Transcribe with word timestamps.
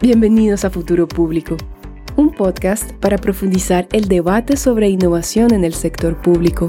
Bienvenidos 0.00 0.64
a 0.64 0.70
Futuro 0.70 1.08
Público, 1.08 1.56
un 2.14 2.32
podcast 2.32 2.92
para 3.00 3.18
profundizar 3.18 3.88
el 3.90 4.06
debate 4.06 4.56
sobre 4.56 4.88
innovación 4.88 5.52
en 5.52 5.64
el 5.64 5.74
sector 5.74 6.22
público. 6.22 6.68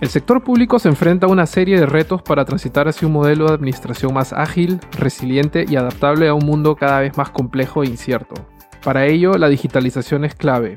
El 0.00 0.08
sector 0.08 0.44
público 0.44 0.78
se 0.78 0.88
enfrenta 0.88 1.26
a 1.26 1.30
una 1.30 1.46
serie 1.46 1.80
de 1.80 1.86
retos 1.86 2.22
para 2.22 2.44
transitar 2.44 2.86
hacia 2.86 3.08
un 3.08 3.14
modelo 3.14 3.48
de 3.48 3.54
administración 3.54 4.14
más 4.14 4.32
ágil, 4.32 4.78
resiliente 4.96 5.64
y 5.68 5.74
adaptable 5.74 6.28
a 6.28 6.34
un 6.34 6.46
mundo 6.46 6.76
cada 6.76 7.00
vez 7.00 7.16
más 7.16 7.30
complejo 7.30 7.82
e 7.82 7.88
incierto. 7.88 8.36
Para 8.84 9.06
ello, 9.06 9.32
la 9.32 9.48
digitalización 9.48 10.24
es 10.24 10.36
clave, 10.36 10.76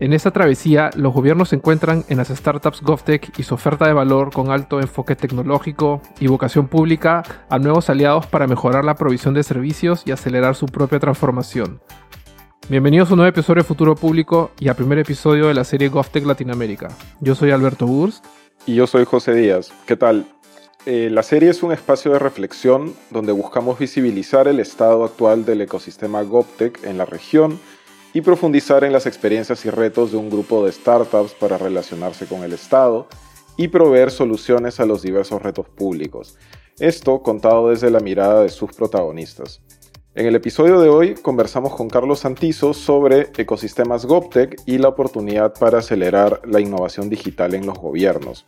en 0.00 0.12
esta 0.12 0.30
travesía, 0.30 0.90
los 0.94 1.12
gobiernos 1.12 1.48
se 1.48 1.56
encuentran 1.56 2.04
en 2.08 2.18
las 2.18 2.28
startups 2.28 2.82
GovTech 2.82 3.36
y 3.36 3.42
su 3.42 3.54
oferta 3.54 3.86
de 3.86 3.92
valor 3.92 4.32
con 4.32 4.52
alto 4.52 4.80
enfoque 4.80 5.16
tecnológico 5.16 6.00
y 6.20 6.28
vocación 6.28 6.68
pública 6.68 7.24
a 7.48 7.58
nuevos 7.58 7.90
aliados 7.90 8.26
para 8.26 8.46
mejorar 8.46 8.84
la 8.84 8.94
provisión 8.94 9.34
de 9.34 9.42
servicios 9.42 10.02
y 10.06 10.12
acelerar 10.12 10.54
su 10.54 10.66
propia 10.66 11.00
transformación. 11.00 11.80
Bienvenidos 12.68 13.10
a 13.10 13.14
un 13.14 13.18
nuevo 13.18 13.30
episodio 13.30 13.62
de 13.62 13.66
Futuro 13.66 13.96
Público 13.96 14.52
y 14.60 14.68
al 14.68 14.76
primer 14.76 14.98
episodio 14.98 15.48
de 15.48 15.54
la 15.54 15.64
serie 15.64 15.88
GovTech 15.88 16.24
Latinoamérica. 16.24 16.88
Yo 17.20 17.34
soy 17.34 17.50
Alberto 17.50 17.86
Burs. 17.86 18.22
Y 18.66 18.76
yo 18.76 18.86
soy 18.86 19.04
José 19.04 19.34
Díaz. 19.34 19.72
¿Qué 19.86 19.96
tal? 19.96 20.26
Eh, 20.86 21.10
la 21.10 21.24
serie 21.24 21.50
es 21.50 21.64
un 21.64 21.72
espacio 21.72 22.12
de 22.12 22.20
reflexión 22.20 22.94
donde 23.10 23.32
buscamos 23.32 23.78
visibilizar 23.78 24.46
el 24.46 24.60
estado 24.60 25.04
actual 25.04 25.44
del 25.44 25.62
ecosistema 25.62 26.22
GovTech 26.22 26.84
en 26.84 26.98
la 26.98 27.04
región 27.04 27.58
y 28.14 28.20
profundizar 28.20 28.84
en 28.84 28.92
las 28.92 29.06
experiencias 29.06 29.64
y 29.64 29.70
retos 29.70 30.12
de 30.12 30.16
un 30.16 30.30
grupo 30.30 30.64
de 30.64 30.72
startups 30.72 31.32
para 31.34 31.58
relacionarse 31.58 32.26
con 32.26 32.42
el 32.42 32.52
Estado 32.52 33.06
y 33.56 33.68
proveer 33.68 34.10
soluciones 34.10 34.80
a 34.80 34.86
los 34.86 35.02
diversos 35.02 35.42
retos 35.42 35.68
públicos. 35.68 36.36
Esto 36.78 37.22
contado 37.22 37.70
desde 37.70 37.90
la 37.90 38.00
mirada 38.00 38.42
de 38.42 38.48
sus 38.48 38.72
protagonistas. 38.72 39.60
En 40.14 40.26
el 40.26 40.34
episodio 40.34 40.80
de 40.80 40.88
hoy 40.88 41.14
conversamos 41.14 41.74
con 41.74 41.88
Carlos 41.88 42.20
Santizo 42.20 42.74
sobre 42.74 43.30
ecosistemas 43.36 44.06
GovTech 44.06 44.62
y 44.66 44.78
la 44.78 44.88
oportunidad 44.88 45.54
para 45.54 45.78
acelerar 45.78 46.40
la 46.44 46.60
innovación 46.60 47.08
digital 47.08 47.54
en 47.54 47.66
los 47.66 47.78
gobiernos. 47.78 48.44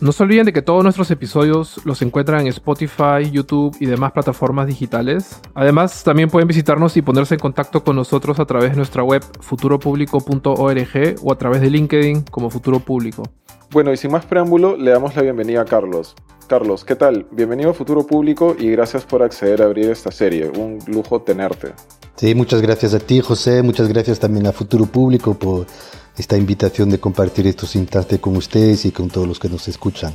No 0.00 0.10
se 0.10 0.24
olviden 0.24 0.46
de 0.46 0.52
que 0.52 0.60
todos 0.60 0.82
nuestros 0.82 1.10
episodios 1.12 1.80
los 1.84 2.02
encuentran 2.02 2.40
en 2.40 2.48
Spotify, 2.48 3.30
YouTube 3.30 3.76
y 3.78 3.86
demás 3.86 4.10
plataformas 4.12 4.66
digitales. 4.66 5.40
Además, 5.54 6.02
también 6.02 6.28
pueden 6.28 6.48
visitarnos 6.48 6.96
y 6.96 7.02
ponerse 7.02 7.34
en 7.34 7.40
contacto 7.40 7.84
con 7.84 7.94
nosotros 7.94 8.40
a 8.40 8.44
través 8.44 8.70
de 8.70 8.76
nuestra 8.76 9.04
web 9.04 9.22
futuropublico.org 9.40 11.16
o 11.22 11.32
a 11.32 11.38
través 11.38 11.60
de 11.60 11.70
LinkedIn 11.70 12.22
como 12.22 12.50
Futuro 12.50 12.80
Público. 12.80 13.22
Bueno, 13.70 13.92
y 13.92 13.96
sin 13.96 14.10
más 14.10 14.26
preámbulo, 14.26 14.76
le 14.76 14.90
damos 14.90 15.14
la 15.14 15.22
bienvenida 15.22 15.62
a 15.62 15.64
Carlos. 15.64 16.16
Carlos, 16.48 16.84
¿qué 16.84 16.96
tal? 16.96 17.26
Bienvenido 17.30 17.70
a 17.70 17.74
Futuro 17.74 18.06
Público 18.06 18.54
y 18.58 18.70
gracias 18.70 19.04
por 19.04 19.22
acceder 19.22 19.62
a 19.62 19.66
abrir 19.66 19.90
esta 19.90 20.10
serie. 20.10 20.48
Un 20.48 20.78
lujo 20.88 21.22
tenerte. 21.22 21.72
Sí, 22.16 22.34
muchas 22.34 22.60
gracias 22.60 22.94
a 22.94 22.98
ti, 22.98 23.20
José. 23.20 23.62
Muchas 23.62 23.88
gracias 23.88 24.18
también 24.18 24.46
a 24.46 24.52
Futuro 24.52 24.86
Público 24.86 25.34
por 25.34 25.66
esta 26.16 26.36
invitación 26.36 26.90
de 26.90 27.00
compartir 27.00 27.46
estos 27.46 27.74
instantes 27.76 28.18
con 28.20 28.36
ustedes 28.36 28.84
y 28.84 28.92
con 28.92 29.08
todos 29.08 29.26
los 29.26 29.38
que 29.38 29.48
nos 29.48 29.66
escuchan. 29.68 30.14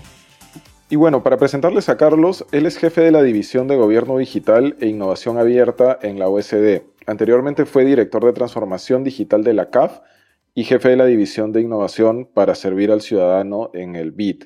Y 0.92 0.96
bueno, 0.96 1.22
para 1.22 1.38
presentarles 1.38 1.88
a 1.90 1.98
Carlos, 1.98 2.46
él 2.52 2.66
es 2.66 2.78
jefe 2.78 3.02
de 3.02 3.12
la 3.12 3.22
División 3.22 3.68
de 3.68 3.76
Gobierno 3.76 4.18
Digital 4.18 4.76
e 4.80 4.88
Innovación 4.88 5.38
Abierta 5.38 6.00
en 6.02 6.18
la 6.18 6.30
OSD. 6.30 6.82
Anteriormente 7.06 7.66
fue 7.66 7.86
director 7.86 8.26
de 8.26 8.34
Transformación 8.34 9.04
Digital 9.04 9.44
de 9.44 9.54
la 9.54 9.70
CAF 9.70 10.00
y 10.56 10.64
jefe 10.64 10.90
de 10.90 10.96
la 10.96 11.06
División 11.06 11.52
de 11.52 11.62
Innovación 11.62 12.28
para 12.34 12.56
servir 12.56 12.92
al 12.92 13.02
ciudadano 13.02 13.70
en 13.76 13.96
el 13.96 14.12
BIT. 14.12 14.46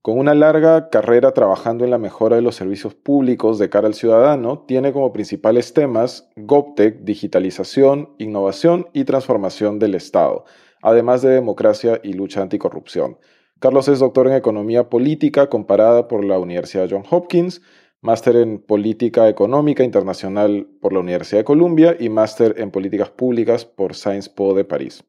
Con 0.00 0.16
una 0.16 0.32
larga 0.32 0.90
carrera 0.90 1.32
trabajando 1.32 1.84
en 1.84 1.90
la 1.90 1.98
mejora 1.98 2.36
de 2.36 2.42
los 2.42 2.54
servicios 2.54 2.94
públicos 2.94 3.58
de 3.58 3.68
cara 3.68 3.88
al 3.88 3.94
ciudadano, 3.94 4.60
tiene 4.60 4.92
como 4.92 5.12
principales 5.12 5.74
temas 5.74 6.30
GovTech, 6.36 7.00
digitalización, 7.00 8.10
innovación 8.18 8.86
y 8.92 9.04
transformación 9.04 9.80
del 9.80 9.96
Estado 9.96 10.44
además 10.82 11.22
de 11.22 11.30
democracia 11.30 12.00
y 12.02 12.12
lucha 12.12 12.42
anticorrupción. 12.42 13.18
Carlos 13.58 13.88
es 13.88 13.98
doctor 13.98 14.26
en 14.26 14.34
Economía 14.34 14.88
Política 14.88 15.48
comparada 15.48 16.08
por 16.08 16.24
la 16.24 16.38
Universidad 16.38 16.88
John 16.90 17.04
Hopkins, 17.10 17.60
máster 18.00 18.36
en 18.36 18.58
Política 18.58 19.28
Económica 19.28 19.84
Internacional 19.84 20.66
por 20.80 20.92
la 20.92 21.00
Universidad 21.00 21.40
de 21.40 21.44
Columbia 21.44 21.96
y 21.98 22.08
máster 22.08 22.54
en 22.58 22.70
Políticas 22.70 23.10
Públicas 23.10 23.64
por 23.64 23.94
Sciences 23.94 24.30
Po 24.30 24.54
de 24.54 24.64
París. 24.64 25.04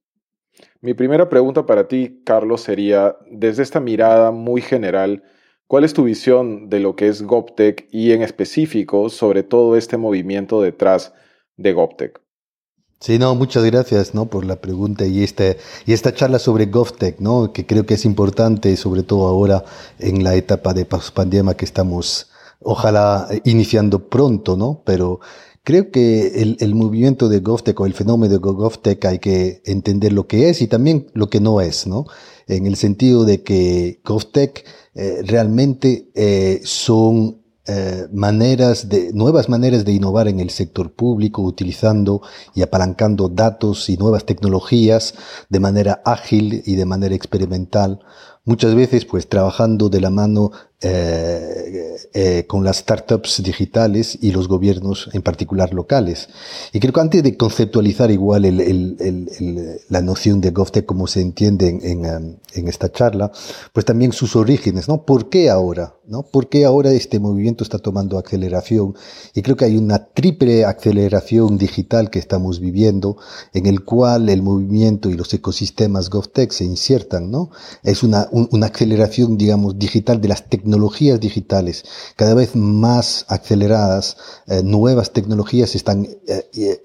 Mi 0.82 0.94
primera 0.94 1.30
pregunta 1.30 1.66
para 1.66 1.88
ti, 1.88 2.22
Carlos, 2.26 2.62
sería, 2.62 3.16
desde 3.30 3.64
esta 3.64 3.80
mirada 3.80 4.32
muy 4.32 4.62
general, 4.62 5.24
¿cuál 5.68 5.86
es 5.86 5.94
tu 5.94 6.04
visión 6.04 6.70
de 6.70 6.80
lo 6.80 6.96
que 6.96 7.08
es 7.08 7.22
GovTech 7.22 7.88
y 7.92 8.12
en 8.12 8.22
específico 8.22 9.10
sobre 9.10 9.44
todo 9.44 9.78
este 9.78 9.98
movimiento 9.98 10.62
detrás 10.62 11.14
de 11.56 11.72
GovTech? 11.72 12.22
Sí, 13.02 13.18
no, 13.18 13.34
muchas 13.34 13.64
gracias 13.64 14.14
¿no? 14.14 14.28
por 14.30 14.46
la 14.46 14.62
pregunta 14.62 15.08
y, 15.08 15.24
este, 15.24 15.58
y 15.88 15.94
esta 15.94 16.14
charla 16.14 16.38
sobre 16.38 16.68
GovTech, 16.68 17.20
¿no? 17.20 17.52
que 17.52 17.66
creo 17.66 17.84
que 17.84 17.96
es 17.96 18.06
importante, 18.06 18.78
sobre 18.78 19.02
todo 19.02 19.28
ahora 19.28 19.66
en 19.98 20.24
la 20.24 20.36
etapa 20.36 20.76
de 20.76 20.86
pandemia 20.86 21.56
que 21.56 21.66
estamos, 21.66 22.30
ojalá, 22.60 23.28
iniciando 23.44 24.08
pronto, 24.08 24.56
¿no? 24.56 24.84
Pero 24.86 25.20
creo 25.64 25.90
que 25.90 26.44
el, 26.44 26.58
el 26.60 26.76
movimiento 26.76 27.28
de 27.28 27.40
GovTech 27.40 27.80
o 27.80 27.88
el 27.88 27.96
fenómeno 27.96 28.32
de 28.32 28.38
GovTech 28.38 29.04
hay 29.06 29.18
que 29.18 29.64
entender 29.66 30.14
lo 30.14 30.28
que 30.28 30.50
es 30.50 30.62
y 30.62 30.68
también 30.68 31.08
lo 31.14 31.28
que 31.28 31.40
no 31.40 31.60
es, 31.60 31.88
¿no? 31.88 32.06
En 32.46 32.68
el 32.68 32.76
sentido 32.76 33.26
de 33.26 33.42
que 33.42 34.00
GovTech 34.06 34.64
eh, 34.94 35.24
realmente 35.26 36.12
eh, 36.14 36.62
son 36.66 37.41
eh, 37.68 38.08
maneras 38.12 38.90
de, 38.90 39.14
nuevas 39.14 39.48
maneras 39.48 39.86
de 39.86 39.94
innovar 39.94 40.28
en 40.28 40.40
el 40.40 40.50
sector 40.50 40.92
público, 40.94 41.44
utilizando 41.44 42.22
y 42.56 42.64
apalancando 42.64 43.30
datos 43.30 43.90
y 43.90 43.98
nuevas 43.98 44.26
tecnologías 44.26 45.14
de 45.50 45.60
manera 45.60 46.02
ágil 46.04 46.64
y 46.66 46.76
de 46.76 46.86
manera 46.86 47.14
experimental, 47.14 48.00
muchas 48.46 48.74
veces 48.74 49.06
pues 49.06 49.30
trabajando 49.30 49.90
de 49.90 50.02
la 50.02 50.10
mano 50.10 50.52
eh, 50.84 51.96
eh, 52.16 52.46
con 52.48 52.64
las 52.64 52.78
startups 52.78 53.44
digitales 53.44 54.18
y 54.20 54.32
los 54.32 54.48
gobiernos 54.48 55.12
en 55.14 55.22
particular 55.22 55.76
locales. 55.76 56.28
Y 56.74 56.80
creo 56.80 56.92
que 56.92 57.00
antes 57.02 57.22
de 57.22 57.38
conceptualizar 57.38 58.10
igual 58.10 58.46
el, 58.46 58.60
el, 58.60 58.98
el, 59.00 59.80
la 59.90 60.02
noción 60.02 60.42
de 60.42 60.50
GovTech 60.50 60.88
como 60.88 61.06
se 61.06 61.22
entiende 61.22 61.70
en, 61.70 61.86
en, 61.86 62.40
en, 62.54 62.68
esta 62.68 62.92
charla, 62.92 63.32
pues 63.74 63.86
también 63.86 64.12
sus 64.12 64.36
orígenes, 64.36 64.88
¿no? 64.88 65.06
¿Por 65.06 65.30
qué 65.30 65.52
ahora? 65.52 65.94
¿no? 66.08 66.24
¿Por 66.24 66.50
qué 66.50 66.66
ahora 66.66 66.92
este 66.92 67.20
movimiento 67.20 67.64
está 67.64 67.78
tomando 67.78 68.18
aceleración? 68.18 68.96
Y 69.36 69.44
creo 69.44 69.56
que 69.56 69.66
hay 69.66 69.78
una 69.78 70.08
triple 70.08 70.66
aceleración 70.66 71.60
digital 71.60 72.10
que 72.10 72.20
estamos 72.20 72.60
viviendo 72.60 73.18
en 73.54 73.68
el 73.68 73.86
cual 73.86 74.30
el 74.30 74.42
movimiento 74.42 75.10
y 75.10 75.14
los 75.14 75.32
ecosistemas 75.34 76.10
GovTech 76.10 76.52
se 76.52 76.66
insertan, 76.66 77.30
¿no? 77.30 77.52
Es 77.84 78.02
una, 78.02 78.28
un, 78.32 78.50
una 78.52 78.66
aceleración, 78.66 79.38
digamos, 79.38 79.78
digital 79.78 80.20
de 80.20 80.28
las 80.28 80.50
tecnologías 80.50 80.71
tecnologías 80.72 81.20
digitales 81.20 81.84
cada 82.16 82.34
vez 82.34 82.56
más 82.56 83.26
aceleradas, 83.28 84.16
eh, 84.48 84.64
nuevas 84.64 85.12
tecnologías 85.12 85.76
están 85.76 86.08
eh, 86.28 86.50
eh, 86.54 86.82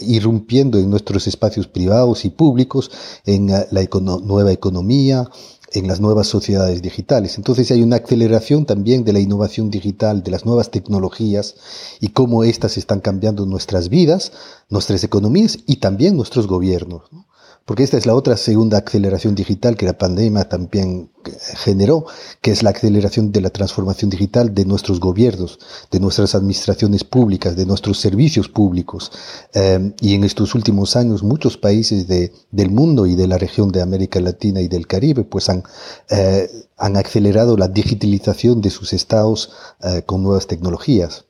irrumpiendo 0.00 0.78
en 0.78 0.88
nuestros 0.88 1.26
espacios 1.26 1.66
privados 1.66 2.24
y 2.24 2.30
públicos, 2.30 2.90
en 3.26 3.48
la 3.48 3.88
nueva 4.22 4.52
economía, 4.52 5.28
en 5.72 5.86
las 5.86 6.00
nuevas 6.00 6.28
sociedades 6.28 6.80
digitales. 6.80 7.36
Entonces 7.36 7.70
hay 7.70 7.82
una 7.82 7.96
aceleración 7.96 8.64
también 8.64 9.04
de 9.04 9.12
la 9.12 9.20
innovación 9.20 9.70
digital, 9.70 10.22
de 10.22 10.30
las 10.30 10.46
nuevas 10.46 10.70
tecnologías 10.70 11.56
y 12.00 12.08
cómo 12.08 12.42
éstas 12.42 12.78
están 12.78 13.00
cambiando 13.00 13.44
nuestras 13.44 13.90
vidas, 13.90 14.32
nuestras 14.70 15.04
economías 15.04 15.58
y 15.66 15.76
también 15.76 16.16
nuestros 16.16 16.46
gobiernos. 16.46 17.02
¿no? 17.12 17.26
Porque 17.70 17.84
esta 17.84 17.98
es 17.98 18.04
la 18.04 18.16
otra 18.16 18.36
segunda 18.36 18.78
aceleración 18.78 19.36
digital 19.36 19.76
que 19.76 19.86
la 19.86 19.96
pandemia 19.96 20.48
también 20.48 21.12
generó, 21.54 22.04
que 22.42 22.50
es 22.50 22.64
la 22.64 22.70
aceleración 22.70 23.30
de 23.30 23.40
la 23.40 23.50
transformación 23.50 24.10
digital 24.10 24.52
de 24.52 24.64
nuestros 24.64 24.98
gobiernos, 24.98 25.60
de 25.92 26.00
nuestras 26.00 26.34
administraciones 26.34 27.04
públicas, 27.04 27.54
de 27.54 27.66
nuestros 27.66 28.00
servicios 28.00 28.48
públicos. 28.48 29.12
Eh, 29.54 29.94
y 30.00 30.14
en 30.14 30.24
estos 30.24 30.56
últimos 30.56 30.96
años 30.96 31.22
muchos 31.22 31.58
países 31.58 32.08
de, 32.08 32.32
del 32.50 32.72
mundo 32.72 33.06
y 33.06 33.14
de 33.14 33.28
la 33.28 33.38
región 33.38 33.70
de 33.70 33.82
América 33.82 34.18
Latina 34.20 34.60
y 34.60 34.66
del 34.66 34.88
Caribe 34.88 35.22
pues 35.22 35.48
han, 35.48 35.62
eh, 36.10 36.50
han 36.76 36.96
acelerado 36.96 37.56
la 37.56 37.68
digitalización 37.68 38.62
de 38.62 38.70
sus 38.70 38.92
estados 38.92 39.52
eh, 39.84 40.02
con 40.04 40.24
nuevas 40.24 40.48
tecnologías. 40.48 41.24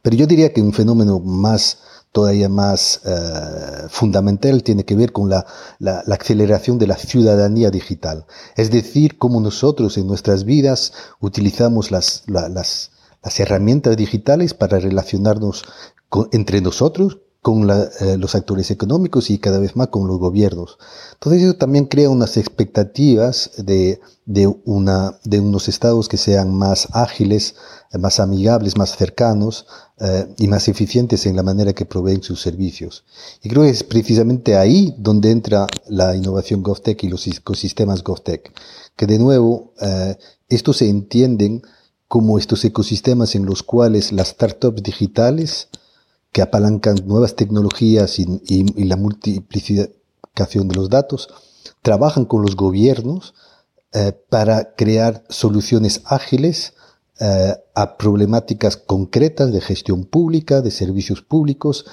Pero 0.00 0.16
yo 0.16 0.26
diría 0.26 0.54
que 0.54 0.62
un 0.62 0.72
fenómeno 0.72 1.20
más 1.20 1.80
todavía 2.12 2.48
más 2.48 3.00
eh, 3.04 3.88
fundamental 3.88 4.62
tiene 4.62 4.84
que 4.84 4.96
ver 4.96 5.12
con 5.12 5.30
la, 5.30 5.46
la, 5.78 6.02
la, 6.06 6.14
aceleración 6.16 6.78
de 6.78 6.86
la 6.86 6.96
ciudadanía 6.96 7.70
digital. 7.70 8.26
Es 8.56 8.70
decir, 8.70 9.16
cómo 9.18 9.40
nosotros 9.40 9.96
en 9.96 10.06
nuestras 10.06 10.44
vidas 10.44 10.92
utilizamos 11.20 11.90
las, 11.90 12.24
las, 12.26 12.90
las 13.22 13.40
herramientas 13.40 13.96
digitales 13.96 14.54
para 14.54 14.80
relacionarnos 14.80 15.64
con, 16.08 16.28
entre 16.32 16.60
nosotros 16.60 17.18
con 17.42 17.70
eh, 17.70 18.18
los 18.18 18.34
actores 18.34 18.70
económicos 18.70 19.30
y 19.30 19.38
cada 19.38 19.58
vez 19.58 19.74
más 19.74 19.88
con 19.88 20.06
los 20.06 20.18
gobiernos. 20.18 20.78
Entonces 21.14 21.42
eso 21.42 21.54
también 21.54 21.86
crea 21.86 22.10
unas 22.10 22.36
expectativas 22.36 23.52
de, 23.56 24.00
de, 24.26 24.46
una, 24.64 25.18
de 25.24 25.40
unos 25.40 25.68
estados 25.68 26.08
que 26.08 26.18
sean 26.18 26.54
más 26.54 26.88
ágiles, 26.92 27.54
más 27.98 28.20
amigables, 28.20 28.76
más 28.76 28.94
cercanos 28.94 29.66
eh, 29.98 30.26
y 30.36 30.48
más 30.48 30.68
eficientes 30.68 31.24
en 31.24 31.34
la 31.34 31.42
manera 31.42 31.72
que 31.72 31.86
proveen 31.86 32.22
sus 32.22 32.42
servicios. 32.42 33.04
Y 33.42 33.48
creo 33.48 33.62
que 33.62 33.70
es 33.70 33.84
precisamente 33.84 34.56
ahí 34.56 34.94
donde 34.98 35.30
entra 35.30 35.66
la 35.88 36.14
innovación 36.14 36.62
GovTech 36.62 37.02
y 37.04 37.08
los 37.08 37.26
ecosistemas 37.26 38.04
GovTech, 38.04 38.52
que 38.96 39.06
de 39.06 39.18
nuevo 39.18 39.72
eh, 39.80 40.16
estos 40.50 40.76
se 40.78 40.90
entienden 40.90 41.62
como 42.06 42.38
estos 42.38 42.64
ecosistemas 42.66 43.34
en 43.34 43.46
los 43.46 43.62
cuales 43.62 44.12
las 44.12 44.28
startups 44.28 44.82
digitales 44.82 45.68
que 46.32 46.42
apalancan 46.42 46.96
nuevas 47.06 47.34
tecnologías 47.34 48.18
y, 48.18 48.84
la 48.84 48.96
multiplicación 48.96 50.68
de 50.68 50.74
los 50.74 50.88
datos, 50.88 51.28
trabajan 51.82 52.24
con 52.24 52.42
los 52.42 52.56
gobiernos 52.56 53.34
eh, 53.92 54.12
para 54.28 54.74
crear 54.74 55.24
soluciones 55.28 56.02
ágiles 56.04 56.74
eh, 57.18 57.54
a 57.74 57.96
problemáticas 57.96 58.76
concretas 58.76 59.52
de 59.52 59.60
gestión 59.60 60.04
pública, 60.04 60.62
de 60.62 60.70
servicios 60.70 61.22
públicos 61.22 61.84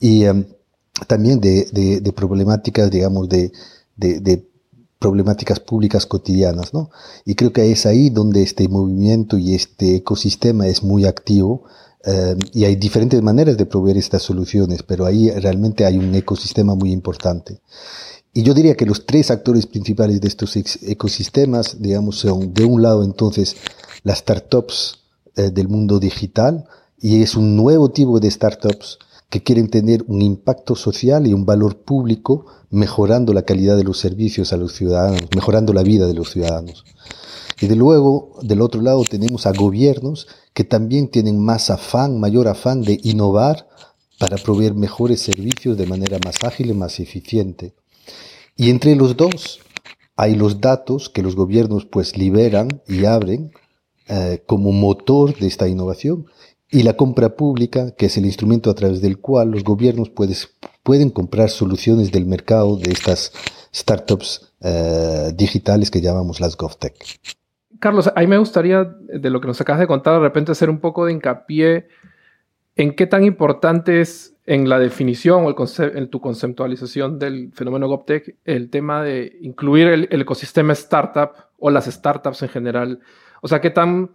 y 0.00 0.24
em, 0.24 0.46
también 1.06 1.40
de, 1.40 2.12
problemáticas, 2.14 2.90
digamos, 2.90 3.28
de, 3.28 3.52
de, 3.96 4.48
problemáticas 4.98 5.60
públicas 5.60 6.06
cotidianas, 6.06 6.72
¿no? 6.72 6.90
Y 7.26 7.34
creo 7.34 7.52
que 7.52 7.70
es 7.70 7.84
ahí 7.84 8.08
donde 8.08 8.42
este 8.42 8.68
movimiento 8.68 9.36
y 9.36 9.54
este 9.54 9.96
ecosistema 9.96 10.66
es 10.66 10.82
muy 10.82 11.04
activo 11.04 11.64
eh, 12.06 12.36
y 12.52 12.64
hay 12.64 12.76
diferentes 12.76 13.22
maneras 13.22 13.56
de 13.56 13.66
proveer 13.66 13.96
estas 13.96 14.22
soluciones, 14.22 14.82
pero 14.82 15.06
ahí 15.06 15.30
realmente 15.30 15.84
hay 15.84 15.96
un 15.96 16.14
ecosistema 16.14 16.74
muy 16.74 16.92
importante. 16.92 17.60
Y 18.32 18.42
yo 18.42 18.52
diría 18.52 18.74
que 18.74 18.84
los 18.84 19.06
tres 19.06 19.30
actores 19.30 19.66
principales 19.66 20.20
de 20.20 20.28
estos 20.28 20.56
ecosistemas, 20.82 21.80
digamos, 21.80 22.18
son 22.18 22.52
de 22.52 22.64
un 22.64 22.82
lado 22.82 23.04
entonces 23.04 23.56
las 24.02 24.18
startups 24.18 24.98
eh, 25.36 25.50
del 25.50 25.68
mundo 25.68 25.98
digital, 25.98 26.64
y 27.00 27.22
es 27.22 27.36
un 27.36 27.56
nuevo 27.56 27.90
tipo 27.90 28.18
de 28.18 28.30
startups 28.30 28.98
que 29.30 29.42
quieren 29.42 29.68
tener 29.68 30.04
un 30.06 30.22
impacto 30.22 30.74
social 30.74 31.26
y 31.26 31.32
un 31.32 31.44
valor 31.44 31.78
público, 31.78 32.46
mejorando 32.70 33.32
la 33.32 33.42
calidad 33.42 33.76
de 33.76 33.84
los 33.84 33.98
servicios 33.98 34.52
a 34.52 34.56
los 34.56 34.74
ciudadanos, 34.74 35.22
mejorando 35.34 35.72
la 35.72 35.82
vida 35.82 36.06
de 36.06 36.14
los 36.14 36.30
ciudadanos. 36.30 36.84
Y 37.60 37.66
de 37.66 37.76
luego, 37.76 38.38
del 38.42 38.60
otro 38.60 38.80
lado, 38.80 39.04
tenemos 39.04 39.46
a 39.46 39.52
gobiernos 39.52 40.26
que 40.52 40.64
también 40.64 41.08
tienen 41.08 41.38
más 41.38 41.70
afán, 41.70 42.18
mayor 42.18 42.48
afán 42.48 42.82
de 42.82 43.00
innovar 43.02 43.68
para 44.18 44.36
proveer 44.36 44.74
mejores 44.74 45.20
servicios 45.20 45.76
de 45.76 45.86
manera 45.86 46.18
más 46.24 46.36
ágil 46.44 46.70
y 46.70 46.74
más 46.74 47.00
eficiente. 47.00 47.74
Y 48.56 48.70
entre 48.70 48.94
los 48.94 49.16
dos 49.16 49.60
hay 50.16 50.34
los 50.36 50.60
datos 50.60 51.08
que 51.08 51.22
los 51.22 51.34
gobiernos 51.34 51.86
pues 51.86 52.16
liberan 52.16 52.82
y 52.86 53.04
abren 53.04 53.52
eh, 54.08 54.42
como 54.46 54.70
motor 54.70 55.36
de 55.38 55.46
esta 55.46 55.68
innovación 55.68 56.26
y 56.70 56.82
la 56.82 56.96
compra 56.96 57.36
pública, 57.36 57.92
que 57.92 58.06
es 58.06 58.16
el 58.16 58.26
instrumento 58.26 58.70
a 58.70 58.74
través 58.74 59.00
del 59.00 59.18
cual 59.18 59.50
los 59.50 59.64
gobiernos 59.64 60.10
puedes, 60.10 60.50
pueden 60.82 61.10
comprar 61.10 61.50
soluciones 61.50 62.10
del 62.10 62.26
mercado 62.26 62.76
de 62.76 62.90
estas 62.90 63.32
startups 63.74 64.52
eh, 64.60 65.32
digitales 65.34 65.90
que 65.90 66.00
llamamos 66.00 66.40
las 66.40 66.56
GovTech. 66.56 66.94
Carlos, 67.80 68.10
ahí 68.14 68.26
me 68.26 68.38
gustaría, 68.38 68.84
de 68.84 69.30
lo 69.30 69.40
que 69.40 69.48
nos 69.48 69.60
acabas 69.60 69.80
de 69.80 69.86
contar, 69.86 70.14
de 70.14 70.20
repente 70.20 70.52
hacer 70.52 70.70
un 70.70 70.80
poco 70.80 71.06
de 71.06 71.12
hincapié 71.12 71.88
en 72.76 72.94
qué 72.94 73.06
tan 73.06 73.24
importante 73.24 74.00
es 74.00 74.36
en 74.46 74.68
la 74.68 74.78
definición 74.78 75.46
o 75.46 75.54
en 75.78 76.10
tu 76.10 76.20
conceptualización 76.20 77.18
del 77.18 77.52
fenómeno 77.54 77.88
GovTech 77.88 78.36
el 78.44 78.68
tema 78.68 79.02
de 79.02 79.38
incluir 79.40 79.88
el, 79.88 80.20
ecosistema 80.20 80.74
startup 80.74 81.30
o 81.58 81.70
las 81.70 81.86
startups 81.86 82.42
en 82.42 82.48
general. 82.48 83.00
O 83.40 83.48
sea, 83.48 83.60
qué 83.60 83.70
tan... 83.70 84.10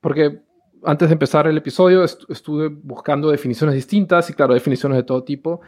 Porque 0.00 0.42
antes 0.84 1.08
de 1.08 1.14
empezar 1.14 1.46
el 1.46 1.56
episodio 1.56 2.04
estuve 2.04 2.68
buscando 2.68 3.30
definiciones 3.30 3.74
distintas 3.74 4.28
y 4.28 4.34
claro, 4.34 4.52
definiciones 4.52 4.96
de 4.96 5.02
todo 5.04 5.24
tipo, 5.24 5.62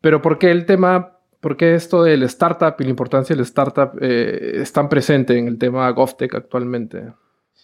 pero 0.00 0.22
¿por 0.22 0.38
qué 0.38 0.50
el 0.50 0.64
tema 0.64 1.18
¿Por 1.42 1.56
qué 1.56 1.74
esto 1.74 2.04
del 2.04 2.22
startup 2.22 2.76
y 2.78 2.84
la 2.84 2.90
importancia 2.90 3.34
del 3.34 3.42
startup 3.44 3.98
eh, 4.00 4.62
es 4.62 4.72
presente 4.88 5.36
en 5.36 5.48
el 5.48 5.58
tema 5.58 5.90
GovTech 5.90 6.32
actualmente? 6.36 7.14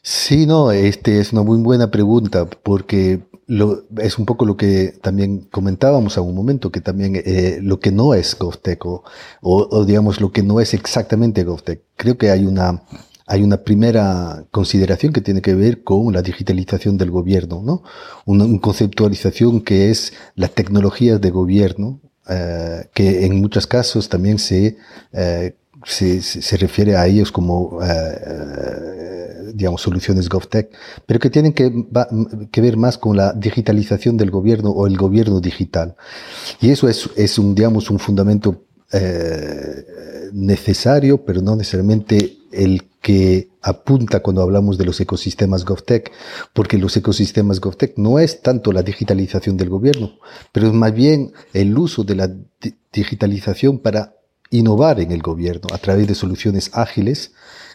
Sí, 0.02 0.46
no, 0.46 0.72
este 0.72 1.20
es 1.20 1.32
una 1.32 1.44
muy 1.44 1.58
buena 1.62 1.88
pregunta 1.88 2.44
porque 2.64 3.20
lo, 3.46 3.84
es 3.98 4.18
un 4.18 4.26
poco 4.26 4.46
lo 4.46 4.56
que 4.56 4.94
también 5.00 5.46
comentábamos 5.52 6.18
a 6.18 6.22
un 6.22 6.34
momento, 6.34 6.72
que 6.72 6.80
también 6.80 7.22
eh, 7.24 7.60
lo 7.62 7.78
que 7.78 7.92
no 7.92 8.14
es 8.14 8.36
GovTech 8.36 8.84
o, 8.84 9.04
o, 9.42 9.84
digamos 9.84 10.20
lo 10.20 10.32
que 10.32 10.42
no 10.42 10.58
es 10.58 10.74
exactamente 10.74 11.44
GovTech. 11.44 11.80
Creo 11.94 12.18
que 12.18 12.30
hay 12.30 12.46
una, 12.46 12.82
hay 13.28 13.44
una 13.44 13.58
primera 13.58 14.44
consideración 14.50 15.12
que 15.12 15.20
tiene 15.20 15.40
que 15.40 15.54
ver 15.54 15.84
con 15.84 16.12
la 16.12 16.22
digitalización 16.22 16.98
del 16.98 17.12
gobierno, 17.12 17.62
¿no? 17.64 17.84
Una, 18.26 18.44
una 18.44 18.60
conceptualización 18.60 19.60
que 19.60 19.90
es 19.90 20.14
las 20.34 20.50
tecnologías 20.50 21.20
de 21.20 21.30
gobierno 21.30 22.00
eh, 22.28 22.88
que 22.92 23.24
en 23.24 23.40
muchos 23.40 23.66
casos 23.66 24.08
también 24.08 24.38
se, 24.38 24.76
eh, 25.12 25.54
se, 25.84 26.20
se, 26.20 26.56
refiere 26.58 26.94
a 26.94 27.06
ellos 27.06 27.32
como, 27.32 27.80
eh, 27.82 29.52
digamos, 29.54 29.80
soluciones 29.80 30.28
GovTech, 30.28 30.70
pero 31.06 31.20
que 31.20 31.30
tienen 31.30 31.54
que, 31.54 31.72
que, 32.52 32.60
ver 32.60 32.76
más 32.76 32.98
con 32.98 33.16
la 33.16 33.32
digitalización 33.32 34.18
del 34.18 34.30
gobierno 34.30 34.70
o 34.70 34.86
el 34.86 34.98
gobierno 34.98 35.40
digital. 35.40 35.96
Y 36.60 36.70
eso 36.70 36.86
es, 36.86 37.08
es 37.16 37.38
un, 37.38 37.54
digamos, 37.54 37.88
un 37.88 37.98
fundamento 37.98 38.64
necesario, 40.32 41.24
pero 41.24 41.40
no 41.40 41.56
necesariamente 41.56 42.36
el 42.52 42.84
que 43.00 43.47
apunta 43.62 44.20
cuando 44.20 44.42
hablamos 44.42 44.78
de 44.78 44.84
los 44.84 45.00
ecosistemas 45.00 45.64
GovTech, 45.64 46.12
porque 46.52 46.78
los 46.78 46.96
ecosistemas 46.96 47.60
GovTech 47.60 47.96
no 47.96 48.18
es 48.18 48.40
tanto 48.42 48.72
la 48.72 48.82
digitalización 48.82 49.56
del 49.56 49.68
gobierno, 49.68 50.18
pero 50.52 50.68
es 50.68 50.72
más 50.72 50.92
bien 50.92 51.32
el 51.52 51.76
uso 51.76 52.04
de 52.04 52.14
la 52.14 52.30
digitalización 52.92 53.78
para 53.78 54.14
innovar 54.50 55.00
en 55.00 55.12
el 55.12 55.22
gobierno 55.22 55.68
a 55.72 55.78
través 55.78 56.06
de 56.06 56.14
soluciones 56.14 56.70
ágiles 56.72 57.32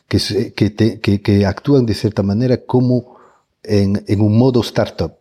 que, 0.07 0.53
que, 0.53 1.21
que, 1.21 1.45
actúan 1.45 1.85
de 1.85 1.93
cierta 1.93 2.23
manera 2.23 2.57
como 2.65 3.17
en, 3.63 4.03
en 4.07 4.21
un 4.21 4.37
modo 4.37 4.61
startup. 4.61 5.13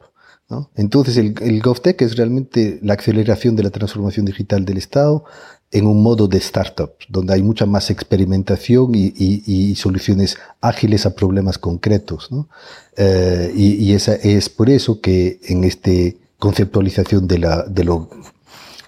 ¿no? 0.49 0.71
Entonces 0.75 1.17
el, 1.17 1.35
el 1.41 1.61
GovTech 1.61 2.01
es 2.03 2.17
realmente 2.17 2.79
la 2.83 2.95
aceleración 2.95 3.57
de 3.57 3.63
la 3.63 3.71
transformación 3.71 4.27
digital 4.27 4.65
del 4.65 4.79
Estado 4.79 5.25
en 5.73 5.87
un 5.87 6.03
modo 6.03 6.29
de 6.29 6.39
startup, 6.39 6.93
donde 7.09 7.33
hay 7.33 7.43
mucha 7.43 7.65
más 7.65 7.91
experimentación 7.91 8.95
y, 8.95 9.13
y, 9.17 9.75
soluciones 9.75 10.37
ágiles 10.61 11.07
a 11.07 11.15
problemas 11.15 11.57
concretos. 11.59 12.31
¿no? 12.31 12.49
Eh, 12.97 13.51
y, 13.57 13.75
y, 13.83 13.95
esa 13.95 14.15
es 14.15 14.51
por 14.51 14.69
eso 14.69 15.01
que 15.01 15.41
en 15.45 15.65
esta 15.65 15.91
conceptualización 16.39 17.27
de, 17.27 17.39
la, 17.39 17.63
de 17.63 17.85
lo 17.85 18.11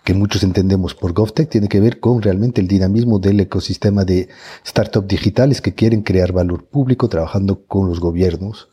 que 0.04 0.12
muchos 0.12 0.42
entendemos 0.42 0.94
por 0.94 1.14
GovTech 1.14 1.48
tiene 1.48 1.68
que 1.68 1.80
ver 1.80 1.98
con 1.98 2.20
realmente 2.20 2.60
el 2.60 2.68
dinamismo 2.68 3.18
del 3.18 3.40
ecosistema 3.40 4.04
de 4.04 4.28
startups 4.66 5.08
digitales 5.08 5.62
que 5.62 5.74
quieren 5.74 6.02
crear 6.02 6.32
valor 6.32 6.66
público 6.66 7.08
trabajando 7.08 7.64
con 7.66 7.88
los 7.88 7.98
gobiernos 7.98 8.68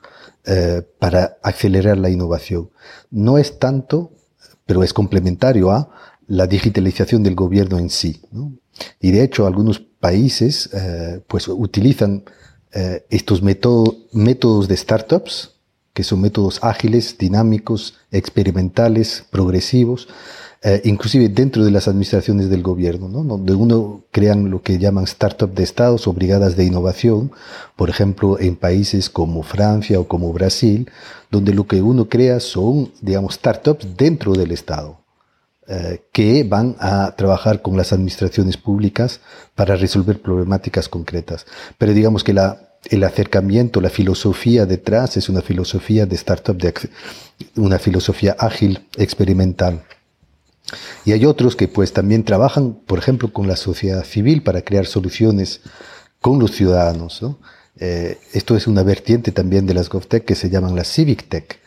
eh, 0.46 0.82
para 1.00 1.38
acelerar 1.42 1.98
la 1.98 2.10
innovación. 2.10 2.70
No 3.10 3.38
es 3.38 3.60
tanto, 3.60 4.12
pero 4.66 4.84
es 4.84 4.94
complementario 4.94 5.72
a 5.72 5.90
la 6.32 6.48
digitalización 6.48 7.24
del 7.24 7.36
gobierno 7.36 7.78
en 7.78 7.90
sí. 7.90 8.22
Y 9.02 9.12
de 9.12 9.22
hecho, 9.24 9.46
algunos 9.46 9.80
países 9.80 10.70
eh, 10.74 11.20
pues 11.28 11.50
utilizan 11.50 12.24
eh, 12.72 13.06
estos 13.10 13.42
métodos 13.44 14.68
de 14.70 14.78
startups, 14.78 15.52
que 15.94 16.04
son 16.04 16.22
métodos 16.22 16.60
ágiles, 16.64 17.18
dinámicos, 17.18 17.96
experimentales, 18.12 19.26
progresivos, 19.30 20.08
eh, 20.64 20.82
inclusive 20.86 21.28
dentro 21.28 21.66
de 21.66 21.72
las 21.72 21.90
administraciones 21.90 22.50
del 22.50 22.64
gobierno, 22.64 23.10
¿no? 23.10 23.26
donde 23.26 23.54
uno 23.54 24.06
crean 24.12 24.50
lo 24.50 24.62
que 24.62 24.80
llaman 24.80 25.08
startups 25.08 25.56
de 25.56 25.64
estados 25.64 26.08
o 26.08 26.14
brigadas 26.14 26.56
de 26.56 26.64
innovación, 26.64 27.34
por 27.76 27.90
ejemplo, 27.90 28.40
en 28.40 28.56
países 28.56 29.10
como 29.10 29.44
Francia 29.44 30.00
o 30.00 30.08
como 30.08 30.32
Brasil, 30.32 30.90
donde 31.30 31.54
lo 31.54 31.68
que 31.68 31.82
uno 31.82 32.08
crea 32.08 32.40
son, 32.40 32.94
digamos, 33.02 33.34
startups 33.34 33.98
dentro 33.98 34.32
del 34.32 34.52
Estado. 34.52 35.01
Eh, 35.68 36.02
que 36.12 36.44
van 36.44 36.76
a 36.80 37.16
trabajar 37.16 37.62
con 37.62 37.78
las 37.78 37.94
administraciones 37.94 38.58
públicas 38.58 39.22
para 39.54 39.76
resolver 39.76 40.20
problemáticas 40.20 40.90
concretas. 40.90 41.46
Pero 41.78 41.94
digamos 41.94 42.24
que 42.24 42.34
la, 42.34 42.72
el 42.90 43.04
acercamiento, 43.04 43.80
la 43.80 43.92
filosofía 43.92 44.66
detrás 44.66 45.18
es 45.18 45.30
una 45.30 45.42
filosofía 45.42 46.06
de 46.06 46.16
startup, 46.16 46.58
de, 46.58 46.74
una 47.56 47.78
filosofía 47.78 48.36
ágil, 48.40 48.88
experimental. 48.98 49.84
Y 51.06 51.12
hay 51.12 51.26
otros 51.26 51.56
que 51.56 51.68
pues 51.68 51.94
también 51.94 52.24
trabajan, 52.24 52.74
por 52.74 52.98
ejemplo, 53.00 53.32
con 53.32 53.48
la 53.48 53.56
sociedad 53.56 54.04
civil 54.04 54.42
para 54.42 54.64
crear 54.64 54.88
soluciones 54.88 55.62
con 56.20 56.40
los 56.40 56.52
ciudadanos. 56.52 57.22
Eh, 57.78 58.18
esto 58.34 58.58
es 58.58 58.68
una 58.68 58.84
vertiente 58.84 59.32
también 59.32 59.68
de 59.68 59.74
las 59.74 59.90
GovTech 59.90 60.26
que 60.26 60.36
se 60.36 60.50
llaman 60.50 60.76
las 60.76 60.88
Civic 60.88 61.30
Tech, 61.30 61.61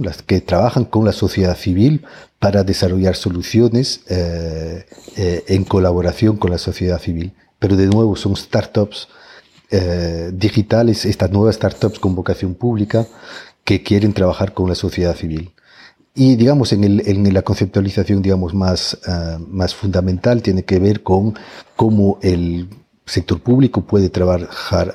las 0.00 0.22
que 0.22 0.40
trabajan 0.40 0.84
con 0.84 1.04
la 1.04 1.12
sociedad 1.12 1.56
civil 1.56 2.04
para 2.38 2.64
desarrollar 2.64 3.16
soluciones 3.16 4.02
eh, 4.08 4.86
eh, 5.16 5.44
en 5.48 5.64
colaboración 5.64 6.36
con 6.36 6.50
la 6.50 6.58
sociedad 6.58 7.00
civil. 7.00 7.32
Pero 7.58 7.76
de 7.76 7.86
nuevo 7.86 8.16
son 8.16 8.36
startups 8.36 9.08
eh, 9.70 10.30
digitales, 10.32 11.04
estas 11.04 11.30
nuevas 11.30 11.56
startups 11.56 11.98
con 11.98 12.14
vocación 12.14 12.54
pública 12.54 13.06
que 13.64 13.82
quieren 13.82 14.12
trabajar 14.12 14.54
con 14.54 14.68
la 14.68 14.74
sociedad 14.74 15.14
civil. 15.14 15.52
Y 16.14 16.36
digamos, 16.36 16.72
en, 16.72 16.84
el, 16.84 17.08
en 17.08 17.32
la 17.32 17.42
conceptualización 17.42 18.20
digamos, 18.20 18.52
más, 18.52 18.98
más 19.48 19.74
fundamental 19.74 20.42
tiene 20.42 20.62
que 20.62 20.78
ver 20.78 21.02
con 21.02 21.34
cómo 21.74 22.18
el 22.20 22.68
sector 23.06 23.40
público 23.40 23.82
puede 23.82 24.10
trabajar 24.10 24.94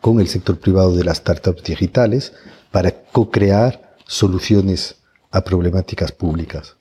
con 0.00 0.20
el 0.20 0.28
sector 0.28 0.58
privado 0.58 0.96
de 0.96 1.04
las 1.04 1.18
startups 1.18 1.64
digitales 1.64 2.32
para 2.70 2.90
co-crear 2.90 3.83
soluciones 4.04 5.02
a 5.30 5.42
problemáticas 5.42 6.12
públicas. 6.12 6.76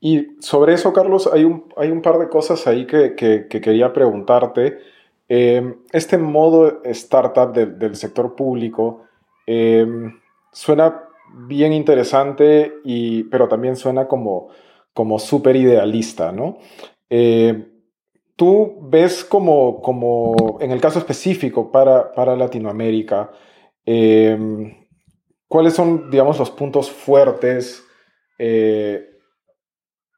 Y 0.00 0.36
sobre 0.40 0.74
eso, 0.74 0.92
Carlos, 0.92 1.28
hay 1.32 1.44
un, 1.44 1.72
hay 1.76 1.90
un 1.90 2.02
par 2.02 2.18
de 2.18 2.28
cosas 2.28 2.66
ahí 2.66 2.86
que, 2.86 3.14
que, 3.14 3.48
quería 3.48 3.92
preguntarte. 3.92 4.78
Eh, 5.28 5.74
este 5.92 6.18
modo 6.18 6.82
startup 6.84 7.52
del 7.52 7.96
sector 7.96 8.36
público 8.36 9.04
eh, 9.46 9.86
suena 10.52 11.02
bien 11.46 11.72
interesante, 11.72 12.74
y, 12.84 13.24
pero 13.24 13.48
también 13.48 13.76
suena 13.76 14.06
como, 14.06 14.48
como 14.92 15.18
súper 15.18 15.56
idealista, 15.56 16.30
¿no? 16.30 16.58
Eh, 17.10 17.72
Tú 18.36 18.76
ves 18.82 19.24
como, 19.24 19.80
como, 19.80 20.58
en 20.60 20.70
el 20.70 20.78
caso 20.78 20.98
específico 20.98 21.72
para, 21.72 22.12
para 22.12 22.36
Latinoamérica, 22.36 23.32
cuáles 25.48 25.74
son, 25.74 26.10
digamos, 26.10 26.38
los 26.38 26.50
puntos 26.50 26.90
fuertes 26.90 27.82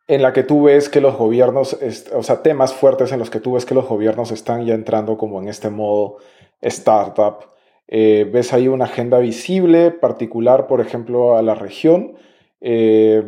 en 0.09 0.23
la 0.23 0.33
que 0.33 0.43
tú 0.43 0.65
ves 0.65 0.89
que 0.89 1.03
los 1.03 1.17
gobiernos, 1.17 1.79
o 2.15 2.23
sea, 2.23 2.43
temas 2.43 2.73
fuertes 2.73 3.13
en 3.13 3.19
los 3.19 3.29
que 3.29 3.41
tú 3.41 3.53
ves 3.53 3.67
que 3.67 3.75
los 3.75 3.87
gobiernos 3.87 4.33
están 4.33 4.65
ya 4.65 4.75
entrando 4.75 5.19
como 5.19 5.41
en 5.41 5.49
este 5.49 5.69
modo 5.69 6.17
startup. 6.63 7.51
Eh, 7.87 8.29
ves 8.33 8.55
ahí 8.55 8.69
una 8.69 8.87
agenda 8.87 9.19
visible, 9.19 9.91
particular, 9.91 10.67
por 10.67 10.81
ejemplo, 10.81 11.37
a 11.37 11.43
la 11.43 11.55
región. 11.55 12.17
Eh, 12.63 13.23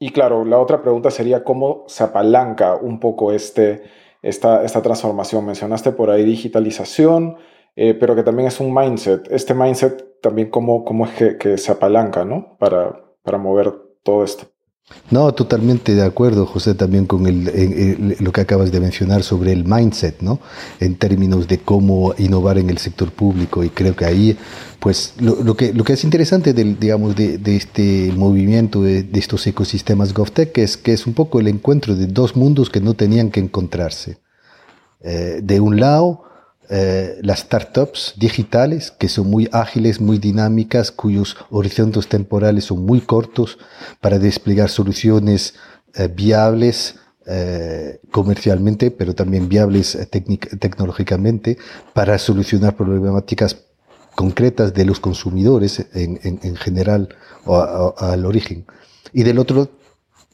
y 0.00 0.10
claro, 0.10 0.44
la 0.44 0.58
otra 0.58 0.82
pregunta 0.82 1.12
sería 1.12 1.44
cómo 1.44 1.84
se 1.86 2.02
apalanca 2.02 2.74
un 2.74 2.98
poco 2.98 3.32
este, 3.32 3.84
esta, 4.20 4.64
esta 4.64 4.82
transformación. 4.82 5.46
Mencionaste 5.46 5.92
por 5.92 6.10
ahí 6.10 6.24
digitalización, 6.24 7.36
eh, 7.76 7.94
pero 7.94 8.14
que 8.14 8.22
también 8.22 8.48
es 8.48 8.60
un 8.60 8.74
mindset. 8.74 9.30
Este 9.30 9.54
mindset 9.54 10.20
también 10.20 10.50
cómo, 10.50 10.84
cómo 10.84 11.06
es 11.06 11.36
que, 11.36 11.58
se 11.58 11.72
apalanca 11.72 12.24
¿no? 12.24 12.56
para, 12.58 13.00
para 13.22 13.38
mover 13.38 13.72
todo 14.02 14.24
esto. 14.24 14.46
No, 15.10 15.32
totalmente 15.32 15.94
de 15.94 16.02
acuerdo, 16.02 16.44
José, 16.44 16.74
también 16.74 17.06
con 17.06 17.24
lo 17.24 18.32
que 18.32 18.40
acabas 18.40 18.70
de 18.70 18.80
mencionar 18.80 19.22
sobre 19.22 19.52
el 19.52 19.64
mindset, 19.64 20.20
¿no? 20.20 20.38
En 20.80 20.96
términos 20.96 21.48
de 21.48 21.58
cómo 21.58 22.14
innovar 22.18 22.58
en 22.58 22.68
el 22.68 22.78
sector 22.78 23.10
público. 23.10 23.64
Y 23.64 23.70
creo 23.70 23.96
que 23.96 24.04
ahí, 24.04 24.36
pues, 24.80 25.14
lo, 25.18 25.56
que, 25.56 25.72
lo 25.72 25.84
que 25.84 25.94
es 25.94 26.04
interesante 26.04 26.52
del, 26.52 26.78
digamos, 26.78 27.16
de, 27.16 27.40
este 27.56 28.12
movimiento, 28.14 28.82
de, 28.82 29.06
estos 29.14 29.46
ecosistemas 29.46 30.12
GovTech, 30.12 30.56
es 30.58 30.76
que 30.76 30.92
es 30.92 31.06
un 31.06 31.14
poco 31.14 31.40
el 31.40 31.48
encuentro 31.48 31.94
de 31.94 32.06
dos 32.06 32.36
mundos 32.36 32.68
que 32.68 32.80
no 32.80 32.94
tenían 32.94 33.30
que 33.30 33.40
encontrarse. 33.40 34.18
Eh, 35.00 35.40
de 35.42 35.60
un 35.60 35.80
lado, 35.80 36.24
eh, 36.70 37.18
las 37.22 37.40
startups 37.40 38.14
digitales, 38.18 38.90
que 38.90 39.08
son 39.08 39.30
muy 39.30 39.48
ágiles, 39.52 40.02
muy 40.02 40.18
dinámicas, 40.18 40.92
cuyos 40.92 41.36
horizontes 41.50 42.08
temporales 42.08 42.64
son 42.66 42.84
muy 42.84 43.00
cortos 43.00 43.58
para 44.02 44.18
desplegar 44.18 44.68
soluciones 44.68 45.54
eh, 45.94 46.08
viables 46.14 46.96
eh, 47.26 48.00
comercialmente, 48.10 48.90
pero 48.90 49.14
también 49.14 49.48
viables 49.48 49.96
tecnológicamente 50.10 51.56
para 51.94 52.18
solucionar 52.18 52.76
problemáticas 52.76 53.56
concretas 54.14 54.74
de 54.74 54.84
los 54.84 55.00
consumidores 55.00 55.86
en, 55.94 56.56
general 56.56 57.08
o 57.44 57.94
al 57.96 58.26
origen. 58.26 58.66
Y 59.12 59.22
del 59.22 59.38
otro 59.38 59.70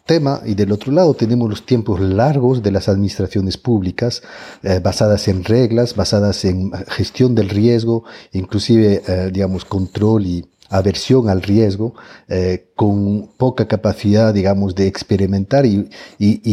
tema 0.05 0.43
y 0.45 0.55
del 0.55 0.71
otro 0.71 0.93
lado 0.93 1.15
tenemos 1.15 1.49
los 1.49 1.65
tiempos 1.65 1.99
largos 1.99 2.63
de 2.63 2.71
las 2.71 2.91
administraciones 2.91 3.57
públicas 3.57 4.23
eh, 4.63 4.79
basadas 4.83 5.29
en 5.29 5.45
reglas, 5.45 5.97
basadas 5.97 6.45
en 6.45 6.73
gestión 6.89 7.35
del 7.35 7.49
riesgo, 7.49 8.05
inclusive, 8.33 9.03
eh, 9.07 9.31
digamos, 9.33 9.65
control 9.65 10.27
y 10.27 10.45
aversión 10.69 11.31
al 11.31 11.41
riesgo, 11.41 11.95
eh, 12.29 12.67
con 12.77 13.31
poca 13.39 13.67
capacidad, 13.67 14.35
digamos, 14.35 14.75
de 14.75 14.89
experimentar 14.89 15.65
y, 15.65 15.89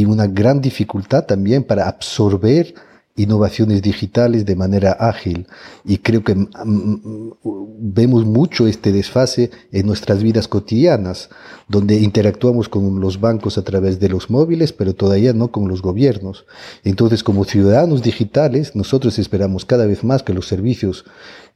una 0.06 0.28
gran 0.28 0.62
dificultad 0.62 1.26
también 1.26 1.66
para 1.66 1.90
absorber 1.90 2.74
innovaciones 3.16 3.82
digitales 3.82 4.46
de 4.46 4.56
manera 4.56 4.92
ágil. 4.94 5.48
Y 5.84 5.98
creo 5.98 6.24
que 6.24 6.36
mm, 6.36 6.48
mm, 6.66 7.34
vemos 7.80 8.26
mucho 8.26 8.68
este 8.68 8.92
desfase 8.92 9.52
en 9.72 9.86
nuestras 9.86 10.24
vidas 10.24 10.48
cotidianas, 10.48 11.30
donde 11.68 11.96
interactuamos 11.96 12.70
con 12.70 13.00
los 13.00 13.20
bancos 13.20 13.58
a 13.58 13.64
través 13.64 14.00
de 14.00 14.10
los 14.10 14.30
móviles, 14.30 14.74
pero 14.74 14.94
todavía 14.94 15.34
no 15.34 15.52
con 15.52 15.68
los 15.68 15.82
gobiernos. 15.82 16.46
Entonces, 16.84 17.24
como 17.24 17.46
ciudadanos 17.46 18.02
digitales, 18.02 18.76
nosotros 18.76 19.20
esperamos 19.20 19.66
cada 19.66 19.86
vez 19.86 20.04
más 20.04 20.24
que 20.24 20.34
los 20.34 20.48
servicios 20.48 21.06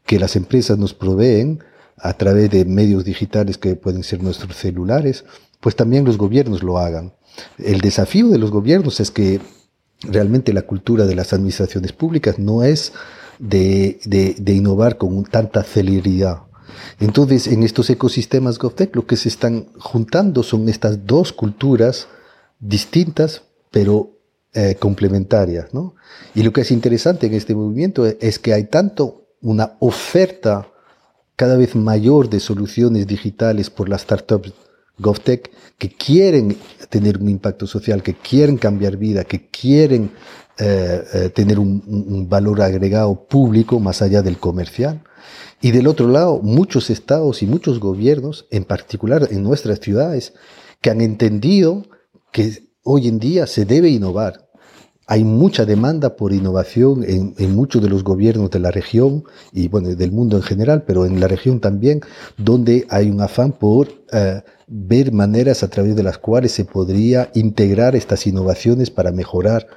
que 0.06 0.20
las 0.20 0.36
empresas 0.36 0.78
nos 0.78 0.94
proveen 0.94 1.64
a 1.98 2.14
través 2.14 2.50
de 2.52 2.66
medios 2.66 3.06
digitales 3.06 3.58
que 3.58 3.76
pueden 3.76 4.04
ser 4.04 4.22
nuestros 4.22 4.56
celulares, 4.58 5.26
pues 5.62 5.76
también 5.76 6.06
los 6.06 6.18
gobiernos 6.18 6.62
lo 6.62 6.78
hagan. 6.78 7.14
El 7.58 7.82
desafío 7.82 8.28
de 8.30 8.38
los 8.38 8.52
gobiernos 8.52 9.00
es 9.00 9.12
que 9.12 9.40
realmente 10.10 10.54
la 10.54 10.64
cultura 10.64 11.06
de 11.06 11.16
las 11.16 11.34
administraciones 11.34 11.94
públicas 11.94 12.40
no 12.40 12.64
es 12.64 12.94
de, 13.40 14.00
innovar 14.48 14.98
con 14.98 15.24
tanta 15.26 15.64
celeridad. 15.64 16.44
Entonces, 17.00 17.48
en 17.48 17.64
estos 17.64 17.90
ecosistemas 17.90 18.58
GovTech 18.58 18.96
lo 18.96 19.06
que 19.06 19.18
se 19.18 19.30
están 19.30 19.68
juntando 19.78 20.44
son 20.44 20.70
estas 20.70 21.06
dos 21.06 21.34
culturas 21.34 22.08
distintas, 22.60 23.44
pero 23.72 24.12
eh, 24.54 24.76
complementarias. 24.80 25.68
Y 26.34 26.44
lo 26.44 26.54
que 26.54 26.62
es 26.62 26.72
interesante 26.72 27.28
en 27.28 27.34
este 27.34 27.56
movimiento 27.56 28.06
es 28.06 28.40
que 28.40 28.54
hay 28.54 28.66
tanto 28.66 29.28
una 29.42 29.74
oferta 29.80 30.68
cada 31.36 31.58
vez 31.58 31.76
mayor 31.76 32.30
de 32.30 32.40
soluciones 32.40 33.08
digitales 33.08 33.70
por 33.70 33.90
las 33.90 34.02
startups 34.02 34.54
GovTech 34.98 35.52
que 35.78 35.90
quieren 35.90 36.58
tener 36.90 37.18
un 37.18 37.30
impacto 37.30 37.68
social, 37.68 38.02
que 38.02 38.14
quieren 38.14 38.58
cambiar 38.58 38.98
vida, 38.98 39.24
que 39.24 39.50
quieren 39.50 40.12
eh, 40.58 41.04
eh, 41.14 41.30
tener 41.30 41.60
un, 41.60 42.28
valor 42.30 42.62
agregado 42.62 43.28
público 43.28 43.80
más 43.80 44.02
allá 44.02 44.22
del 44.22 44.38
comercial. 44.38 45.04
Y 45.62 45.72
del 45.72 45.88
otro 45.88 46.08
lado, 46.08 46.40
muchos 46.42 46.90
estados 46.90 47.42
y 47.42 47.48
muchos 47.48 47.80
gobiernos, 47.80 48.48
en 48.52 48.64
particular 48.64 49.28
en 49.32 49.44
nuestras 49.44 49.80
ciudades, 49.80 50.34
que 50.82 50.90
han 50.90 51.02
entendido 51.02 51.84
que 52.32 52.70
hoy 52.84 53.08
en 53.08 53.20
día 53.20 53.48
se 53.48 53.66
debe 53.66 53.90
innovar, 53.90 54.45
hay 55.08 55.24
mucha 55.24 55.66
demanda 55.66 56.16
por 56.16 56.34
innovación 56.34 57.04
en, 57.08 57.56
muchos 57.56 57.82
de 57.82 57.90
los 57.90 58.04
gobiernos 58.04 58.50
de 58.50 58.60
la 58.60 58.72
región 58.72 59.24
y 59.52 59.68
bueno, 59.68 59.90
del 59.90 60.12
mundo 60.12 60.36
en 60.38 60.44
general, 60.44 60.84
pero 60.86 61.06
en 61.06 61.20
la 61.20 61.28
región 61.28 61.60
también, 61.60 62.02
donde 62.38 62.88
hay 62.90 63.10
un 63.12 63.22
afán 63.22 63.52
por 63.52 63.90
eh, 64.12 64.42
ver 64.68 65.12
maneras 65.12 65.62
a 65.62 65.70
través 65.70 65.96
de 65.96 66.02
las 66.02 66.18
cuales 66.18 66.54
se 66.54 66.66
podría 66.66 67.30
integrar 67.36 67.96
estas 67.96 68.26
innovaciones 68.26 68.90
para 68.90 69.12
mejorar 69.12 69.68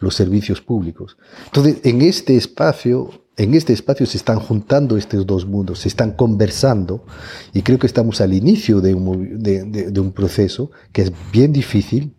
los 0.00 0.14
servicios 0.14 0.62
públicos. 0.62 1.18
Entonces, 1.46 1.78
en 1.82 2.00
este 2.00 2.36
espacio, 2.36 3.10
en 3.36 3.52
este 3.52 3.74
espacio 3.74 4.06
se 4.06 4.16
están 4.16 4.40
juntando 4.40 4.96
estos 4.96 5.26
dos 5.26 5.44
mundos, 5.44 5.80
se 5.80 5.88
están 5.88 6.12
conversando 6.12 7.04
y 7.52 7.60
creo 7.60 7.78
que 7.78 7.86
estamos 7.86 8.22
al 8.22 8.32
inicio 8.32 8.80
de 8.80 8.94
un, 8.94 9.42
de 9.42 10.00
un 10.00 10.12
proceso 10.12 10.70
que 10.92 11.02
es 11.02 11.12
bien 11.30 11.52
difícil, 11.52 12.14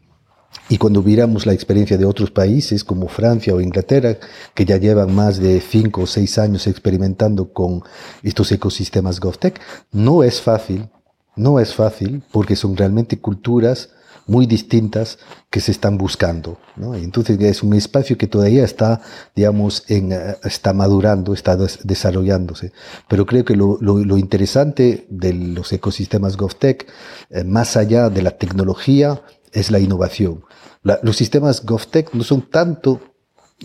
y 0.67 0.77
cuando 0.77 1.01
miramos 1.01 1.45
la 1.45 1.53
experiencia 1.53 1.97
de 1.97 2.05
otros 2.05 2.29
países 2.31 2.83
como 2.83 3.07
Francia 3.07 3.53
o 3.55 3.61
Inglaterra, 3.61 4.17
que 4.53 4.65
ya 4.65 4.77
llevan 4.77 5.13
más 5.13 5.39
de 5.39 5.61
cinco 5.61 6.01
o 6.01 6.07
seis 6.07 6.37
años 6.37 6.67
experimentando 6.67 7.51
con 7.53 7.81
estos 8.21 8.51
ecosistemas 8.51 9.19
GovTech, 9.19 9.59
no 9.91 10.23
es 10.23 10.41
fácil, 10.41 10.89
no 11.35 11.59
es 11.59 11.73
fácil 11.73 12.23
porque 12.31 12.55
son 12.55 12.77
realmente 12.77 13.19
culturas 13.19 13.89
muy 14.29 14.45
distintas 14.45 15.17
que 15.49 15.59
se 15.59 15.71
están 15.71 15.97
buscando. 15.97 16.59
¿no? 16.75 16.93
Entonces 16.93 17.39
es 17.41 17.63
un 17.63 17.73
espacio 17.73 18.15
que 18.15 18.27
todavía 18.27 18.63
está, 18.63 19.01
digamos, 19.35 19.83
en, 19.87 20.11
eh, 20.11 20.37
está 20.43 20.71
madurando, 20.71 21.33
está 21.33 21.57
desarrollándose. 21.57 22.71
Pero 23.07 23.25
creo 23.25 23.43
que 23.43 23.55
lo, 23.55 23.79
lo, 23.81 24.17
interesante 24.17 25.07
de 25.09 25.33
los 25.33 25.73
ecosistemas 25.73 26.37
GovTech, 26.37 26.87
eh, 27.31 27.43
más 27.43 27.75
allá 27.75 28.09
de 28.09 28.21
la 28.21 28.31
tecnología, 28.31 29.23
es 29.53 29.71
la 29.71 29.79
innovación. 29.79 30.43
los 30.83 31.15
sistemas 31.15 31.65
GovTech 31.65 32.13
no 32.13 32.23
son 32.23 32.49
tanto, 32.49 33.01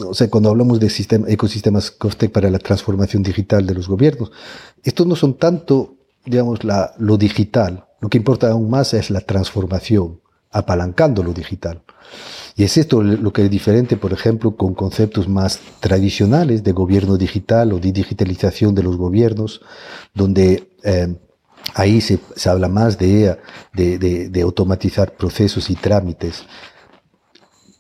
o 0.01 0.15
sea, 0.15 0.29
cuando 0.29 0.51
hablamos 0.51 0.81
de 0.81 0.91
sistema, 0.91 1.29
ecosistemas 1.29 1.97
GovTech 1.99 2.33
para 2.33 2.51
la 2.51 2.59
transformación 2.59 3.23
digital 3.23 3.67
de 3.67 3.75
los 3.75 3.89
gobiernos, 3.89 4.33
estos 4.83 5.07
no 5.07 5.17
son 5.17 5.35
tanto, 5.35 5.95
digamos, 6.25 6.65
la, 6.65 6.95
lo 6.99 7.17
digital. 7.17 7.87
Lo 8.01 8.09
que 8.09 8.19
importa 8.19 8.51
aún 8.51 8.69
más 8.69 8.93
es 8.95 9.11
la 9.11 9.21
transformación, 9.21 10.21
apalancando 10.51 11.23
lo 11.23 11.33
digital. 11.33 11.83
Y 12.57 12.63
es 12.63 12.77
esto 12.77 13.03
lo 13.03 13.33
que 13.33 13.45
es 13.45 13.51
diferente, 13.51 13.97
por 13.97 14.13
ejemplo, 14.13 14.57
con 14.57 14.75
conceptos 14.75 15.29
más 15.29 15.61
tradicionales 15.81 16.63
de 16.63 16.73
gobierno 16.73 17.17
digital 17.17 17.73
o 17.73 17.81
de 17.81 17.91
digitalización 17.91 18.75
de 18.75 18.83
los 18.85 18.97
gobiernos, 18.97 19.61
donde 20.15 20.69
eh, 20.85 21.17
ahí 21.73 22.01
se, 22.01 22.19
habla 22.49 22.69
más 22.69 22.99
de, 22.99 23.39
de, 23.73 24.43
automatizar 24.43 25.13
procesos 25.13 25.71
y 25.71 25.77
trámites. 25.77 26.45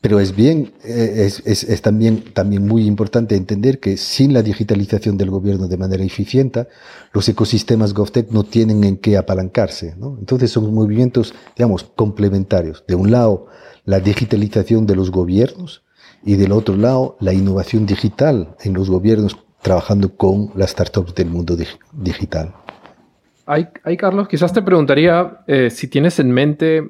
Pero 0.01 0.21
es 0.21 0.37
bien, 0.37 0.75
eh, 0.85 1.31
es, 1.47 1.83
también, 1.83 2.35
también 2.35 2.67
muy 2.67 2.87
importante 2.87 3.37
entender 3.37 3.81
que 3.81 3.97
sin 3.97 4.35
la 4.35 4.43
digitalización 4.43 5.17
del 5.17 5.31
gobierno 5.31 5.67
de 5.67 5.79
manera 5.79 6.05
eficiente, 6.05 6.69
los 7.15 7.27
ecosistemas 7.27 7.95
GovTech 7.95 8.31
no 8.31 8.45
tienen 8.45 8.85
en 8.85 8.99
qué 8.99 9.17
apalancarse. 9.17 9.95
Entonces 10.19 10.51
son 10.51 10.75
movimientos, 10.75 11.35
digamos, 11.57 11.85
complementarios. 11.85 12.85
De 12.87 12.95
un 12.95 13.11
lado, 13.11 13.47
la 13.87 13.99
digitalización 14.01 14.85
de 14.85 14.97
los 14.97 15.11
gobiernos 15.11 15.85
y 16.23 16.37
del 16.37 16.53
otro 16.53 16.77
lado, 16.77 17.17
la 17.21 17.33
innovación 17.33 17.87
digital 17.87 18.57
en 18.63 18.75
los 18.75 18.91
gobiernos 18.91 19.39
trabajando 19.63 20.15
con 20.15 20.51
las 20.55 20.73
startups 20.73 21.15
del 21.15 21.31
mundo 21.31 21.57
digital. 21.95 22.55
Ahí, 23.47 23.97
Carlos, 23.99 24.29
quizás 24.29 24.53
te 24.53 24.63
preguntaría 24.63 25.41
eh, 25.47 25.71
si 25.71 25.89
tienes 25.89 26.19
en 26.19 26.31
mente 26.31 26.89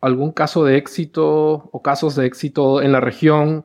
algún 0.00 0.32
caso 0.32 0.64
de 0.64 0.76
éxito 0.76 1.70
o 1.70 1.82
casos 1.82 2.16
de 2.16 2.26
éxito 2.26 2.82
en 2.82 2.92
la 2.92 3.00
región 3.00 3.64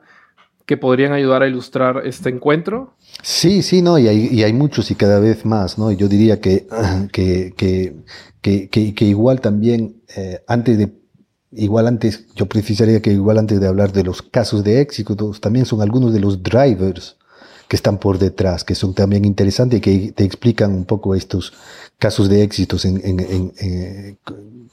que 0.66 0.76
podrían 0.76 1.14
ayudar 1.14 1.44
a 1.44 1.48
ilustrar 1.48 2.02
este 2.06 2.30
encuentro? 2.30 2.94
Sí, 3.24 3.64
sí, 3.64 3.82
no, 3.82 3.98
y 3.98 4.10
hay, 4.10 4.28
y 4.28 4.44
hay 4.44 4.52
muchos 4.52 4.92
y 4.92 4.96
cada 4.96 5.20
vez 5.20 5.46
más, 5.46 5.78
¿no? 5.78 5.92
Yo 5.92 6.10
diría 6.10 6.42
que, 6.42 6.68
que, 7.14 7.54
que, 8.42 8.70
que 8.70 9.06
igual 9.06 9.40
también, 9.40 10.02
eh, 10.16 10.44
antes 10.48 10.78
de, 10.78 10.92
igual 11.52 11.88
antes, 11.88 12.28
yo 12.36 12.48
precisaría 12.48 13.02
que 13.02 13.14
igual 13.14 13.38
antes 13.38 13.62
de 13.62 13.68
hablar 13.68 13.94
de 13.94 14.04
los 14.04 14.22
casos 14.22 14.66
de 14.66 14.82
éxito, 14.82 15.16
también 15.40 15.66
son 15.66 15.82
algunos 15.82 16.14
de 16.14 16.20
los 16.20 16.44
drivers 16.44 17.18
que 17.68 17.76
están 17.76 17.98
por 17.98 18.18
detrás, 18.18 18.64
que 18.64 18.76
son 18.76 18.94
también 18.94 19.26
interesantes 19.26 19.78
y 19.78 19.82
que 19.82 20.12
te 20.14 20.24
explican 20.24 20.74
un 20.74 20.86
poco 20.86 21.16
estos 21.16 21.54
casos 22.00 22.30
de 22.30 22.44
éxitos 22.44 22.86
en, 22.86 23.02
en, 23.04 23.54
en, 23.60 24.20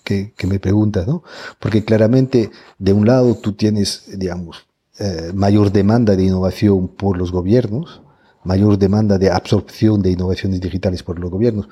que, 0.05 0.33
que, 0.37 0.47
me 0.47 0.59
preguntas, 0.59 1.07
¿no? 1.07 1.23
Porque 1.59 1.85
claramente, 1.85 2.51
de 2.79 2.93
un 2.93 3.07
lado, 3.07 3.35
tú 3.37 3.55
tienes, 3.55 4.05
digamos, 4.19 4.67
eh, 4.99 5.33
mayor 5.35 5.73
demanda 5.73 6.15
de 6.15 6.25
innovación 6.25 6.89
por 6.89 7.17
los 7.17 7.33
gobiernos, 7.33 8.03
mayor 8.45 8.79
demanda 8.79 9.19
de 9.19 9.31
absorción 9.31 10.03
de 10.03 10.13
innovaciones 10.13 10.61
digitales 10.61 11.03
por 11.03 11.19
los 11.19 11.31
gobiernos, 11.31 11.69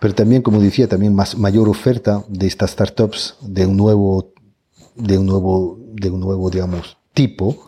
pero 0.00 0.14
también, 0.14 0.42
como 0.42 0.60
decía, 0.60 0.88
también 0.88 1.14
más, 1.14 1.38
mayor 1.38 1.68
oferta 1.68 2.24
de 2.28 2.46
estas 2.46 2.72
startups 2.72 3.36
de 3.42 3.66
un 3.66 3.76
nuevo, 3.76 4.32
de 4.96 5.18
un 5.18 5.26
nuevo, 5.26 5.78
de 5.92 6.10
un 6.10 6.20
nuevo, 6.20 6.50
digamos, 6.50 6.96
tipo, 7.12 7.66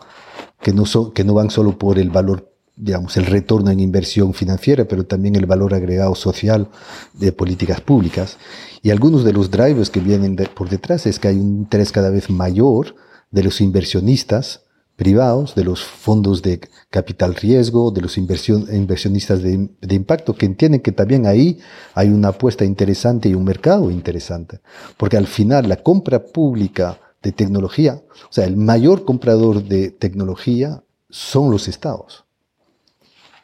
que 0.61 0.73
no, 0.73 0.85
son, 0.85 1.11
que 1.13 1.23
no 1.23 1.33
van 1.33 1.51
solo 1.51 1.77
por 1.77 1.99
el 1.99 2.09
valor 2.09 2.46
digamos, 2.77 3.17
el 3.17 3.25
retorno 3.25 3.71
en 3.71 3.79
inversión 3.79 4.33
financiera, 4.35 4.85
pero 4.85 5.03
también 5.03 5.35
el 5.35 5.47
valor 5.47 5.73
agregado 5.73 6.13
social 6.13 6.69
de 7.13 7.31
políticas 7.31 7.81
públicas. 7.81 8.37
Y 8.83 8.91
algunos 8.91 9.23
de 9.23 9.33
los 9.33 9.49
drivers 9.49 9.89
que 9.89 9.99
vienen 9.99 10.35
por 10.55 10.69
detrás 10.69 11.07
es 11.07 11.17
que 11.17 11.29
hay 11.29 11.37
un 11.37 11.57
interés 11.57 11.91
cada 11.91 12.11
vez 12.11 12.29
mayor 12.29 12.95
de 13.31 13.43
los 13.43 13.61
inversionistas 13.61 14.61
privados, 14.95 15.55
de 15.55 15.63
los 15.63 15.83
fondos 15.83 16.41
de 16.41 16.59
capital 16.89 17.35
riesgo, 17.35 17.91
de 17.91 18.01
los 18.01 18.17
inversionistas 18.17 19.41
de, 19.41 19.69
de, 19.79 19.95
impacto, 19.95 20.35
que 20.35 20.45
entienden 20.45 20.81
que 20.81 20.91
también 20.91 21.25
ahí 21.27 21.59
hay 21.93 22.09
una 22.09 22.29
apuesta 22.29 22.63
interesante 22.63 23.29
y 23.29 23.35
un 23.35 23.43
mercado 23.43 23.91
interesante. 23.91 24.59
Porque 24.97 25.17
al 25.17 25.27
final 25.27 25.67
la 25.67 25.77
compra 25.77 26.23
pública 26.25 26.99
de 27.21 27.31
tecnología, 27.31 28.01
o 28.29 28.33
sea, 28.33 28.45
el 28.45 28.57
mayor 28.57 29.03
comprador 29.03 29.63
de 29.63 29.91
tecnología 29.91 30.83
son 31.09 31.51
los 31.51 31.67
estados. 31.67 32.26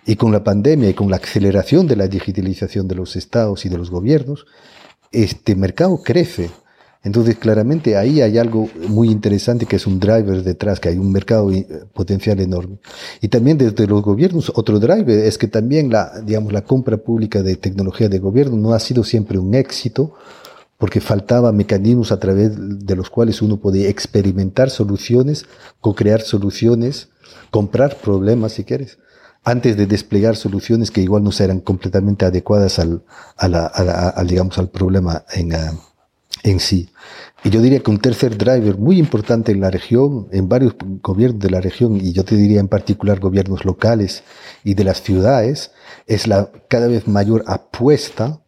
Y 0.05 0.15
con 0.15 0.31
la 0.31 0.43
pandemia 0.43 0.89
y 0.89 0.93
con 0.93 1.09
la 1.09 1.17
aceleración 1.17 1.87
de 1.87 1.95
la 1.95 2.07
digitalización 2.07 2.87
de 2.87 2.95
los 2.95 3.15
estados 3.15 3.65
y 3.65 3.69
de 3.69 3.77
los 3.77 3.89
gobiernos, 3.89 4.45
este 5.11 5.55
mercado 5.55 6.01
crece. 6.03 6.49
Entonces, 7.03 7.37
claramente 7.37 7.97
ahí 7.97 8.21
hay 8.21 8.37
algo 8.37 8.69
muy 8.87 9.09
interesante 9.09 9.65
que 9.65 9.75
es 9.75 9.87
un 9.87 9.99
driver 9.99 10.41
detrás, 10.43 10.79
que 10.79 10.89
hay 10.89 10.97
un 10.97 11.11
mercado 11.11 11.51
eh, 11.51 11.65
potencial 11.93 12.39
enorme. 12.39 12.77
Y 13.21 13.27
también 13.27 13.57
desde 13.57 13.87
los 13.87 14.01
gobiernos, 14.01 14.51
otro 14.55 14.79
driver 14.79 15.19
es 15.19 15.37
que 15.37 15.47
también 15.47 15.89
la, 15.89 16.21
digamos, 16.21 16.53
la 16.53 16.63
compra 16.63 16.97
pública 16.97 17.41
de 17.41 17.55
tecnología 17.55 18.07
de 18.07 18.19
gobierno 18.19 18.57
no 18.57 18.73
ha 18.73 18.79
sido 18.79 19.03
siempre 19.03 19.37
un 19.37 19.53
éxito, 19.53 20.13
porque 20.77 21.01
faltaba 21.01 21.51
mecanismos 21.51 22.11
a 22.11 22.19
través 22.19 22.51
de 22.55 22.95
los 22.95 23.09
cuales 23.09 23.41
uno 23.41 23.57
podía 23.57 23.89
experimentar 23.89 24.69
soluciones, 24.69 25.45
co-crear 25.79 26.21
soluciones, 26.21 27.09
comprar 27.51 27.97
problemas, 27.97 28.53
si 28.53 28.63
quieres 28.63 28.97
antes 29.43 29.75
de 29.75 29.87
desplegar 29.87 30.35
soluciones 30.35 30.91
que 30.91 31.01
igual 31.01 31.23
no 31.23 31.31
serán 31.31 31.59
completamente 31.59 32.25
adecuadas 32.25 32.79
al, 32.79 33.03
digamos, 34.25 34.57
al 34.57 34.69
problema 34.69 35.25
en, 35.33 35.53
ah, 35.53 35.73
en 36.43 36.59
sí. 36.59 36.89
Y 37.43 37.49
yo 37.49 37.61
diría 37.61 37.81
que 37.81 37.91
un 37.91 37.99
tercer 37.99 38.37
driver 38.37 38.77
muy 38.77 38.97
importante 38.97 39.51
en 39.51 39.59
la 39.59 39.69
región, 39.69 40.27
en 40.31 40.47
varios 40.47 40.75
gobiernos 41.01 41.41
de 41.41 41.49
la 41.49 41.59
región, 41.59 41.97
y 41.97 42.13
yo 42.13 42.23
te 42.23 42.37
diría 42.37 42.61
en 42.61 42.69
particular 42.69 43.19
gobiernos 43.19 43.65
locales 43.65 44.23
y 44.63 44.75
de 44.75 44.85
las 44.85 45.01
ciudades, 45.01 45.71
es 46.07 46.27
la 46.27 46.49
cada 46.69 46.87
vez 46.87 47.07
mayor 47.07 47.43
apuesta 47.47 48.39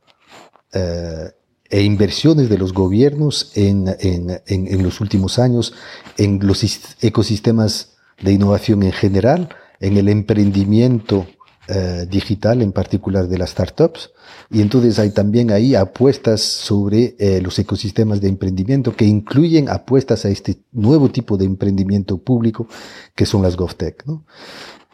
eh, 0.74 1.32
e 1.70 1.82
inversiones 1.82 2.48
de 2.48 2.58
los 2.58 2.74
gobiernos 2.74 3.52
en, 3.56 3.90
en, 4.00 4.42
en, 4.46 4.68
en 4.68 4.84
los 4.84 5.02
últimos 5.02 5.40
años 5.40 5.74
en 6.18 6.40
los 6.42 6.64
ecosistemas 7.02 7.96
de 8.22 8.32
innovación 8.32 8.84
en 8.84 8.94
general, 8.94 9.50
en 9.80 9.98
el 9.98 10.10
emprendimiento 10.10 11.28
eh, 11.68 12.06
digital, 12.08 12.62
en 12.62 12.72
particular 12.72 13.28
de 13.28 13.40
las 13.40 13.50
startups. 13.50 14.12
Y 14.52 14.62
entonces 14.62 15.00
hay 15.00 15.10
también 15.10 15.50
ahí 15.50 15.74
apuestas 15.74 16.42
sobre 16.42 17.16
eh, 17.18 17.42
los 17.42 17.58
ecosistemas 17.58 18.22
de 18.22 18.28
emprendimiento 18.28 18.96
que 18.96 19.06
incluyen 19.06 19.68
apuestas 19.70 20.26
a 20.26 20.30
este 20.30 20.60
nuevo 20.72 21.10
tipo 21.10 21.38
de 21.38 21.46
emprendimiento 21.46 22.20
público 22.20 22.68
que 23.16 23.26
son 23.26 23.42
las 23.42 23.56
GovTech. 23.56 24.04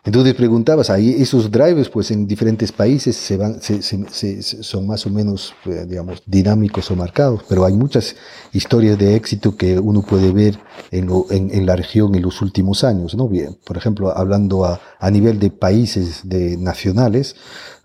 Entonces 0.03 0.33
preguntabas, 0.33 0.89
ahí 0.89 1.21
esos 1.21 1.51
drivers 1.51 1.89
pues 1.89 2.09
en 2.09 2.25
diferentes 2.25 2.71
países 2.71 3.15
se 3.15 3.37
van, 3.37 3.61
se, 3.61 3.83
se, 3.83 4.41
son 4.41 4.87
más 4.87 5.05
o 5.05 5.11
menos, 5.11 5.53
eh, 5.65 5.85
digamos, 5.87 6.23
dinámicos 6.25 6.89
o 6.89 6.95
marcados, 6.95 7.43
pero 7.47 7.65
hay 7.65 7.73
muchas 7.73 8.15
historias 8.51 8.97
de 8.97 9.15
éxito 9.15 9.55
que 9.55 9.77
uno 9.77 10.01
puede 10.01 10.31
ver 10.31 10.57
en, 10.89 11.07
en, 11.29 11.53
en 11.53 11.65
la 11.67 11.75
región 11.75 12.15
en 12.15 12.23
los 12.23 12.41
últimos 12.41 12.83
años, 12.83 13.13
¿no? 13.13 13.27
Bien, 13.27 13.55
por 13.63 13.77
ejemplo, 13.77 14.09
hablando 14.17 14.65
a, 14.65 14.81
a 14.99 15.11
nivel 15.11 15.37
de 15.37 15.51
países 15.51 16.21
de 16.23 16.57
nacionales, 16.57 17.35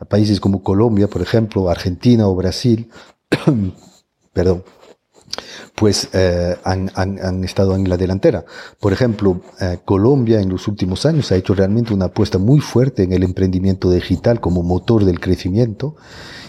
países 0.09 0.41
como 0.41 0.63
Colombia, 0.63 1.09
por 1.09 1.21
ejemplo, 1.21 1.69
Argentina 1.69 2.27
o 2.29 2.35
Brasil, 2.35 2.89
perdón, 4.33 4.65
pues 5.77 6.09
eh, 6.15 6.57
han, 6.65 6.91
han, 6.95 7.19
han, 7.23 7.45
estado 7.45 7.77
en 7.77 7.89
la 7.89 7.97
delantera. 7.97 8.45
Por 8.81 8.93
ejemplo, 8.93 9.43
eh, 9.61 9.79
Colombia 9.85 10.41
en 10.41 10.49
los 10.49 10.67
últimos 10.69 11.07
años 11.07 11.31
ha 11.31 11.37
hecho 11.37 11.55
realmente 11.55 11.93
una 11.95 12.07
apuesta 12.07 12.39
muy 12.39 12.61
fuerte 12.61 13.03
en 13.03 13.13
el 13.13 13.23
emprendimiento 13.23 13.91
digital 13.91 14.41
como 14.41 14.63
motor 14.63 15.05
del 15.05 15.21
crecimiento 15.21 15.97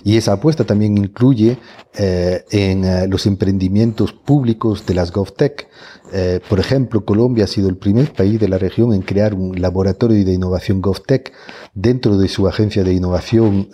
y 0.08 0.16
esa 0.16 0.32
apuesta 0.32 0.64
también 0.64 0.98
incluye 0.98 1.58
eh, 1.98 2.46
en 2.52 2.86
eh, 2.86 3.08
los 3.10 3.26
emprendimientos 3.26 4.14
públicos 4.14 4.86
de 4.86 4.94
las 4.94 5.12
GovTech. 5.12 5.68
Eh, 6.14 6.40
por 6.48 6.62
ejemplo, 6.62 7.04
Colombia 7.04 7.44
ha 7.44 7.48
sido 7.48 7.68
el 7.68 7.76
primer 7.76 8.14
país 8.14 8.40
de 8.40 8.48
la 8.48 8.58
región 8.58 8.94
en 8.94 9.02
crear 9.02 9.34
un 9.34 9.60
laboratorio 9.60 10.24
de 10.24 10.32
innovación 10.32 10.80
GovTech 10.80 11.34
dentro 11.74 12.18
de 12.18 12.30
su 12.30 12.48
agencia 12.48 12.86
de 12.86 12.94
innovación 12.94 13.68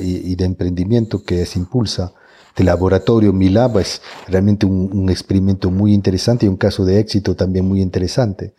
y, 0.00 0.30
y 0.30 0.36
de 0.36 0.44
emprendimiento 0.44 1.24
que 1.24 1.42
es 1.42 1.56
Impulsa 1.56 2.12
de 2.56 2.64
laboratorio 2.64 3.32
Milab 3.32 3.78
es 3.78 4.02
realmente 4.28 4.66
un, 4.66 5.08
experimento 5.10 5.70
muy 5.70 5.92
interesante 5.92 6.46
y 6.46 6.48
un 6.48 6.56
caso 6.56 6.84
de 6.84 6.98
éxito 6.98 7.34
también 7.36 7.66
muy 7.66 7.80
interesante. 7.80 8.54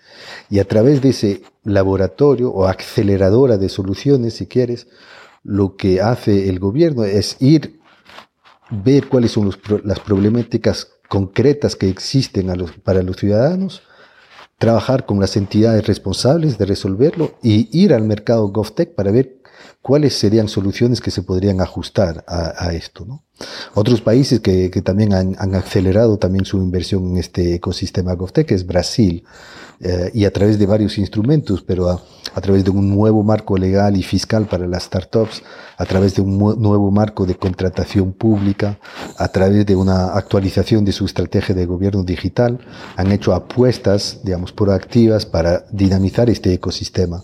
Y 0.49 0.59
a 0.59 0.67
través 0.67 1.01
de 1.01 1.09
ese 1.09 1.41
laboratorio 1.63 2.51
o 2.51 2.65
aceleradora 2.65 3.57
de 3.57 3.69
soluciones, 3.69 4.35
si 4.35 4.47
quieres, 4.47 4.87
lo 5.43 5.75
que 5.75 6.01
hace 6.01 6.49
el 6.49 6.59
gobierno 6.59 7.03
es 7.03 7.37
ir, 7.39 7.79
ver 8.69 9.07
cuáles 9.07 9.31
son 9.31 9.51
las 9.83 9.99
problemáticas 9.99 10.87
concretas 11.09 11.75
que 11.75 11.89
existen 11.89 12.47
para 12.83 13.03
los 13.03 13.17
ciudadanos, 13.17 13.81
trabajar 14.61 15.07
con 15.07 15.19
las 15.19 15.35
entidades 15.37 15.87
responsables 15.87 16.59
de 16.59 16.65
resolverlo 16.65 17.33
y 17.41 17.67
ir 17.77 17.95
al 17.95 18.03
mercado 18.03 18.47
GovTech 18.49 18.93
para 18.93 19.09
ver 19.09 19.41
cuáles 19.81 20.13
serían 20.13 20.47
soluciones 20.47 21.01
que 21.01 21.09
se 21.09 21.23
podrían 21.23 21.61
ajustar 21.61 22.23
a, 22.27 22.71
esto. 22.71 23.03
¿no? 23.03 23.23
Otros 23.73 24.01
países 24.01 24.39
que, 24.39 24.69
también 24.85 25.13
han, 25.13 25.55
acelerado 25.55 26.19
también 26.19 26.45
su 26.45 26.57
inversión 26.57 27.07
en 27.09 27.17
este 27.17 27.55
ecosistema 27.55 28.13
GovTech 28.13 28.51
es 28.51 28.67
Brasil. 28.67 29.23
Eh, 29.83 30.11
y 30.13 30.25
a 30.25 30.31
través 30.31 30.59
de 30.59 30.65
varios 30.65 30.97
instrumentos, 30.97 31.63
pero 31.63 31.89
a, 31.89 31.99
a, 32.35 32.41
través 32.41 32.63
de 32.63 32.69
un 32.69 32.89
nuevo 32.93 33.23
marco 33.23 33.57
legal 33.57 33.97
y 33.97 34.03
fiscal 34.03 34.45
para 34.45 34.67
las 34.67 34.83
startups, 34.83 35.41
a 35.77 35.85
través 35.85 36.15
de 36.15 36.21
un 36.21 36.37
nuevo 36.37 36.91
marco 36.91 37.25
de 37.25 37.35
contratación 37.35 38.13
pública, 38.13 38.77
a 39.17 39.27
través 39.29 39.65
de 39.65 39.75
una 39.75 40.13
actualización 40.13 40.85
de 40.85 40.91
su 40.91 41.05
estrategia 41.05 41.55
de 41.55 41.65
gobierno 41.65 42.03
digital, 42.03 42.59
han 42.95 43.11
hecho 43.11 43.33
apuestas, 43.33 44.19
digamos, 44.23 44.51
proactivas 44.51 45.25
para 45.25 45.65
dinamizar 45.71 46.29
este 46.29 46.53
ecosistema. 46.53 47.23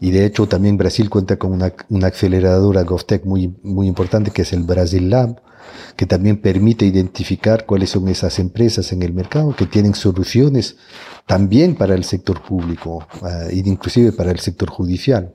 Y 0.00 0.10
de 0.10 0.26
hecho 0.26 0.48
también 0.48 0.76
Brasil 0.76 1.08
cuenta 1.08 1.36
con 1.36 1.52
una, 1.52 1.72
una 1.88 2.08
aceleradora 2.08 2.82
GovTech 2.82 3.24
muy, 3.24 3.54
muy 3.62 3.86
importante 3.86 4.32
que 4.32 4.42
es 4.42 4.52
el 4.52 4.64
Brasil 4.64 5.08
Lab, 5.08 5.40
que 5.96 6.06
también 6.06 6.40
permite 6.40 6.84
identificar 6.84 7.66
cuáles 7.66 7.90
son 7.90 8.08
esas 8.08 8.38
empresas 8.38 8.92
en 8.92 9.02
el 9.02 9.12
mercado 9.12 9.54
que 9.56 9.66
tienen 9.66 9.94
soluciones 9.94 10.76
también 11.26 11.74
para 11.74 11.94
el 11.94 12.04
sector 12.04 12.42
público, 12.42 13.06
e 13.50 13.56
inclusive 13.56 14.12
para 14.12 14.30
el 14.30 14.40
sector 14.40 14.70
judicial. 14.70 15.34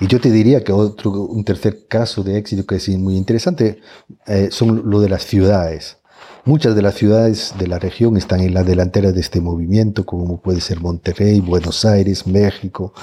Y 0.00 0.06
yo 0.06 0.20
te 0.20 0.30
diría 0.30 0.62
que 0.62 0.72
otro, 0.72 1.10
un 1.10 1.44
tercer 1.44 1.86
caso 1.88 2.22
de 2.22 2.38
éxito 2.38 2.66
que 2.66 2.76
es 2.76 2.88
muy 2.90 3.16
interesante 3.16 3.80
eh, 4.26 4.48
son 4.50 4.88
lo 4.90 5.00
de 5.00 5.08
las 5.08 5.24
ciudades. 5.24 5.98
Muchas 6.44 6.74
de 6.74 6.82
las 6.82 6.94
ciudades 6.94 7.54
de 7.58 7.66
la 7.66 7.78
región 7.78 8.16
están 8.16 8.40
en 8.40 8.54
la 8.54 8.62
delantera 8.62 9.12
de 9.12 9.20
este 9.20 9.40
movimiento, 9.40 10.06
como 10.06 10.40
puede 10.40 10.60
ser 10.60 10.80
Monterrey, 10.80 11.40
Buenos 11.40 11.84
Aires, 11.84 12.26
México, 12.26 12.94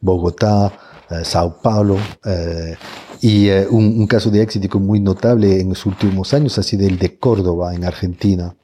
Bogotá, 0.00 0.72
eh, 1.10 1.24
Sao 1.24 1.60
Paulo. 1.60 1.98
Eh, 2.24 2.76
y 3.22 3.48
eh, 3.50 3.68
un, 3.70 4.00
un, 4.00 4.06
caso 4.08 4.30
de 4.32 4.42
éxito 4.42 4.80
muy 4.80 4.98
notable 4.98 5.60
en 5.60 5.68
los 5.68 5.86
últimos 5.86 6.34
años 6.34 6.58
ha 6.58 6.64
sido 6.64 6.88
el 6.88 6.98
de 6.98 7.18
Córdoba, 7.18 7.72
en 7.72 7.84
Argentina, 7.84 8.56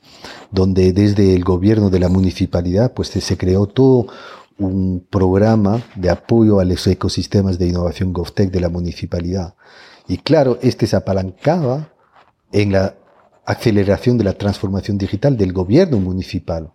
donde 0.51 0.93
desde 0.93 1.37
el 1.37 1.45
gobierno 1.45 1.91
de 1.91 2.01
la 2.01 2.09
municipalidad 2.09 2.93
pues, 2.93 3.09
se 3.09 3.37
creó 3.37 3.67
todo 3.67 4.09
un 4.59 5.07
programa 5.09 5.81
de 5.95 6.11
apoyo 6.11 6.59
a 6.59 6.65
los 6.65 6.85
ecosistemas 6.89 7.57
de 7.57 7.69
innovación 7.69 8.13
GovTech 8.13 8.51
de 8.51 8.59
la 8.59 8.69
municipalidad. 8.69 9.55
Y 10.09 10.19
claro, 10.19 10.59
este 10.61 10.89
se 10.89 10.97
apalancaba 10.97 11.93
en 12.51 12.73
la 12.73 12.97
aceleración 13.47 14.19
de 14.19 14.25
la 14.25 14.33
transformación 14.33 14.99
digital 14.99 15.37
del 15.37 15.53
gobierno 15.53 16.01
municipal. 16.01 16.73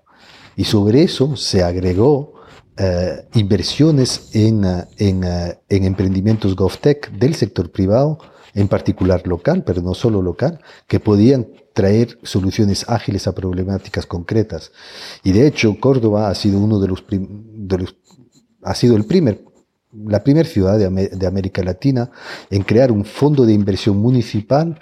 Y 0.55 0.63
sobre 0.63 1.03
eso 1.03 1.35
se 1.35 1.63
agregó 1.63 2.33
eh, 2.77 3.27
inversiones 3.35 4.29
en, 4.33 4.65
eh, 4.65 4.85
en, 4.97 5.23
eh, 5.23 5.59
en, 5.69 5.85
emprendimientos 5.85 6.55
GovTech 6.55 7.11
del 7.11 7.35
sector 7.35 7.71
privado, 7.71 8.17
en 8.55 8.67
particular 8.67 9.27
local, 9.27 9.63
pero 9.63 9.81
no 9.81 9.93
solo 9.93 10.21
local, 10.21 10.59
que 10.87 10.99
podían 10.99 11.47
traer 11.73 12.17
soluciones 12.23 12.89
ágiles 12.89 13.27
a 13.27 13.35
problemáticas 13.35 14.05
concretas. 14.05 14.71
Y 15.23 15.33
de 15.33 15.45
hecho, 15.45 15.79
Córdoba 15.79 16.29
ha 16.29 16.35
sido 16.35 16.59
uno 16.59 16.79
de 16.79 16.87
los, 16.87 17.03
de 17.09 17.77
los 17.77 17.95
ha 18.63 18.75
sido 18.75 18.95
el 18.95 19.05
primer 19.05 19.43
la 20.07 20.23
primera 20.23 20.49
ciudad 20.49 20.79
de, 20.79 20.89
de, 20.89 21.27
América 21.27 21.61
Latina 21.61 22.09
en 22.49 22.63
crear 22.63 22.91
un 22.91 23.05
fondo 23.05 23.45
de 23.45 23.53
inversión 23.53 23.97
municipal 23.97 24.79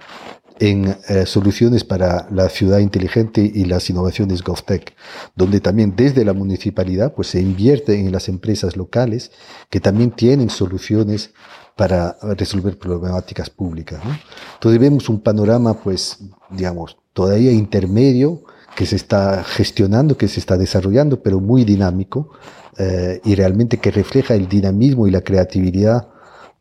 en 0.61 0.95
eh, 1.09 1.25
soluciones 1.25 1.83
para 1.83 2.27
la 2.29 2.47
ciudad 2.47 2.77
inteligente 2.77 3.41
y 3.41 3.65
las 3.65 3.89
innovaciones 3.89 4.43
GovTech, 4.43 4.93
donde 5.35 5.59
también 5.59 5.95
desde 5.95 6.23
la 6.23 6.33
municipalidad 6.33 7.15
pues, 7.15 7.29
se 7.29 7.41
invierte 7.41 7.99
en 7.99 8.11
las 8.11 8.29
empresas 8.29 8.77
locales 8.77 9.31
que 9.71 9.79
también 9.79 10.11
tienen 10.11 10.51
soluciones 10.51 11.33
para 11.75 12.15
resolver 12.21 12.77
problemáticas 12.77 13.49
públicas. 13.49 14.05
¿no? 14.05 14.15
Entonces 14.53 14.79
vemos 14.79 15.09
un 15.09 15.21
panorama, 15.21 15.73
pues, 15.73 16.19
digamos, 16.51 16.95
todavía 17.13 17.51
intermedio, 17.51 18.43
que 18.75 18.85
se 18.85 18.97
está 18.97 19.43
gestionando, 19.43 20.15
que 20.15 20.27
se 20.27 20.39
está 20.39 20.57
desarrollando, 20.57 21.23
pero 21.23 21.39
muy 21.39 21.65
dinámico 21.65 22.29
eh, 22.77 23.19
y 23.25 23.33
realmente 23.33 23.79
que 23.79 23.89
refleja 23.89 24.35
el 24.35 24.47
dinamismo 24.47 25.07
y 25.07 25.11
la 25.11 25.21
creatividad 25.21 26.07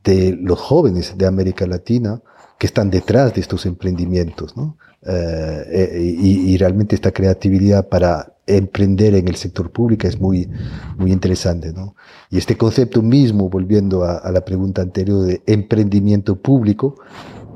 de 0.03 0.39
los 0.41 0.59
jóvenes 0.59 1.19
de 1.19 1.27
América 1.27 1.67
Latina 1.67 2.23
que 2.61 2.67
están 2.67 2.91
detrás 2.91 3.33
de 3.33 3.41
estos 3.41 3.65
emprendimientos, 3.65 4.55
¿no? 4.55 4.77
Eh, 5.07 5.65
eh, 5.71 6.15
y, 6.21 6.59
realmente 6.59 6.95
esta 6.95 7.11
creatividad 7.11 7.89
para 7.89 8.35
emprender 8.47 9.15
en 9.15 9.29
el 9.29 9.37
sector 9.37 9.71
público 9.71 10.07
es 10.07 10.21
muy, 10.21 10.47
muy 10.99 11.11
interesante, 11.11 11.73
¿no? 11.73 11.97
Y 12.29 12.37
este 12.37 12.59
concepto 12.59 13.01
mismo, 13.01 13.49
volviendo 13.49 14.05
a, 14.05 14.31
la 14.31 14.45
pregunta 14.45 14.83
anterior 14.83 15.23
de 15.23 15.41
emprendimiento 15.47 16.37
público, 16.37 16.97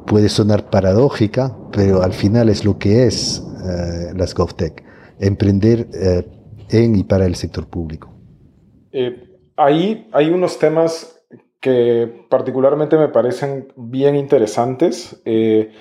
puede 0.06 0.30
sonar 0.30 0.70
paradójica, 0.70 1.54
pero 1.70 2.02
al 2.02 2.14
final 2.14 2.48
es 2.48 2.64
lo 2.64 2.78
que 2.78 3.06
es 3.06 3.42
eh, 3.62 4.14
las 4.16 4.34
GovTech, 4.34 4.82
emprender 5.20 5.86
eh, 5.92 6.26
en 6.70 6.96
y 6.96 7.04
para 7.04 7.26
el 7.26 7.34
sector 7.34 7.66
público. 7.66 8.10
Ahí 9.56 10.08
hay 10.12 10.30
unos 10.30 10.58
temas 10.58 11.13
que 11.64 12.26
particularmente 12.28 12.98
me 12.98 13.08
parecen 13.08 13.72
bien 13.74 14.16
interesantes. 14.16 15.22
Eh, 15.24 15.72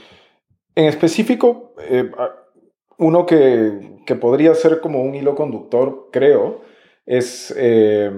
en 0.76 0.86
específico, 0.86 1.74
eh, 1.78 2.10
uno 2.98 3.26
que, 3.26 3.98
que, 4.06 4.15
podría 4.15 4.56
ser 4.56 4.80
como 4.80 5.02
un 5.02 5.13
hilo 5.13 5.36
conductor, 5.36 6.08
creo, 6.10 6.62
es, 7.06 7.54
eh, 7.58 8.10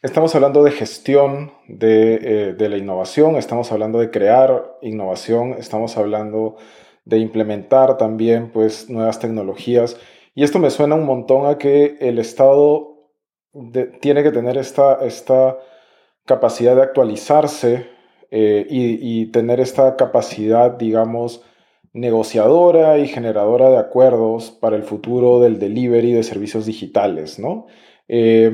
estamos 0.00 0.34
hablando 0.34 0.64
de 0.64 0.70
gestión 0.70 1.52
de, 1.68 2.54
de, 2.56 2.68
la 2.70 2.78
innovación, 2.78 3.36
estamos 3.36 3.72
hablando 3.72 3.98
de 3.98 4.10
crear 4.10 4.78
innovación, 4.80 5.56
estamos 5.58 5.98
hablando 5.98 6.56
de 7.04 7.18
implementar 7.18 7.98
también 7.98 8.50
pues, 8.52 8.88
nuevas 8.88 9.20
tecnologías. 9.20 9.98
Y 10.34 10.44
esto 10.44 10.58
me 10.58 10.70
suena 10.70 10.94
un 10.94 11.04
montón 11.04 11.44
a 11.44 11.58
que 11.58 11.98
el 12.00 12.18
Estado 12.18 13.10
tiene 14.00 14.22
que 14.22 14.32
tener 14.32 14.56
esta... 14.56 15.04
esta 15.04 15.58
capacidad 16.26 16.76
de 16.76 16.82
actualizarse 16.82 17.88
eh, 18.30 18.66
y, 18.68 19.26
tener 19.26 19.60
esta 19.60 19.96
capacidad, 19.96 20.72
digamos, 20.72 21.42
negociadora 21.92 22.98
y 22.98 23.08
generadora 23.08 23.70
de 23.70 23.78
acuerdos 23.78 24.50
para 24.50 24.76
el 24.76 24.82
futuro 24.82 25.40
del 25.40 25.58
delivery 25.58 26.12
de 26.12 26.22
servicios 26.22 26.66
digitales, 26.66 27.38
¿no? 27.38 27.66
Eh, 28.08 28.50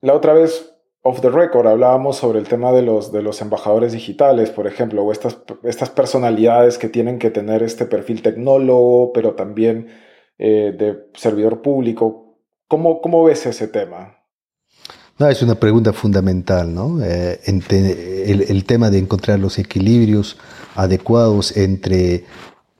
la 0.00 0.14
otra 0.14 0.34
vez, 0.34 0.76
off 1.02 1.20
the 1.20 1.30
record, 1.30 1.66
hablábamos 1.66 2.16
sobre 2.16 2.38
el 2.38 2.48
tema 2.48 2.72
de 2.72 2.82
los, 2.82 3.12
de 3.12 3.22
los 3.22 3.40
embajadores 3.40 3.92
digitales, 3.92 4.50
por 4.50 4.66
ejemplo, 4.66 5.02
o 5.02 5.12
estas, 5.12 5.42
estas 5.62 5.90
personalidades 5.90 6.78
que 6.78 6.88
tienen 6.88 7.18
que 7.18 7.30
tener 7.30 7.62
este 7.62 7.86
perfil 7.86 8.22
tecnólogo, 8.22 9.12
pero 9.12 9.34
también 9.34 9.88
eh, 10.38 10.74
de 10.76 11.06
servidor 11.14 11.62
público. 11.62 12.38
¿Cómo, 12.68 13.00
¿Cómo 13.00 13.24
ves 13.24 13.46
ese 13.46 13.68
tema? 13.68 14.23
No, 15.16 15.28
es 15.28 15.42
una 15.42 15.54
pregunta 15.54 15.92
fundamental, 15.92 16.74
¿no? 16.74 16.98
Eh, 17.02 17.40
el, 17.46 18.64
tema 18.64 18.90
de 18.90 18.98
encontrar 18.98 19.38
los 19.38 19.58
equilibrios 19.58 20.38
adecuados 20.74 21.56
entre 21.56 22.24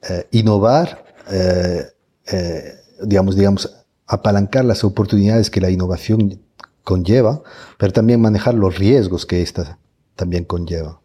eh, 0.09 0.27
innovar, 0.31 1.05
eh, 1.31 1.85
digamos, 3.01 3.37
digamos, 3.37 3.73
apalancar 4.05 4.65
las 4.65 4.83
oportunidades 4.83 5.49
que 5.49 5.61
la 5.61 5.69
innovación 5.69 6.41
conlleva, 6.83 7.41
pero 7.77 7.93
también 7.93 8.19
manejar 8.19 8.53
los 8.53 8.77
riesgos 8.77 9.25
que 9.25 9.41
ésta 9.41 9.79
también 10.15 10.43
conlleva. 10.43 10.99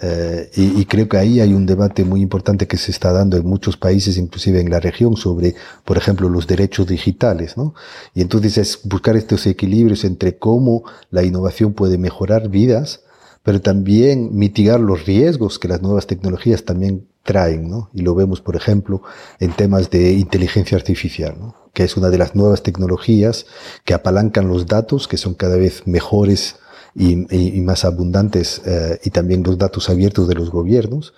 Eh, 0.00 0.50
y, 0.54 0.80
y, 0.80 0.84
creo 0.84 1.08
que 1.08 1.16
ahí 1.16 1.40
hay 1.40 1.52
un 1.52 1.66
debate 1.66 2.04
muy 2.04 2.20
importante 2.20 2.68
que 2.68 2.76
se 2.76 2.92
está 2.92 3.12
dando 3.12 3.36
en 3.36 3.44
muchos 3.44 3.76
países, 3.76 4.16
inclusive 4.16 4.60
en 4.60 4.70
la 4.70 4.78
región, 4.78 5.16
sobre, 5.16 5.56
por 5.84 5.96
ejemplo, 5.96 6.28
los 6.28 6.46
derechos 6.46 6.86
digitales, 6.86 7.56
¿no? 7.56 7.74
Y 8.14 8.20
entonces 8.20 8.58
es 8.58 8.80
buscar 8.84 9.16
estos 9.16 9.44
equilibrios 9.46 10.04
entre 10.04 10.38
cómo 10.38 10.84
la 11.10 11.24
innovación 11.24 11.72
puede 11.72 11.98
mejorar 11.98 12.48
vidas, 12.48 13.00
pero 13.42 13.60
también 13.60 14.36
mitigar 14.36 14.78
los 14.78 15.04
riesgos 15.04 15.58
que 15.58 15.68
las 15.68 15.82
nuevas 15.82 16.06
tecnologías 16.06 16.64
también 16.64 17.08
traen, 17.24 17.68
¿no? 17.68 17.90
Y 17.92 18.02
lo 18.02 18.14
vemos, 18.14 18.40
por 18.40 18.56
ejemplo, 18.56 19.02
en 19.40 19.52
temas 19.52 19.90
de 19.90 20.12
inteligencia 20.12 20.78
artificial, 20.78 21.34
¿no? 21.38 21.54
Que 21.72 21.84
es 21.84 21.96
una 21.96 22.08
de 22.08 22.18
las 22.18 22.34
nuevas 22.34 22.62
tecnologías 22.62 23.46
que 23.84 23.94
apalancan 23.94 24.48
los 24.48 24.66
datos, 24.66 25.08
que 25.08 25.16
son 25.16 25.34
cada 25.34 25.56
vez 25.56 25.86
mejores, 25.86 26.56
y, 26.98 27.60
más 27.60 27.84
abundantes 27.84 28.60
eh, 28.66 28.98
y 29.04 29.10
también 29.10 29.44
los 29.44 29.56
datos 29.56 29.88
abiertos 29.88 30.26
de 30.26 30.34
los 30.34 30.50
gobiernos, 30.50 31.14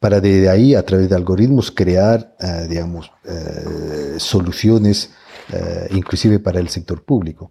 para 0.00 0.20
de 0.20 0.48
ahí, 0.48 0.74
a 0.74 0.84
través 0.84 1.08
de 1.08 1.14
algoritmos, 1.14 1.70
crear, 1.70 2.34
eh, 2.40 2.66
digamos, 2.68 3.12
eh, 3.24 4.16
soluciones, 4.18 5.10
inclusive 5.90 6.38
para 6.38 6.60
el 6.60 6.68
sector 6.68 7.02
público. 7.02 7.50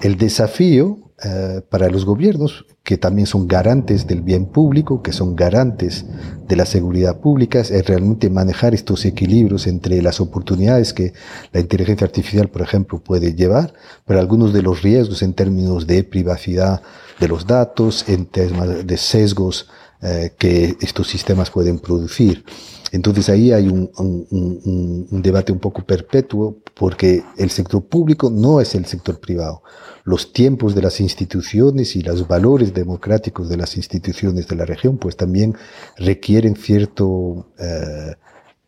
El 0.00 0.16
desafío 0.16 0.98
eh, 1.24 1.60
para 1.68 1.88
los 1.88 2.04
gobiernos, 2.04 2.66
que 2.82 2.96
también 2.96 3.26
son 3.26 3.46
garantes 3.46 4.08
del 4.08 4.22
bien 4.22 4.46
público, 4.46 5.02
que 5.02 5.12
son 5.12 5.36
garantes 5.36 6.04
de 6.48 6.56
la 6.56 6.66
seguridad 6.66 7.20
pública, 7.20 7.60
es 7.60 7.86
realmente 7.86 8.28
manejar 8.28 8.74
estos 8.74 9.04
equilibrios 9.04 9.68
entre 9.68 10.02
las 10.02 10.20
oportunidades 10.20 10.92
que 10.92 11.12
la 11.52 11.60
inteligencia 11.60 12.04
artificial, 12.04 12.48
por 12.48 12.62
ejemplo, 12.62 12.98
puede 12.98 13.34
llevar, 13.34 13.72
pero 14.04 14.18
algunos 14.18 14.52
de 14.52 14.62
los 14.62 14.82
riesgos 14.82 15.22
en 15.22 15.34
términos 15.34 15.86
de 15.86 16.02
privacidad 16.02 16.82
de 17.20 17.28
los 17.28 17.46
datos, 17.46 18.08
en 18.08 18.26
temas 18.26 18.84
de 18.84 18.96
sesgos 18.96 19.68
eh, 20.02 20.32
que 20.36 20.76
estos 20.80 21.06
sistemas 21.08 21.50
pueden 21.50 21.78
producir. 21.78 22.44
Entonces 22.90 23.28
ahí 23.28 23.52
hay 23.52 23.68
un, 23.68 23.90
un, 23.96 25.22
debate 25.22 25.52
un 25.52 25.60
poco 25.60 25.82
perpetuo 25.82 26.58
porque 26.74 27.22
el 27.38 27.50
sector 27.50 27.84
público 27.84 28.28
no 28.28 28.60
es 28.60 28.74
el 28.74 28.84
sector 28.84 29.20
privado. 29.20 29.62
Los 30.04 30.32
tiempos 30.32 30.74
de 30.74 30.82
las 30.82 31.00
instituciones 31.00 31.96
y 31.96 32.02
los 32.02 32.26
valores 32.26 32.74
democráticos 32.74 33.48
de 33.48 33.56
las 33.56 33.76
instituciones 33.76 34.48
de 34.48 34.56
la 34.56 34.64
región 34.64 34.98
pues 34.98 35.16
también 35.16 35.56
requieren 35.96 36.56
cierto 36.56 37.46
eh, 37.58 38.16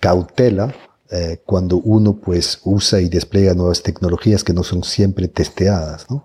cautela 0.00 0.72
eh, 1.10 1.42
cuando 1.44 1.76
uno 1.76 2.16
pues 2.16 2.60
usa 2.64 3.00
y 3.00 3.08
despliega 3.08 3.52
nuevas 3.52 3.82
tecnologías 3.82 4.42
que 4.42 4.54
no 4.54 4.62
son 4.62 4.84
siempre 4.84 5.28
testeadas. 5.28 6.10
¿no? 6.10 6.24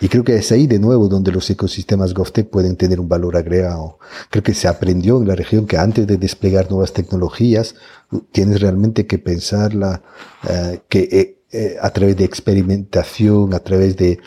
Y 0.00 0.08
creo 0.08 0.24
que 0.24 0.36
es 0.36 0.52
ahí 0.52 0.66
de 0.66 0.78
nuevo 0.78 1.08
donde 1.08 1.32
los 1.32 1.48
ecosistemas 1.48 2.12
GovTech 2.12 2.48
pueden 2.48 2.76
tener 2.76 3.00
un 3.00 3.08
valor 3.08 3.36
agregado. 3.36 3.98
Creo 4.28 4.42
que 4.42 4.54
se 4.54 4.68
aprendió 4.68 5.18
en 5.18 5.28
la 5.28 5.36
región 5.36 5.66
que 5.66 5.78
antes 5.78 6.06
de 6.06 6.18
desplegar 6.18 6.70
nuevas 6.70 6.92
tecnologías 6.92 7.74
tienes 8.30 8.60
realmente 8.60 9.06
que 9.06 9.18
pensarla 9.18 10.02
eh, 10.48 10.80
que 10.88 11.40
eh, 11.52 11.76
a 11.80 11.90
través 11.90 12.16
de 12.16 12.24
experimentación, 12.24 13.54
a 13.54 13.58
través 13.58 13.96
de 13.96 14.20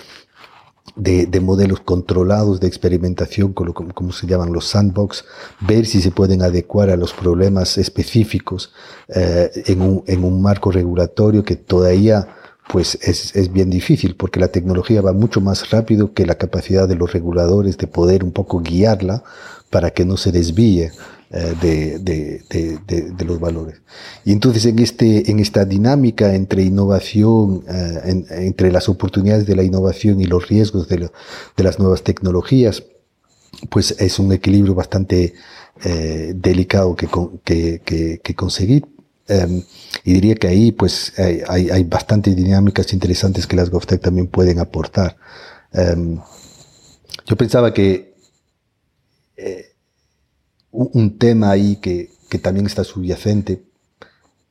de, 0.96 1.40
modelos 1.40 1.80
controlados 1.80 2.60
de 2.60 2.68
experimentación, 2.68 3.54
como, 3.54 3.74
como, 3.74 4.12
se 4.12 4.28
llaman 4.28 4.54
los 4.54 4.66
sandbox, 4.66 5.26
ver 5.60 5.86
si 5.86 6.02
se 6.02 6.12
pueden 6.12 6.42
adecuar 6.42 6.90
a 6.90 6.98
los 6.98 7.14
problemas 7.14 7.78
específicos 7.78 8.74
eh, 9.08 9.52
en, 9.68 9.82
un, 9.82 10.04
en, 10.08 10.24
un, 10.24 10.42
marco 10.42 10.72
regulatorio 10.72 11.44
que 11.44 11.56
todavía 11.56 12.28
pues 12.68 12.98
es, 13.02 13.36
es, 13.36 13.52
bien 13.52 13.70
difícil 13.70 14.16
porque 14.16 14.40
la 14.40 14.48
tecnología 14.48 15.02
va 15.02 15.14
mucho 15.14 15.42
más 15.42 15.70
rápido 15.70 16.14
que 16.14 16.26
la 16.26 16.36
capacidad 16.36 16.88
de 16.88 16.96
los 16.96 17.12
reguladores 17.12 17.78
de 17.78 17.88
poder 17.88 18.24
un 18.24 18.32
poco 18.32 18.62
guiarla 18.62 19.24
para 19.70 19.92
que 19.92 20.06
no 20.06 20.18
se 20.18 20.32
desvíe 20.32 20.92
eh, 21.36 21.56
de, 21.60 21.98
de, 21.98 22.44
de, 22.86 23.12
de, 23.12 23.26
los 23.26 23.40
valores. 23.40 23.82
Y 24.24 24.34
entonces 24.34 24.68
en, 24.68 24.78
este, 24.78 25.32
en 25.32 25.40
esta 25.40 25.66
dinámica 25.66 26.36
entre 26.36 26.62
innovación, 26.62 27.64
eh, 27.68 28.24
entre 28.30 28.72
las 28.72 28.88
oportunidades 28.88 29.48
de 29.48 29.56
la 29.56 29.64
innovación 29.64 30.22
y 30.22 30.26
los 30.26 30.48
riesgos 30.48 30.88
de, 30.88 31.10
las 31.58 31.80
nuevas 31.80 32.04
tecnologías, 32.04 32.84
pues 33.72 33.96
es 33.98 34.20
un 34.20 34.32
equilibrio 34.32 34.76
bastante 34.76 35.34
eh, 35.84 36.34
delicado 36.36 36.96
que, 36.96 37.08
que, 37.44 37.82
que, 37.84 38.22
que 38.24 38.36
conseguir. 38.36 38.86
Em, 39.28 39.64
y 40.04 40.14
diría 40.14 40.36
que 40.36 40.48
ahí 40.48 40.72
pues 40.72 41.18
hay, 41.18 41.42
hay, 41.48 41.70
hay, 41.70 41.84
bastantes 41.84 42.36
dinámicas 42.36 42.92
interesantes 42.94 43.48
que 43.48 43.56
las 43.56 43.70
GovTech 43.70 44.02
también 44.02 44.28
pueden 44.28 44.60
aportar. 44.60 45.16
Em, 45.72 46.20
yo 47.26 47.36
pensaba 47.38 47.74
que 47.74 48.14
eh, 49.38 49.72
un 50.72 51.18
tema 51.18 51.52
ahí 51.52 51.78
que, 51.78 52.10
que, 52.30 52.40
también 52.40 52.66
está 52.66 52.84
subyacente 52.84 53.64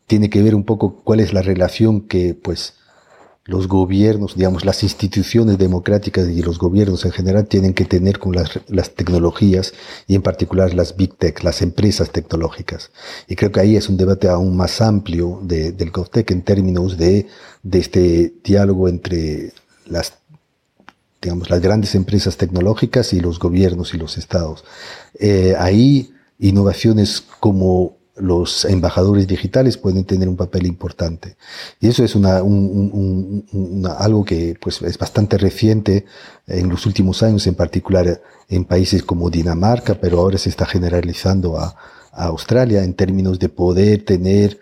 tiene 0.07 0.31
que 0.31 0.43
ver 0.43 0.55
un 0.55 0.65
poco 0.65 1.03
cuál 1.03 1.21
es 1.21 1.33
la 1.33 1.43
relación 1.43 2.07
que 2.07 2.35
pues 2.35 2.75
los 3.45 3.67
gobiernos, 3.67 4.37
digamos, 4.37 4.65
las 4.65 4.85
instituciones 4.85 5.59
democráticas 5.59 6.29
y 6.29 6.43
los 6.43 6.59
gobiernos 6.59 7.05
en 7.05 7.11
general 7.11 7.47
tienen 7.47 7.75
que 7.75 7.85
tener 7.85 8.21
con 8.21 8.35
las, 8.37 8.61
las 8.69 8.95
tecnologías 8.95 9.75
y 10.07 10.15
en 10.15 10.23
particular 10.23 10.75
las 10.75 10.97
big 10.97 11.15
tech, 11.17 11.43
las 11.43 11.61
empresas 11.61 12.11
tecnológicas. 12.11 12.93
Y 13.27 13.35
creo 13.35 13.51
que 13.51 13.61
ahí 13.61 13.77
es 13.77 13.89
un 13.89 13.97
debate 13.97 14.29
aún 14.29 14.57
más 14.57 14.81
amplio 14.81 15.41
de, 15.43 15.73
del 15.73 15.91
GovTech 15.91 16.31
en 16.31 16.43
términos 16.43 16.97
de, 16.97 17.27
de 17.65 17.79
este 17.79 18.33
diálogo 18.45 18.89
entre 18.89 19.53
las 19.87 20.15
digamos, 21.21 21.51
las 21.51 21.61
grandes 21.61 21.95
empresas 21.95 22.37
tecnológicas 22.37 23.13
y 23.13 23.21
los 23.21 23.39
gobiernos 23.39 23.95
y 23.95 23.97
los 23.97 24.19
estados. 24.19 24.65
Eh, 25.19 25.55
ahí 25.57 26.13
innovaciones 26.41 27.23
como 27.39 27.97
los 28.23 28.65
embajadores 28.65 29.27
digitales 29.27 29.77
pueden 29.77 30.05
tener 30.05 30.29
un 30.29 30.37
papel 30.37 30.67
importante. 30.67 31.37
Y 31.81 31.89
eso 31.89 32.05
es 32.05 32.15
una, 32.15 32.37
algo 33.99 34.25
que 34.25 34.57
pues, 34.61 34.81
es 34.83 34.97
bastante 34.97 35.39
reciente 35.39 36.07
en 36.47 36.69
los 36.69 36.87
últimos 36.87 37.23
años, 37.23 37.47
en 37.47 37.55
particular 37.55 38.23
en 38.49 38.65
países 38.65 39.03
como 39.03 39.29
Dinamarca, 39.29 39.95
pero 39.95 40.21
ahora 40.21 40.39
se 40.39 40.51
está 40.51 40.67
generalizando 40.67 41.59
a, 41.59 41.75
Australia 42.15 42.85
en 42.85 42.93
términos 42.93 43.39
de 43.39 43.49
poder 43.49 44.05
tener 44.05 44.61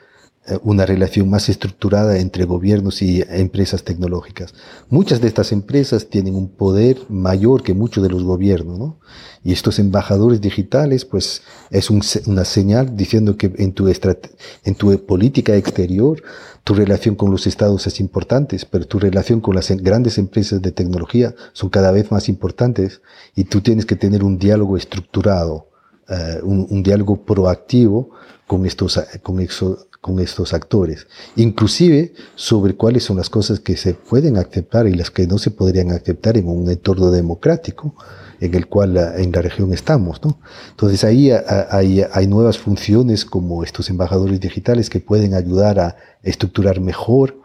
una 0.63 0.87
relación 0.87 1.29
más 1.29 1.49
estructurada 1.49 2.19
entre 2.19 2.45
gobiernos 2.45 3.03
y 3.03 3.23
empresas 3.29 3.85
tecnológicas. 3.85 4.55
Muchas 4.89 5.21
de 5.21 5.29
estas 5.29 5.53
empresas 5.53 6.09
tienen 6.09 6.35
un 6.35 6.49
poder 6.49 6.99
mayor 7.09 7.63
que 7.63 7.75
muchos 7.75 8.03
de 8.03 8.11
los 8.11 8.25
gobiernos, 8.25 8.79
¿no? 8.79 9.01
Y 9.43 9.53
estos 9.53 9.79
embajadores 9.79 10.41
digitales, 10.41 11.05
pues, 11.05 11.43
es 11.71 11.89
una 11.91 12.45
señal 12.45 12.97
diciendo 12.97 13.37
que 13.37 13.53
en 13.57 13.73
tu, 13.73 13.89
en 13.89 14.75
tu 14.75 15.07
política 15.07 15.57
exterior, 15.57 16.23
tu 16.65 16.75
relación 16.75 17.15
con 17.15 17.31
los 17.31 17.47
estados 17.47 17.87
es 17.87 18.01
importante, 18.01 18.59
pero 18.71 18.87
tu 18.87 18.99
relación 18.99 19.41
con 19.41 19.55
las 19.55 19.71
grandes 19.71 20.19
empresas 20.19 20.61
de 20.61 20.73
tecnología 20.73 21.35
son 21.53 21.71
cada 21.71 21.91
vez 21.91 22.11
más 22.11 22.29
importantes 22.29 23.01
y 23.35 23.45
tú 23.45 23.61
tienes 23.61 23.87
que 23.87 23.97
tener 23.97 24.23
un 24.23 24.39
diálogo 24.39 24.77
estructurado, 24.77 25.69
eh, 26.09 26.41
un, 26.43 26.67
un, 26.69 26.83
diálogo 26.83 27.25
proactivo 27.25 28.11
con 28.47 28.67
estos, 28.67 29.01
con 29.23 29.41
estos 29.41 29.87
con 30.01 30.19
estos 30.19 30.55
actores, 30.55 31.07
inclusive 31.37 32.15
sobre 32.35 32.75
cuáles 32.75 33.05
son 33.05 33.19
las 33.19 33.29
cosas 33.29 33.61
que 33.61 33.77
se 33.77 33.93
pueden 33.95 34.39
aceptar 34.39 34.87
y 34.87 34.95
las 34.95 35.11
que 35.11 35.27
no 35.27 35.39
se 35.39 35.51
podrían 35.51 35.91
aceptar 35.91 36.39
en 36.39 36.49
un 36.49 36.71
entorno 36.71 37.11
democrático 37.11 37.95
en 38.41 38.55
el 38.55 38.67
cual 38.67 38.97
en 38.97 39.31
la 39.33 39.43
región 39.43 39.73
estamos. 39.75 40.23
¿no? 40.25 40.39
Entonces 40.71 41.05
ahí 41.05 41.31
hay, 41.31 42.03
hay 42.13 42.27
nuevas 42.27 42.59
funciones 42.59 43.27
como 43.27 43.63
estos 43.63 43.91
embajadores 43.91 44.41
digitales 44.41 44.89
que 44.89 45.01
pueden 45.01 45.35
ayudar 45.35 45.79
a 45.79 45.97
estructurar 46.23 46.81
mejor 46.81 47.39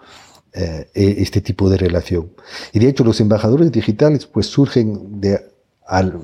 eh, 0.53 0.87
e, 0.93 1.15
este 1.21 1.41
tipo 1.41 1.69
de 1.69 1.77
relación. 1.77 2.31
Y 2.71 2.79
de 2.79 2.87
hecho 2.87 3.03
los 3.03 3.19
embajadores 3.19 3.69
digitales 3.73 4.25
pues 4.25 4.45
surgen 4.47 5.19
de, 5.19 5.41
al, 5.85 6.17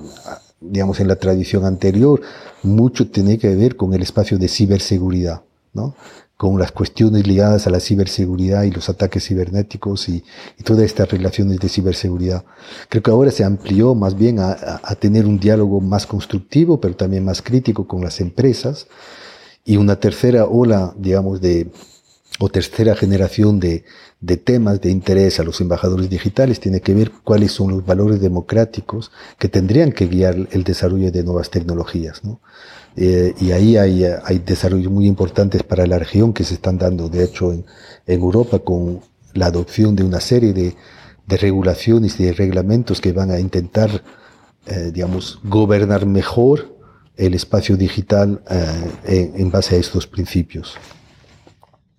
digamos, 0.58 1.00
en 1.00 1.08
la 1.08 1.16
tradición 1.16 1.66
anterior, 1.66 2.22
mucho 2.62 3.10
tiene 3.10 3.36
que 3.38 3.54
ver 3.54 3.76
con 3.76 3.92
el 3.92 4.00
espacio 4.00 4.38
de 4.38 4.48
ciberseguridad. 4.48 5.42
¿no? 5.74 5.94
Con 6.42 6.58
las 6.58 6.72
cuestiones 6.72 7.24
ligadas 7.24 7.68
a 7.68 7.70
la 7.70 7.78
ciberseguridad 7.78 8.64
y 8.64 8.72
los 8.72 8.88
ataques 8.88 9.28
cibernéticos 9.28 10.08
y, 10.08 10.24
todas 10.64 10.82
estas 10.82 11.08
relaciones 11.08 11.60
de 11.60 11.68
ciberseguridad. 11.68 12.44
Creo 12.88 13.00
que 13.00 13.12
ahora 13.12 13.30
se 13.30 13.44
amplió 13.44 13.94
más 13.94 14.16
bien 14.16 14.40
a, 14.40 14.56
tener 14.98 15.24
un 15.24 15.38
diálogo 15.38 15.80
más 15.80 16.04
constructivo, 16.04 16.80
pero 16.80 16.96
también 16.96 17.24
más 17.24 17.42
crítico 17.42 17.86
con 17.86 18.00
las 18.02 18.20
empresas 18.20 18.88
y 19.64 19.76
una 19.76 20.00
tercera 20.00 20.46
ola, 20.46 20.92
digamos, 20.98 21.40
de, 21.40 21.70
o 22.38 22.48
tercera 22.48 22.94
generación 22.96 23.60
de, 23.60 23.84
de 24.20 24.36
temas 24.36 24.80
de 24.80 24.90
interés 24.90 25.38
a 25.40 25.44
los 25.44 25.60
embajadores 25.60 26.08
digitales 26.08 26.60
tiene 26.60 26.80
que 26.80 26.94
ver 26.94 27.10
cuáles 27.24 27.52
son 27.52 27.70
los 27.70 27.84
valores 27.84 28.20
democráticos 28.20 29.10
que 29.38 29.48
tendrían 29.48 29.92
que 29.92 30.06
guiar 30.06 30.48
el 30.50 30.64
desarrollo 30.64 31.10
de 31.10 31.24
nuevas 31.24 31.50
tecnologías. 31.50 32.24
¿no? 32.24 32.40
Eh, 32.96 33.34
y 33.40 33.52
ahí 33.52 33.76
hay, 33.76 34.38
desarrollos 34.44 34.90
muy 34.90 35.06
importantes 35.06 35.62
para 35.62 35.86
la 35.86 35.98
región 35.98 36.32
que 36.32 36.44
se 36.44 36.54
están 36.54 36.78
dando, 36.78 37.08
de 37.08 37.24
hecho, 37.24 37.52
en, 37.52 37.64
en 38.06 38.20
Europa 38.20 38.58
con 38.58 39.00
la 39.34 39.46
adopción 39.46 39.96
de 39.96 40.04
una 40.04 40.20
serie 40.20 40.52
de, 40.52 40.74
de, 41.26 41.36
regulaciones 41.36 42.20
y 42.20 42.24
de 42.24 42.32
reglamentos 42.32 43.00
que 43.00 43.12
van 43.12 43.30
a 43.30 43.40
intentar, 43.40 44.02
eh, 44.66 44.90
digamos, 44.92 45.40
gobernar 45.42 46.04
mejor 46.06 46.76
el 47.16 47.34
espacio 47.34 47.76
digital 47.76 48.42
eh, 48.50 49.32
en, 49.36 49.50
base 49.50 49.76
a 49.76 49.78
estos 49.78 50.06
principios. 50.06 50.76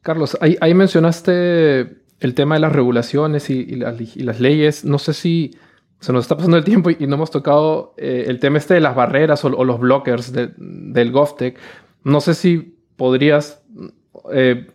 Carlos, 0.04 0.38
ahí, 0.42 0.58
ahí 0.62 0.74
mencionaste 0.74 2.04
el 2.24 2.34
tema 2.36 2.56
de 2.56 2.62
las 2.62 2.74
regulaciones 2.74 3.50
y, 3.50 3.66
las 3.76 4.40
leyes. 4.40 4.86
No 4.86 4.98
sé 4.98 5.14
si 5.14 5.56
se 6.00 6.14
nos 6.14 6.24
está 6.24 6.36
pasando 6.36 6.58
el 6.58 6.64
tiempo 6.64 6.90
y, 6.90 7.08
no 7.08 7.16
hemos 7.16 7.32
tocado 7.32 7.94
eh, 7.98 8.26
el 8.28 8.40
tema 8.40 8.58
este 8.58 8.76
de 8.76 8.82
las 8.82 8.96
barreras 8.96 9.44
o, 9.46 9.50
los 9.50 9.80
blockers 9.80 10.32
del 10.34 11.12
GovTech. 11.12 11.58
No 12.04 12.22
sé 12.22 12.34
si 12.34 12.78
podrías 12.96 13.62
eh, 14.32 14.68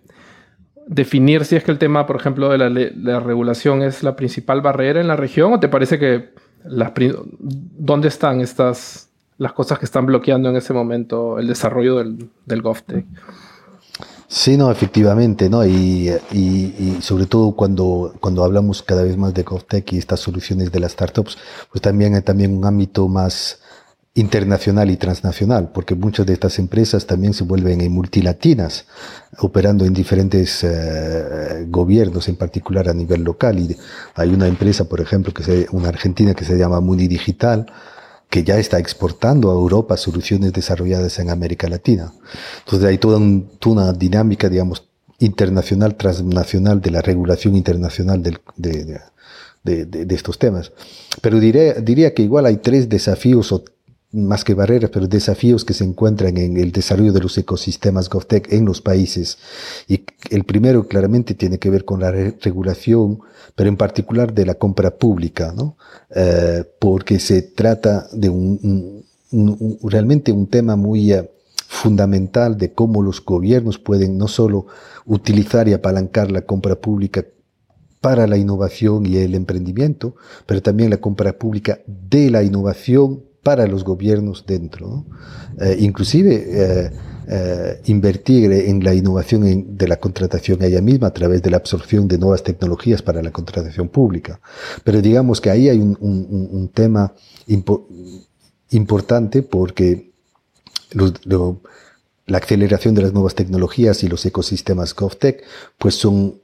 definir 0.87 1.45
si 1.45 1.57
es 1.57 1.65
que 1.65 1.71
el 1.71 1.79
tema, 1.79 2.07
por 2.07 2.17
ejemplo, 2.17 2.49
de 2.51 2.59
la, 2.59 3.21
regulación 3.21 3.83
es 3.83 4.03
la 4.03 4.17
principal 4.17 4.61
barrera 4.61 5.01
en 5.01 5.09
la 5.09 5.17
región 5.17 5.53
o 5.53 5.61
te 5.61 5.69
parece 5.69 5.99
que 5.99 6.31
dónde 6.65 8.09
están 8.09 8.41
estas 8.41 9.11
las 9.39 9.53
cosas 9.53 9.79
que 9.79 9.85
están 9.85 10.05
bloqueando 10.05 10.51
en 10.51 10.57
ese 10.57 10.73
momento 10.73 11.39
el 11.39 11.47
desarrollo 11.47 11.97
del 11.97 12.63
GovTech. 12.63 13.07
Sí, 14.31 14.59
no, 14.59 14.71
efectivamente, 14.71 15.49
¿no? 15.49 15.65
Y, 15.67 16.11
y, 16.33 16.99
sobre 17.01 17.25
todo 17.25 17.53
cuando, 17.53 18.15
cuando 18.21 18.45
hablamos 18.45 18.83
cada 18.83 19.03
vez 19.03 19.17
más 19.17 19.33
de 19.33 19.43
GovTech 19.43 19.91
y 19.95 19.99
estas 19.99 20.21
soluciones 20.21 20.71
de 20.71 20.81
las 20.81 20.93
startups, 20.93 21.39
pues 21.73 21.81
también 21.81 22.15
hay 22.15 22.21
también 22.21 22.55
un 22.55 22.67
ámbito 22.67 23.09
más 23.09 23.61
internacional 24.15 24.91
y 24.91 24.99
transnacional, 24.99 25.71
porque 25.73 25.95
muchas 25.95 26.27
de 26.27 26.35
estas 26.35 26.59
empresas 26.59 27.07
también 27.07 27.33
se 27.33 27.45
vuelven 27.45 27.91
multilatinas, 27.91 28.85
operando 29.39 29.87
en 29.87 29.95
diferentes 29.95 30.63
eh, 30.63 31.65
gobiernos, 31.69 32.29
en 32.29 32.37
particular 32.37 32.91
a 32.91 32.95
nivel 32.95 33.23
local. 33.23 33.59
Y 33.59 33.77
hay 34.15 34.29
una 34.29 34.47
empresa, 34.47 34.85
por 34.85 35.01
ejemplo, 35.01 35.33
que 35.33 35.43
se, 35.43 35.67
una 35.73 35.89
argentina 35.89 36.35
que 36.35 36.45
se 36.45 36.59
llama 36.59 36.81
Muni 36.81 37.09
Digital, 37.09 37.67
que 38.31 38.45
ya 38.45 38.59
está 38.59 38.79
exportando 38.79 39.51
a 39.51 39.55
Europa 39.55 39.97
soluciones 39.97 40.53
desarrolladas 40.53 41.19
en 41.19 41.31
América 41.31 41.69
Latina. 41.69 42.13
Entonces 42.65 42.89
hay 42.89 42.99
toda 42.99 43.19
una 43.19 43.93
dinámica, 43.93 44.49
digamos, 44.49 44.89
internacional, 45.19 45.97
transnacional 45.97 46.81
de 46.81 46.91
la 46.91 47.03
regulación 47.03 47.57
internacional 47.57 48.23
de, 48.23 48.39
de, 49.65 50.15
estos 50.15 50.39
temas. 50.39 50.73
Pero 51.21 51.41
diría, 51.41 51.75
diría 51.75 52.15
que 52.15 52.23
igual 52.23 52.47
hay 52.47 52.59
tres 52.59 52.89
desafíos 52.89 53.51
o 53.53 53.65
más 54.11 54.43
que 54.43 54.55
barreras, 54.55 54.91
pero 54.91 55.07
desafíos 55.07 55.65
que 55.65 55.75
se 55.75 55.85
encuentran 55.85 56.37
en 56.39 56.57
el 56.57 56.73
desarrollo 56.73 57.13
de 57.13 57.21
los 57.21 57.37
ecosistemas 57.37 58.09
GovTech 58.09 58.53
en 58.53 58.65
los 58.65 58.81
países. 58.81 59.39
Y 59.87 60.05
el 60.31 60.45
primero 60.45 60.89
claramente 60.89 61.35
tiene 61.35 61.59
que 61.59 61.69
ver 61.69 61.85
con 61.85 62.01
la 62.01 62.11
regulación, 62.11 63.21
pero 63.55 63.69
en 63.69 63.77
particular 63.77 64.33
de 64.33 64.47
la 64.47 64.55
compra 64.55 64.97
pública, 64.97 65.53
¿no? 65.55 65.77
Eh, 66.15 66.65
porque 66.79 67.19
se 67.19 67.43
trata 67.43 68.09
de 68.13 68.31
un, 68.31 69.05
realmente 69.83 70.33
un 70.33 70.47
tema 70.47 70.75
muy 70.77 71.13
eh, 71.13 71.31
fundamental 71.67 72.57
de 72.57 72.73
cómo 72.73 73.03
los 73.03 73.23
gobiernos 73.23 73.79
pueden 73.79 74.17
no 74.17 74.27
solo 74.27 74.67
utilizar 75.05 75.69
y 75.69 75.75
apalancar 75.75 76.31
la 76.31 76.43
compra 76.43 76.77
pública 76.77 77.27
para 78.01 78.27
la 78.27 78.39
innovación 78.39 79.05
y 79.05 79.19
el 79.19 79.35
emprendimiento, 79.35 80.15
pero 80.47 80.63
también 80.63 80.89
la 80.89 80.99
compra 80.99 81.35
pública 81.35 81.81
de 81.87 82.31
la 82.31 82.43
innovación 82.43 83.28
para 83.43 83.67
los 83.67 83.85
gobiernos 83.85 84.45
dentro. 84.47 85.05
Eh, 85.61 85.77
inclusive 85.81 86.35
eh, 86.35 86.91
eh, 87.29 87.81
invertir 87.87 88.51
en 88.53 88.83
la 88.83 88.95
innovación 88.95 89.77
de 89.77 89.89
la 89.89 89.97
contratación 89.99 90.63
ella 90.63 90.81
misma 90.81 91.09
a 91.09 91.15
través 91.15 91.43
de 91.43 91.51
la 91.51 91.59
absorción 91.59 92.09
de 92.09 92.19
nuevas 92.19 92.43
tecnologías 92.43 93.03
para 93.03 93.23
la 93.23 93.31
contratación 93.31 93.89
pública. 93.89 94.41
Pero 94.85 95.03
digamos 95.03 95.41
que 95.41 95.51
ahí 95.51 95.69
hay 95.69 95.79
un, 95.79 96.71
tema 96.73 97.15
importante 98.71 99.43
porque 99.43 100.11
la 102.27 102.39
aceleración 102.39 102.95
de 102.95 103.03
las 103.03 103.13
nuevas 103.13 103.35
tecnologías 103.35 104.03
y 104.05 104.09
los 104.09 104.25
ecosistemas 104.25 104.95
GovTech 104.95 105.43
pues 105.79 105.95
son 105.95 106.41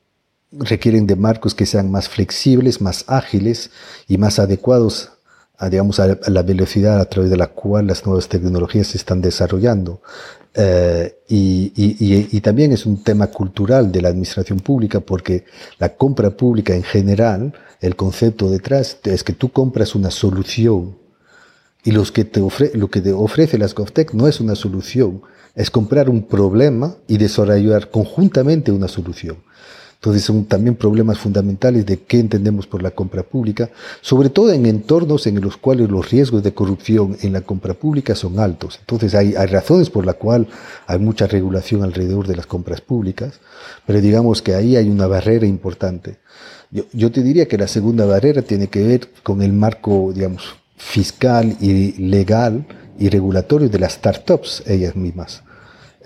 requieren 0.52 1.06
de 1.06 1.16
marcos 1.16 1.54
que 1.54 1.66
sean 1.66 1.90
más 1.90 2.08
flexibles, 2.08 2.80
más 2.80 3.04
ágiles 3.08 3.70
y 4.06 4.18
más 4.18 4.38
adecuados 4.38 5.13
a, 5.64 5.70
digamos, 5.70 6.00
a 6.00 6.18
la 6.26 6.42
velocidad 6.42 7.00
a 7.00 7.06
través 7.06 7.30
de 7.30 7.36
la 7.36 7.48
cual 7.48 7.86
las 7.86 8.04
nuevas 8.04 8.28
tecnologías 8.28 8.88
se 8.88 8.98
están 8.98 9.20
desarrollando. 9.20 10.00
Eh, 10.54 11.20
y, 11.28 11.72
y, 11.74 12.28
y, 12.30 12.40
también 12.40 12.70
es 12.70 12.86
un 12.86 13.02
tema 13.02 13.26
cultural 13.26 13.90
de 13.90 14.00
la 14.00 14.10
administración 14.10 14.60
pública 14.60 15.00
porque 15.00 15.46
la 15.78 15.96
compra 15.96 16.30
pública 16.30 16.76
en 16.76 16.84
general, 16.84 17.52
el 17.80 17.96
concepto 17.96 18.48
detrás 18.48 18.98
es 19.02 19.24
que 19.24 19.32
tú 19.32 19.50
compras 19.50 19.96
una 19.96 20.12
solución 20.12 20.96
y 21.82 21.90
los 21.90 22.12
que 22.12 22.24
te 22.24 22.40
ofre, 22.40 22.70
lo 22.74 22.88
que 22.88 23.00
te 23.00 23.12
ofrece 23.12 23.58
las 23.58 23.74
GovTech 23.74 24.14
no 24.14 24.28
es 24.28 24.38
una 24.40 24.54
solución, 24.54 25.22
es 25.56 25.70
comprar 25.70 26.08
un 26.08 26.22
problema 26.22 26.94
y 27.08 27.18
desarrollar 27.18 27.90
conjuntamente 27.90 28.70
una 28.70 28.86
solución. 28.86 29.38
Entonces 30.04 30.24
son 30.24 30.44
también 30.44 30.74
problemas 30.76 31.16
fundamentales 31.16 31.86
de 31.86 32.00
qué 32.00 32.18
entendemos 32.18 32.66
por 32.66 32.82
la 32.82 32.90
compra 32.90 33.22
pública, 33.22 33.70
sobre 34.02 34.28
todo 34.28 34.52
en 34.52 34.66
entornos 34.66 35.26
en 35.26 35.40
los 35.40 35.56
cuales 35.56 35.88
los 35.88 36.10
riesgos 36.10 36.42
de 36.42 36.52
corrupción 36.52 37.16
en 37.22 37.32
la 37.32 37.40
compra 37.40 37.72
pública 37.72 38.14
son 38.14 38.38
altos. 38.38 38.76
Entonces 38.80 39.14
hay, 39.14 39.32
razones 39.32 39.88
por 39.88 40.04
las 40.04 40.16
cuales 40.16 40.48
hay 40.86 40.98
mucha 40.98 41.26
regulación 41.26 41.82
alrededor 41.82 42.26
de 42.26 42.36
las 42.36 42.44
compras 42.44 42.82
públicas, 42.82 43.40
pero 43.86 44.02
digamos 44.02 44.42
que 44.42 44.54
ahí 44.54 44.76
hay 44.76 44.90
una 44.90 45.06
barrera 45.06 45.46
importante. 45.46 46.18
Yo, 46.70 46.84
yo 46.92 47.10
te 47.10 47.22
diría 47.22 47.48
que 47.48 47.56
la 47.56 47.66
segunda 47.66 48.04
barrera 48.04 48.42
tiene 48.42 48.66
que 48.66 48.84
ver 48.84 49.08
con 49.22 49.40
el 49.40 49.54
marco, 49.54 50.12
digamos, 50.14 50.54
fiscal 50.76 51.56
y 51.62 51.92
legal 51.92 52.66
y 52.98 53.08
regulatorio 53.08 53.70
de 53.70 53.78
las 53.78 53.94
startups 53.94 54.64
ellas 54.66 54.96
mismas. 54.96 55.43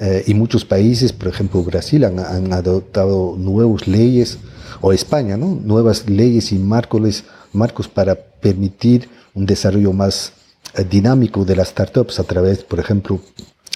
Eh, 0.01 0.25
y 0.29 0.35
muchos 0.35 0.65
países, 0.65 1.13
por 1.13 1.29
ejemplo 1.29 1.63
Brasil, 1.63 2.05
han, 2.05 2.53
adoptado 2.53 3.35
nuevas 3.37 3.89
leyes, 3.89 4.39
o 4.81 4.93
España, 4.93 5.37
¿no? 5.37 5.59
nuevas 5.63 6.09
leyes 6.09 6.53
y 6.53 6.59
marcos, 6.59 7.25
marcos 7.53 7.89
para 7.89 8.15
permitir 8.15 9.09
un 9.35 9.45
desarrollo 9.45 9.93
más 9.93 10.33
eh, 10.75 10.85
dinámico 10.89 11.45
de 11.45 11.57
las 11.57 11.69
startups 11.69 12.21
a 12.21 12.25
través, 12.25 12.63
por 12.63 12.79
ejemplo, 12.79 13.21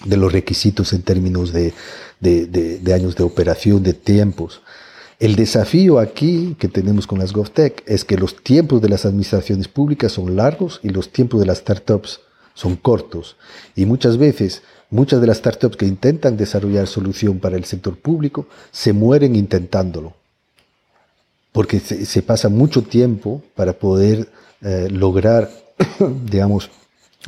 de 0.05 0.17
los 0.17 0.33
requisitos 0.33 0.93
en 0.93 1.03
términos 1.03 1.53
de, 1.53 1.73
de, 2.21 2.47
de, 2.47 2.95
años 2.95 3.17
de 3.17 3.25
operación, 3.25 3.83
de 3.83 3.95
tiempos. 3.95 4.63
El 5.19 5.37
desafío 5.37 5.99
aquí 5.99 6.57
que 6.59 6.69
tenemos 6.69 7.07
con 7.07 7.19
las 7.21 7.33
GovTech 7.33 7.85
es 7.87 8.05
que 8.05 8.17
los 8.17 8.43
tiempos 8.43 8.83
de 8.83 8.89
las 8.89 9.05
administraciones 9.07 9.69
públicas 9.69 10.13
son 10.13 10.35
largos 10.35 10.81
y 10.83 10.89
los 10.89 11.13
tiempos 11.13 11.41
de 11.41 11.47
las 11.47 11.59
startups 11.59 12.21
son 12.55 12.77
cortos. 12.77 13.37
Y 13.77 13.87
muchas 13.87 14.19
veces 14.19 14.63
Muchas 14.93 15.23
de 15.23 15.27
las 15.27 15.39
startups 15.39 15.79
que 15.79 15.87
intentan 15.87 16.37
desarrollar 16.37 16.87
solución 16.87 17.39
para 17.39 17.57
el 17.57 17.65
sector 17.65 17.97
público 17.97 18.47
se 18.71 18.93
mueren 18.93 19.35
intentándolo, 19.35 20.13
porque 21.51 21.81
se, 21.81 22.21
pasa 22.21 22.51
mucho 22.51 22.83
tiempo 22.83 23.43
para 23.55 23.73
poder 23.73 24.29
eh, 24.61 24.89
lograr, 24.91 25.51
digamos, 26.31 26.69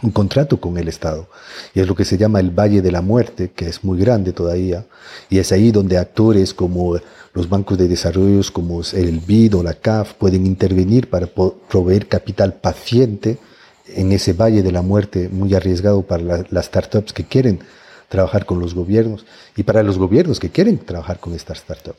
un 0.02 0.10
contrato 0.10 0.60
con 0.60 0.76
el 0.76 0.88
Estado. 0.88 1.26
Y 1.74 1.80
es 1.80 1.88
lo 1.88 1.94
que 1.94 2.04
se 2.04 2.18
llama 2.18 2.38
el 2.38 2.50
Valle 2.50 2.82
de 2.82 2.92
la 2.92 3.00
Muerte, 3.00 3.52
que 3.56 3.66
es 3.66 3.82
muy 3.82 3.98
grande 3.98 4.34
todavía, 4.34 4.84
y 5.30 5.38
es 5.38 5.50
ahí 5.50 5.72
donde 5.72 5.96
actores 5.96 6.52
como 6.52 6.98
los 7.32 7.48
bancos 7.48 7.78
de 7.78 7.88
desarrollo, 7.88 8.42
como 8.52 8.82
el 8.92 9.20
BID 9.20 9.56
o 9.56 9.62
la 9.62 9.72
CAF, 9.72 10.12
pueden 10.12 10.44
intervenir 10.44 11.08
para 11.08 11.28
proveer 11.28 12.08
capital 12.08 12.52
paciente 12.56 13.38
en 13.86 14.12
ese 14.12 14.32
valle 14.32 14.62
de 14.62 14.72
la 14.72 14.82
muerte 14.82 15.28
muy 15.28 15.54
arriesgado 15.54 16.02
para 16.02 16.44
las 16.50 16.66
startups 16.66 17.12
que 17.12 17.24
quieren 17.24 17.60
trabajar 18.08 18.46
con 18.46 18.60
los 18.60 18.74
gobiernos 18.74 19.24
y 19.56 19.62
para 19.62 19.82
los 19.82 19.98
gobiernos 19.98 20.40
que 20.40 20.50
quieren 20.50 20.78
trabajar 20.78 21.18
con 21.18 21.34
estas 21.34 21.58
startups. 21.58 21.98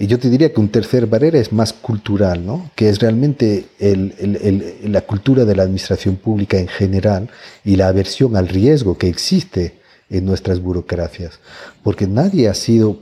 Y 0.00 0.06
yo 0.06 0.18
te 0.20 0.30
diría 0.30 0.52
que 0.52 0.60
un 0.60 0.68
tercer 0.68 1.06
barrera 1.06 1.40
es 1.40 1.52
más 1.52 1.72
cultural, 1.72 2.46
¿no? 2.46 2.70
que 2.76 2.88
es 2.88 3.00
realmente 3.00 3.66
la 3.80 5.00
cultura 5.00 5.44
de 5.44 5.56
la 5.56 5.64
administración 5.64 6.14
pública 6.14 6.56
en 6.56 6.68
general 6.68 7.28
y 7.64 7.74
la 7.74 7.88
aversión 7.88 8.36
al 8.36 8.46
riesgo 8.46 8.96
que 8.96 9.08
existe 9.08 9.80
en 10.08 10.24
nuestras 10.24 10.60
burocracias. 10.60 11.40
Porque 11.82 12.06
nadie 12.06 12.48
ha 12.48 12.54
sido 12.54 13.00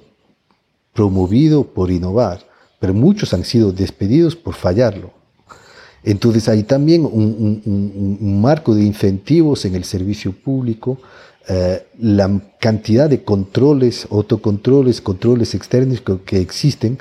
promovido 0.94 1.64
por 1.64 1.90
innovar, 1.90 2.46
pero 2.80 2.94
muchos 2.94 3.34
han 3.34 3.44
sido 3.44 3.72
despedidos 3.72 4.34
por 4.34 4.54
fallarlo. 4.54 5.15
Entonces 6.06 6.48
hay 6.48 6.62
también 6.62 7.04
un, 7.04 8.40
marco 8.40 8.76
de 8.76 8.84
incentivos 8.84 9.64
en 9.64 9.74
el 9.74 9.82
servicio 9.82 10.30
público, 10.30 10.98
eh, 11.48 11.84
la 11.98 12.30
cantidad 12.60 13.10
de 13.10 13.24
controles, 13.24 14.06
autocontroles, 14.08 15.00
controles 15.00 15.54
externos 15.56 16.00
que, 16.24 16.40
existen, 16.40 16.98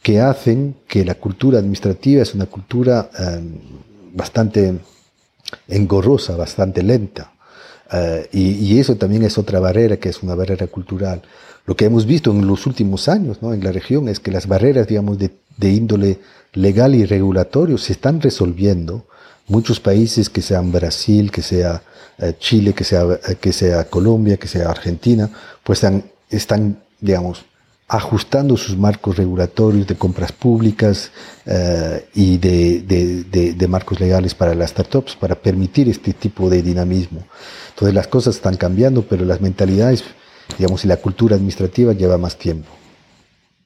que 0.00 0.20
hacen 0.20 0.76
que 0.86 1.04
la 1.04 1.16
cultura 1.16 1.58
administrativa 1.58 2.22
es 2.22 2.32
una 2.32 2.46
cultura 2.46 3.10
eh, 3.18 3.40
bastante 4.12 4.78
engorrosa, 5.66 6.36
bastante 6.36 6.84
lenta. 6.84 7.32
Eh, 7.92 8.28
y, 8.32 8.78
eso 8.78 8.94
también 8.96 9.24
es 9.24 9.36
otra 9.36 9.58
barrera, 9.58 9.96
que 9.96 10.10
es 10.10 10.22
una 10.22 10.36
barrera 10.36 10.68
cultural. 10.68 11.22
Lo 11.66 11.74
que 11.74 11.86
hemos 11.86 12.06
visto 12.06 12.30
en 12.30 12.46
los 12.46 12.66
últimos 12.66 13.08
años 13.08 13.38
¿no? 13.42 13.52
en 13.52 13.64
la 13.64 13.72
región 13.72 14.08
es 14.08 14.20
que 14.20 14.30
las 14.30 14.46
barreras, 14.46 14.86
digamos, 14.86 15.18
de, 15.18 15.32
de 15.56 15.70
índole 15.70 16.18
legal 16.52 16.94
y 16.94 17.04
regulatorio 17.04 17.78
se 17.78 17.92
están 17.92 18.20
resolviendo. 18.20 19.06
Muchos 19.46 19.78
países, 19.78 20.30
que 20.30 20.40
sean 20.40 20.72
Brasil, 20.72 21.30
que 21.30 21.42
sea 21.42 21.82
eh, 22.18 22.34
Chile, 22.38 22.72
que 22.72 22.84
sea, 22.84 23.02
eh, 23.28 23.36
que 23.40 23.52
sea 23.52 23.84
Colombia, 23.84 24.36
que 24.38 24.48
sea 24.48 24.70
Argentina, 24.70 25.28
pues 25.62 25.78
están, 25.78 26.04
están 26.30 26.78
digamos, 27.00 27.44
ajustando 27.88 28.56
sus 28.56 28.76
marcos 28.78 29.16
regulatorios 29.16 29.86
de 29.86 29.96
compras 29.96 30.32
públicas 30.32 31.10
eh, 31.44 32.06
y 32.14 32.38
de, 32.38 32.80
de, 32.80 33.52
de, 33.52 33.68
marcos 33.68 34.00
legales 34.00 34.34
para 34.34 34.54
las 34.54 34.70
startups 34.70 35.16
para 35.16 35.34
permitir 35.34 35.88
este 35.88 36.14
tipo 36.14 36.48
de 36.48 36.62
dinamismo. 36.62 37.24
Entonces 37.70 37.94
las 37.94 38.08
cosas 38.08 38.36
están 38.36 38.56
cambiando, 38.56 39.02
pero 39.02 39.24
las 39.24 39.40
mentalidades, 39.40 40.04
digamos, 40.56 40.84
y 40.84 40.88
la 40.88 40.96
cultura 40.96 41.36
administrativa 41.36 41.92
lleva 41.92 42.16
más 42.16 42.38
tiempo. 42.38 42.70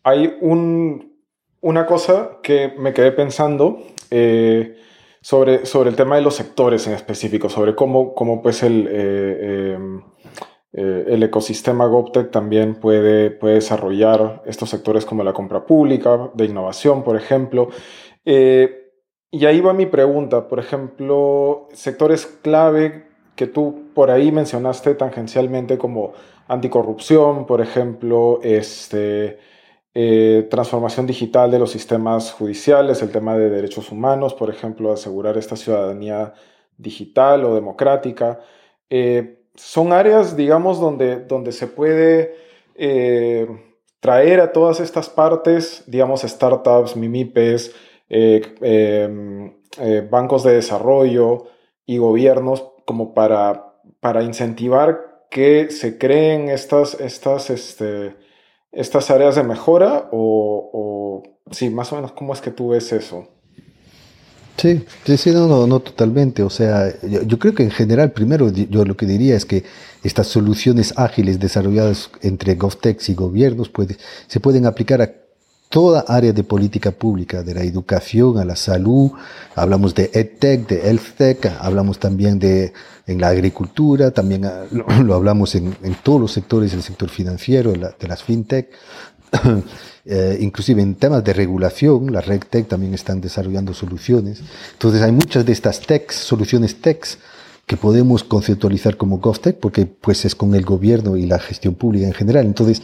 Hay 0.03 0.35
un 0.41 1.08
una 1.61 1.87
cosa 1.87 2.39
que 2.43 2.73
me 2.79 2.93
quedé 2.93 3.13
pensando 3.13 3.83
eh, 4.11 4.77
sobre, 5.21 5.67
sobre 5.67 5.91
el 5.91 5.97
tema 5.97 6.17
de 6.17 6.23
los 6.23 6.37
sectores 6.37 6.87
en 6.87 6.95
específico, 6.95 7.49
sobre 7.49 7.75
cómo, 7.75 8.15
cómo 8.15 8.41
pues 8.43 8.63
el, 8.63 8.89
eh, 8.91 9.79
eh, 10.73 11.05
el 11.09 11.23
ecosistema 11.23 11.87
GovTech 11.87 12.31
también 12.31 12.77
puede, 12.77 13.31
puede 13.31 13.55
desarrollar 13.55 14.43
estos 14.47 14.71
sectores 14.71 15.05
como 15.05 15.25
la 15.25 15.33
compra 15.33 15.67
pública, 15.67 16.31
de 16.35 16.45
innovación, 16.45 17.03
por 17.03 17.17
ejemplo. 17.17 17.69
y 18.25 19.45
ahí 19.45 19.61
va 19.61 19.73
mi 19.73 19.87
pregunta, 19.87 20.49
por 20.49 20.59
ejemplo, 20.59 21.69
sectores 21.73 22.27
clave 22.27 23.09
que 23.35 23.47
tú 23.47 23.91
por 23.95 24.11
ahí 24.11 24.33
mencionaste 24.33 24.95
tangencialmente 24.95 25.79
como 25.79 26.13
anticorrupción, 26.49 27.47
por 27.47 27.61
ejemplo, 27.61 28.41
este, 28.43 29.39
eh, 30.01 30.47
transformación 30.49 31.09
digital 31.09 31.51
de 31.51 31.59
los 31.59 31.73
sistemas 31.73 32.31
judiciales, 32.31 33.03
el 33.03 33.11
tema 33.11 33.37
de 33.37 33.51
derechos 33.51 33.91
humanos, 33.91 34.33
por 34.33 34.49
ejemplo, 34.49 34.93
asegurar 34.93 35.37
esta 35.37 35.57
ciudadanía 35.57 36.35
digital 36.77 37.45
o 37.45 37.57
democrática. 37.57 38.39
Eh, 38.91 39.41
son 39.57 39.93
áreas, 39.93 40.37
digamos, 40.37 40.79
donde, 40.79 41.17
donde 41.25 41.51
se 41.51 41.67
puede 41.67 42.37
eh, 42.77 43.49
traer 43.99 44.41
a 44.41 44.53
todas 44.53 44.79
estas 44.79 45.11
partes, 45.11 45.83
digamos, 45.89 46.21
startups, 46.23 46.95
mimipes, 46.95 47.75
em, 48.09 49.53
bancos 50.09 50.45
de 50.45 50.53
desarrollo 50.53 51.47
y 51.87 51.99
gobiernos 51.99 52.65
como 52.85 53.15
para, 53.15 53.75
para 53.99 54.23
incentivar 54.23 55.25
que 55.29 55.73
se 55.73 55.99
creen 55.99 56.51
estas, 56.51 57.01
estas, 57.01 57.51
este, 57.51 58.15
estas 58.73 59.11
áreas 59.11 59.37
de 59.37 59.43
mejora 59.43 60.09
o, 60.13 60.71
o 60.73 61.53
sí, 61.53 61.71
más 61.71 61.93
o 61.93 61.97
menos 61.97 62.13
cómo 62.13 62.33
es 62.33 62.41
que 62.41 62.51
tú 62.51 62.71
ves 62.71 62.93
eso. 62.93 63.29
Sí, 64.59 64.85
sí, 65.17 65.31
no, 65.31 65.47
no, 65.47 65.69
no 65.69 65.79
totalmente. 65.79 66.43
O 66.43 66.51
sea, 66.51 66.93
yo, 67.03 67.39
creo 67.39 67.55
que 67.55 67.63
en 67.63 67.71
general, 67.71 68.11
primero, 68.11 68.51
yo 68.51 68.85
lo 68.85 68.97
que 68.97 69.07
diría 69.07 69.37
es 69.37 69.45
que 69.45 69.63
estas 70.03 70.27
soluciones 70.27 70.95
ágiles 70.97 71.39
desarrolladas 71.39 72.11
entre 72.23 72.57
GovTechs 72.57 73.09
y 73.09 73.15
gobiernos 73.15 73.69
puede, 73.69 73.97
se 74.27 74.41
pueden 74.41 74.67
aplicar 74.67 75.01
a 75.01 75.13
toda 75.69 76.05
área 76.09 76.33
de 76.33 76.45
política 76.45 76.93
pública, 76.93 77.43
de 77.43 77.55
la 77.55 77.63
educación 77.63 78.39
a 78.39 78.45
la 78.45 78.57
salud, 78.57 79.11
hablamos 79.55 79.95
de 79.95 80.11
EdTech, 80.13 80.67
de 80.67 80.81
HealthTech, 80.89 81.47
hablamos 81.61 81.99
también 81.99 82.39
de 82.39 82.73
en 83.07 83.21
la 83.21 83.29
agricultura, 83.29 84.11
también 84.11 84.45
ah, 84.45 84.65
lo, 84.71 85.15
hablamos 85.15 85.55
en, 85.55 85.77
en, 85.83 85.95
todos 86.03 86.21
los 86.21 86.33
sectores, 86.33 86.75
el 86.75 86.83
sector 86.83 87.09
financiero, 87.09 87.73
de 87.73 88.09
las 88.09 88.23
FinTech. 88.23 88.71
Eh, 90.11 90.39
inclusive 90.41 90.81
en 90.81 90.95
temas 90.95 91.23
de 91.23 91.35
regulación, 91.35 92.11
las 92.11 92.27
RegTech 92.27 92.67
también 92.67 92.95
están 92.95 93.21
desarrollando 93.21 93.75
soluciones. 93.75 94.41
Entonces 94.73 95.03
hay 95.03 95.13
muchas 95.13 95.45
de 95.45 95.53
estas 95.53 95.81
techs, 95.81 96.15
soluciones 96.15 96.81
techs, 96.81 97.19
que 97.69 97.77
podemos 97.77 98.25
conceptualizar 98.25 98.97
como 98.97 99.19
GovTech, 99.19 99.61
porque 99.61 99.85
pues 99.85 100.25
es 100.25 100.35
con 100.35 100.55
el 100.55 100.65
gobierno 100.65 101.19
y 101.19 101.27
la 101.27 101.39
gestión 101.39 101.75
pública 101.75 102.07
en 102.07 102.15
general. 102.15 102.47
Entonces, 102.47 102.83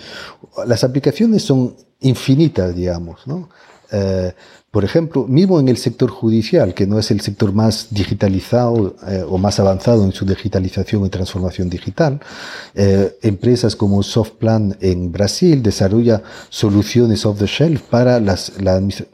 las 0.66 0.84
aplicaciones 0.84 1.42
son 1.42 1.74
infinitas, 2.00 2.76
digamos, 2.76 3.26
¿no? 3.26 3.48
Eh, 3.90 4.32
por 4.74 4.84
ejemplo, 4.84 5.24
mismo 5.28 5.60
en 5.60 5.68
el 5.68 5.76
sector 5.76 6.10
judicial, 6.10 6.74
que 6.74 6.84
no 6.84 6.98
es 6.98 7.12
el 7.12 7.20
sector 7.20 7.52
más 7.52 7.86
digitalizado 7.90 8.96
eh, 9.06 9.24
o 9.24 9.38
más 9.38 9.60
avanzado 9.60 10.04
en 10.04 10.10
su 10.10 10.26
digitalización 10.26 11.06
y 11.06 11.10
transformación 11.10 11.70
digital, 11.70 12.18
eh, 12.74 13.16
empresas 13.22 13.76
como 13.76 14.02
Softplan 14.02 14.76
en 14.80 15.12
Brasil 15.12 15.62
desarrolla 15.62 16.24
soluciones 16.48 17.24
off 17.24 17.38
the 17.38 17.46
shelf 17.46 17.82
para 17.82 18.18
las, 18.18 18.50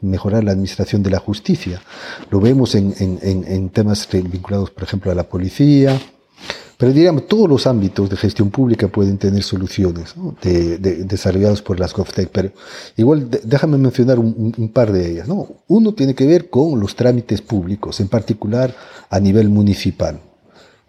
mejorar 0.01 0.43
la 0.43 0.53
administración 0.53 1.03
de 1.03 1.11
la 1.11 1.19
justicia. 1.19 1.79
Lo 2.31 2.39
vemos 2.39 2.73
en, 2.73 2.95
en 3.21 3.69
temas 3.69 4.09
vinculados, 4.11 4.71
por 4.71 4.81
ejemplo, 4.81 5.11
a 5.11 5.15
la 5.15 5.29
policía, 5.29 5.99
pero 6.81 6.93
diríamos, 6.93 7.27
todos 7.27 7.47
los 7.47 7.67
ámbitos 7.67 8.09
de 8.09 8.17
gestión 8.17 8.49
pública 8.49 8.87
pueden 8.87 9.19
tener 9.19 9.43
soluciones 9.43 10.15
de, 10.41 10.79
desarrollados 10.79 11.61
por 11.61 11.79
las 11.79 11.93
GovTech, 11.93 12.29
pero 12.29 12.49
igual 12.97 13.29
déjame 13.29 13.77
mencionar 13.77 14.17
un, 14.17 14.71
par 14.73 14.91
de 14.91 15.11
ellas. 15.11 15.27
¿no? 15.27 15.47
Uno 15.67 15.93
tiene 15.93 16.15
que 16.15 16.25
ver 16.25 16.49
con 16.49 16.79
los 16.79 16.95
trámites 16.95 17.39
públicos, 17.39 17.99
en 17.99 18.07
particular 18.07 18.73
a 19.11 19.19
nivel 19.19 19.47
municipal. 19.49 20.21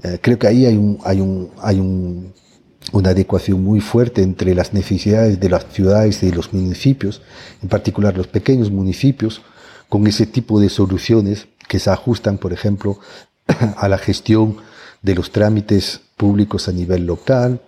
Eh, 0.03 0.19
creo 0.23 0.39
que 0.39 0.47
ahí 0.47 0.65
hay, 0.65 0.79
un, 0.79 0.99
hay, 1.05 1.21
un, 1.21 1.51
hay 1.61 1.79
un, 1.79 2.33
una 2.93 3.11
adecuación 3.11 3.63
muy 3.63 3.81
fuerte 3.81 4.23
entre 4.23 4.55
las 4.55 4.73
necesidades 4.73 5.39
de 5.41 5.51
las 5.51 5.67
ciudades 5.75 6.23
y 6.23 6.33
los 6.33 6.55
municipios, 6.55 7.21
en 7.63 7.69
particular 7.69 8.17
los 8.17 8.29
pequeños 8.29 8.71
municipios, 8.71 9.43
con 9.91 10.07
ese 10.07 10.25
tipo 10.25 10.59
de 10.59 10.71
soluciones 10.71 11.49
que 11.69 11.79
se 11.79 11.91
ajustan, 11.91 12.39
por 12.39 12.55
ejemplo, 12.55 12.99
a 13.77 13.89
la 13.89 13.99
gestión 13.99 14.72
de 15.03 15.15
los 15.15 15.31
trámites 15.31 16.01
públicos 16.17 16.69
a 16.69 16.73
nivel 16.73 17.07
local, 17.07 17.61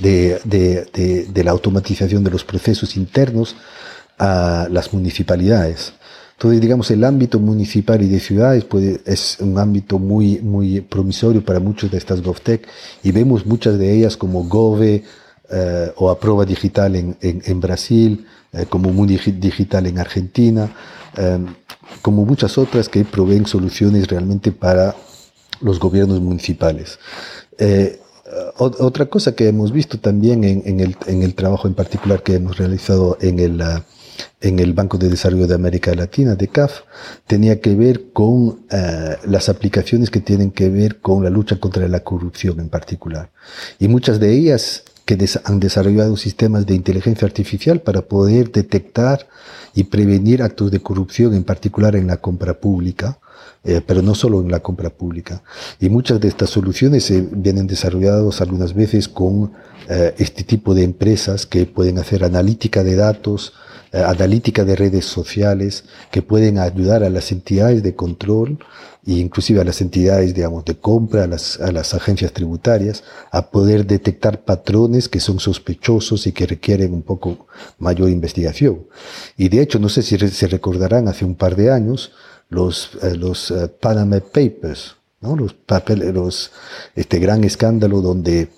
de, 0.00 1.42
la 1.44 1.50
automatización 1.50 2.24
de 2.24 2.30
los 2.30 2.44
procesos 2.44 2.96
internos 2.96 3.56
a 4.18 4.68
las 4.70 4.92
municipalidades. 4.92 5.92
Entonces, 6.32 6.60
digamos, 6.60 6.90
el 6.90 7.02
ámbito 7.04 7.38
municipal 7.38 8.02
y 8.02 8.08
de 8.08 8.20
ciudades 8.20 8.64
puede, 8.64 9.00
es 9.06 9.38
un 9.40 9.58
ámbito 9.58 9.98
muy, 9.98 10.40
muy 10.40 10.82
promisorio 10.82 11.42
para 11.42 11.60
muchas 11.60 11.90
de 11.90 11.96
estas 11.96 12.20
GovTech 12.20 12.66
y 13.02 13.10
vemos 13.12 13.46
muchas 13.46 13.78
de 13.78 13.94
ellas 13.94 14.18
como 14.18 14.44
Gove 14.44 15.02
eh, 15.50 15.92
o 15.96 16.10
Aproba 16.10 16.44
Digital 16.44 16.94
en, 16.96 17.16
en, 17.20 17.60
Brasil, 17.60 18.26
eh, 18.52 18.66
como 18.68 18.92
Mundi 18.92 19.16
Digital 19.16 19.86
en 19.86 19.98
Argentina, 19.98 20.70
eh, 21.16 21.38
como 22.02 22.26
muchas 22.26 22.58
otras 22.58 22.90
que 22.90 23.04
proveen 23.04 23.46
soluciones 23.46 24.08
realmente 24.08 24.52
para 24.52 24.94
los 25.60 25.78
gobiernos 25.78 26.20
municipales. 26.20 26.98
Eh, 27.58 28.00
otra 28.58 29.06
cosa 29.06 29.34
que 29.34 29.48
hemos 29.48 29.72
visto 29.72 29.98
también 29.98 30.42
en, 30.42 30.80
el, 30.80 31.34
trabajo 31.34 31.68
en 31.68 31.74
particular 31.74 32.22
que 32.22 32.34
hemos 32.34 32.58
realizado 32.58 33.16
en 33.20 33.38
el, 33.38 33.60
ah, 33.60 33.84
en 34.40 34.58
el 34.58 34.72
Banco 34.72 34.98
de 34.98 35.08
Desarrollo 35.08 35.46
de 35.46 35.54
América 35.54 35.94
Latina, 35.94 36.34
de 36.34 36.48
CAF, 36.48 36.80
tenía 37.26 37.60
que 37.60 37.74
ver 37.76 38.10
con 38.12 38.64
eh, 38.70 39.16
las 39.26 39.48
aplicaciones 39.48 40.10
que 40.10 40.20
tienen 40.20 40.50
que 40.50 40.68
ver 40.68 41.00
con 41.00 41.22
la 41.22 41.30
lucha 41.30 41.60
contra 41.60 41.86
la 41.88 42.00
corrupción 42.00 42.58
en 42.58 42.68
particular. 42.68 43.30
Y 43.78 43.86
muchas 43.88 44.18
de 44.18 44.32
ellas 44.32 44.82
que 45.04 45.16
han 45.44 45.60
desarrollado 45.60 46.16
sistemas 46.16 46.66
de 46.66 46.74
inteligencia 46.74 47.26
artificial 47.26 47.80
para 47.80 48.02
poder 48.02 48.50
detectar 48.50 49.28
y 49.72 49.84
prevenir 49.84 50.42
actos 50.42 50.72
de 50.72 50.80
corrupción, 50.80 51.32
en 51.34 51.44
particular 51.44 51.94
en 51.94 52.08
la 52.08 52.16
compra 52.16 52.54
pública, 52.54 53.20
eh, 53.66 53.82
pero 53.84 54.00
no 54.00 54.14
solo 54.14 54.40
en 54.40 54.50
la 54.50 54.60
compra 54.60 54.90
pública. 54.90 55.42
Y 55.80 55.88
muchas 55.88 56.20
de 56.20 56.28
estas 56.28 56.50
soluciones 56.50 57.02
se 57.02 57.20
vienen 57.20 57.66
desarrolladas 57.66 58.40
algunas 58.40 58.74
veces 58.74 59.08
con 59.08 59.52
eh, 59.88 60.14
este 60.18 60.44
tipo 60.44 60.72
de 60.72 60.84
empresas 60.84 61.46
que 61.46 61.66
pueden 61.66 61.98
hacer 61.98 62.22
analítica 62.22 62.84
de 62.84 62.94
datos, 62.94 63.54
eh, 63.90 63.98
analítica 63.98 64.64
de 64.64 64.76
redes 64.76 65.04
sociales, 65.04 65.82
que 66.12 66.22
pueden 66.22 66.58
ayudar 66.58 67.02
a 67.02 67.10
las 67.10 67.32
entidades 67.32 67.82
de 67.82 67.96
control 67.96 68.58
e 69.04 69.14
inclusive 69.14 69.60
a 69.60 69.64
las 69.64 69.80
entidades, 69.80 70.32
digamos, 70.32 70.64
de 70.64 70.76
compra, 70.76 71.24
a 71.24 71.26
las, 71.26 71.60
a 71.60 71.72
las 71.72 71.92
agencias 71.92 72.32
tributarias, 72.32 73.02
a 73.32 73.50
poder 73.50 73.84
detectar 73.84 74.44
patrones 74.44 75.08
que 75.08 75.18
son 75.18 75.40
sospechosos 75.40 76.28
y 76.28 76.32
que 76.32 76.46
requieren 76.46 76.94
un 76.94 77.02
poco 77.02 77.48
mayor 77.80 78.10
investigación. 78.10 78.86
Y 79.36 79.48
de 79.48 79.60
hecho, 79.60 79.80
no 79.80 79.88
sé 79.88 80.02
si 80.02 80.16
se 80.18 80.46
recordarán, 80.46 81.08
hace 81.08 81.24
un 81.24 81.34
par 81.34 81.56
de 81.56 81.72
años, 81.72 82.12
los, 82.48 82.90
eh, 83.02 83.14
los 83.16 83.50
eh, 83.50 83.68
Panama 83.68 84.20
Papers, 84.20 84.96
¿no? 85.20 85.36
los 85.36 85.54
papeles, 85.54 86.14
los, 86.14 86.52
este 86.94 87.18
gran 87.18 87.44
escándalo 87.44 88.00
donde 88.00 88.48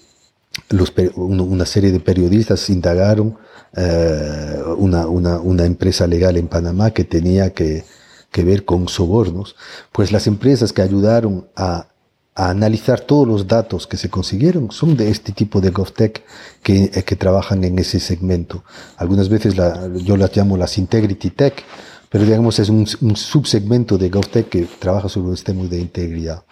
los, 0.71 0.93
una 1.17 1.67
serie 1.67 1.93
de 1.93 2.01
periodistas 2.01 2.69
indagaron 2.71 3.39
eh, 3.77 4.63
una, 4.77 5.07
una, 5.07 5.39
una, 5.39 5.65
empresa 5.65 6.07
legal 6.07 6.37
en 6.37 6.49
Panamá 6.49 6.91
que 6.91 7.05
tenía 7.05 7.51
que, 7.51 7.85
que, 8.33 8.43
ver 8.43 8.65
con 8.65 8.89
sobornos, 8.89 9.57
pues 9.93 10.11
las 10.11 10.27
empresas 10.27 10.73
que 10.73 10.83
ayudaron 10.83 11.49
a, 11.55 11.87
a, 12.35 12.51
analizar 12.51 13.01
todos 13.01 13.29
los 13.29 13.47
datos 13.47 13.87
que 13.87 13.99
se 13.99 14.09
consiguieron 14.09 14.71
son 14.71 14.97
de 14.97 15.11
este 15.11 15.33
tipo 15.33 15.61
de 15.61 15.71
GovTech 15.71 16.25
que, 16.63 16.91
que 16.91 17.17
trabajan 17.17 17.63
en 17.63 17.79
ese 17.79 18.01
segmento. 18.01 18.65
Algunas 18.97 19.29
veces 19.29 19.57
la, 19.57 19.89
yo 19.97 20.17
las 20.17 20.35
llamo 20.35 20.57
las 20.57 20.79
Integrity 20.79 21.31
Tech, 21.31 21.63
pero 22.11 22.25
digamos 22.25 22.59
es 22.59 22.69
un, 22.69 22.87
subsegmento 22.87 23.99
de 23.99 24.09
GovTech 24.09 24.49
que 24.49 24.67
trabaja 24.79 25.09
sobre 25.09 25.31
los 25.31 25.45
temas 25.45 25.71
de 25.71 25.81
integridad. 25.81 26.45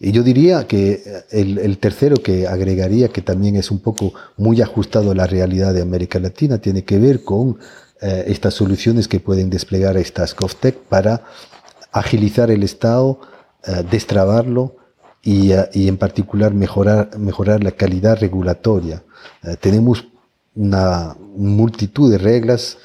Y 0.00 0.12
yo 0.12 0.22
diría 0.22 0.66
que 0.66 1.02
el, 1.30 1.58
el, 1.58 1.78
tercero 1.78 2.16
que 2.16 2.46
agregaría, 2.46 3.08
que 3.08 3.20
también 3.20 3.56
es 3.56 3.70
un 3.70 3.80
poco 3.80 4.14
muy 4.36 4.62
ajustado 4.62 5.10
a 5.10 5.14
la 5.14 5.26
realidad 5.26 5.74
de 5.74 5.82
América 5.82 6.18
Latina, 6.18 6.58
tiene 6.58 6.84
que 6.84 6.98
ver 6.98 7.22
con 7.22 7.58
eh, 8.04 8.24
estas 8.26 8.52
soluciones 8.52 9.08
que 9.08 9.18
pueden 9.18 9.48
desplegar 9.48 9.96
estas 9.96 10.36
GovTech 10.36 10.76
para 10.76 11.22
agilizar 11.90 12.50
el 12.50 12.62
Estado, 12.62 13.18
eh, 13.66 13.82
destrabarlo 13.90 14.76
y, 15.22 15.52
eh, 15.52 15.70
y, 15.72 15.88
en 15.88 15.96
particular 15.96 16.52
mejorar, 16.52 17.16
mejorar 17.18 17.64
la 17.64 17.72
calidad 17.72 18.18
regulatoria. 18.20 19.02
tenemos 19.60 20.06
una 20.54 21.16
multitud 21.34 22.10
de 22.10 22.18
reglas 22.18 22.76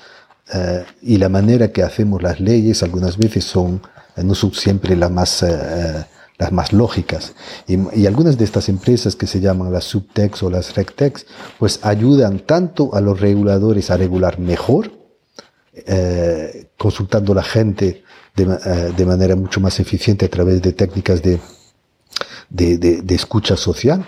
eh, 0.54 0.86
y 1.02 1.18
la 1.18 1.30
manera 1.30 1.72
que 1.72 1.84
hacemos 1.84 2.22
las 2.22 2.40
leyes 2.40 2.82
algunas 2.84 3.18
veces 3.18 3.44
son, 3.44 3.82
eh, 4.16 4.24
no 4.24 4.36
son 4.36 4.54
siempre 4.54 4.96
las 4.96 5.12
más, 5.12 5.44
eh, 5.44 6.06
las 6.38 6.52
más 6.52 6.74
lógicas. 6.74 7.34
Y, 7.68 7.78
y, 8.00 8.08
algunas 8.08 8.38
de 8.38 8.46
estas 8.46 8.70
empresas 8.70 9.16
que 9.16 9.28
se 9.28 9.40
llaman 9.40 9.72
las 9.72 9.86
subtex 9.86 10.42
o 10.44 10.50
las 10.50 10.76
rectex, 10.76 11.26
pues 11.60 11.80
ayudan 11.84 12.40
tanto 12.40 12.96
a 12.96 13.02
los 13.02 13.20
reguladores 13.20 13.92
a 13.92 13.98
regular 13.98 14.40
mejor, 14.40 14.92
consultando 16.78 17.32
a 17.32 17.36
la 17.36 17.44
gente 17.44 18.04
de, 18.36 18.46
de, 18.98 19.06
manera 19.06 19.38
mucho 19.38 19.62
más 19.62 19.80
eficiente 19.80 20.26
a 20.26 20.30
través 20.30 20.62
de 20.62 20.74
técnicas 20.74 21.22
de, 21.24 21.40
de, 22.50 22.78
de 22.78 23.16
escucha 23.16 23.56
social, 23.56 24.06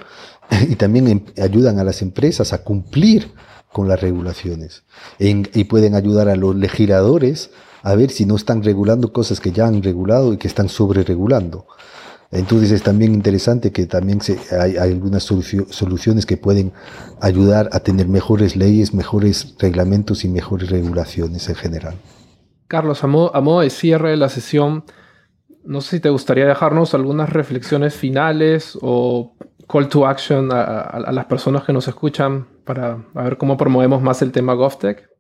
y 0.69 0.75
también 0.75 1.07
em, 1.07 1.21
ayudan 1.41 1.79
a 1.79 1.83
las 1.83 2.01
empresas 2.01 2.53
a 2.53 2.63
cumplir 2.63 3.31
con 3.71 3.87
las 3.87 4.01
regulaciones 4.01 4.83
y 5.19 5.63
pueden 5.65 5.95
ayudar 5.95 6.29
a 6.29 6.35
los 6.35 6.55
legisladores 6.55 7.51
a 7.83 7.95
ver 7.95 8.11
si 8.11 8.25
no 8.25 8.35
están 8.35 8.63
regulando 8.63 9.11
cosas 9.11 9.39
que 9.39 9.51
ya 9.51 9.65
han 9.67 9.81
regulado 9.81 10.33
y 10.33 10.37
que 10.37 10.47
están 10.47 10.69
sobre 10.69 11.03
regulando. 11.03 11.65
Entonces 12.31 12.71
es 12.71 12.83
también 12.83 13.13
interesante 13.13 13.71
que 13.71 13.85
también 13.87 14.21
se, 14.21 14.39
hay, 14.57 14.77
algunas 14.77 15.23
soluciones 15.23 16.25
que 16.25 16.37
pueden 16.37 16.71
ayudar 17.19 17.69
a 17.73 17.81
tener 17.81 18.07
mejores 18.07 18.55
leyes, 18.55 18.93
mejores 18.93 19.55
reglamentos 19.59 20.23
y 20.23 20.29
mejores 20.29 20.69
regulaciones 20.69 21.49
en 21.49 21.55
general. 21.55 21.95
Carlos, 22.67 23.03
a 23.03 23.07
modo 23.07 23.59
de 23.59 23.69
cierre 23.69 24.11
de 24.11 24.17
la 24.17 24.29
sesión, 24.29 24.85
no 25.65 25.81
sé 25.81 25.97
si 25.97 25.99
te 25.99 26.09
gustaría 26.09 26.45
dejarnos 26.45 26.93
algunas 26.93 27.29
reflexiones 27.29 27.93
finales 27.93 28.77
o 28.81 29.35
call 29.67 29.89
to 29.89 30.07
action 30.07 30.49
a, 30.51 31.11
las 31.11 31.25
personas 31.25 31.63
que 31.63 31.73
nos 31.73 31.87
escuchan 31.87 32.47
para 32.65 33.05
ver 33.13 33.37
cómo 33.37 33.57
promovemos 33.57 34.01
más 34.01 34.21
el 34.21 34.31
tema 34.31 34.53
GovTech. 34.53 35.11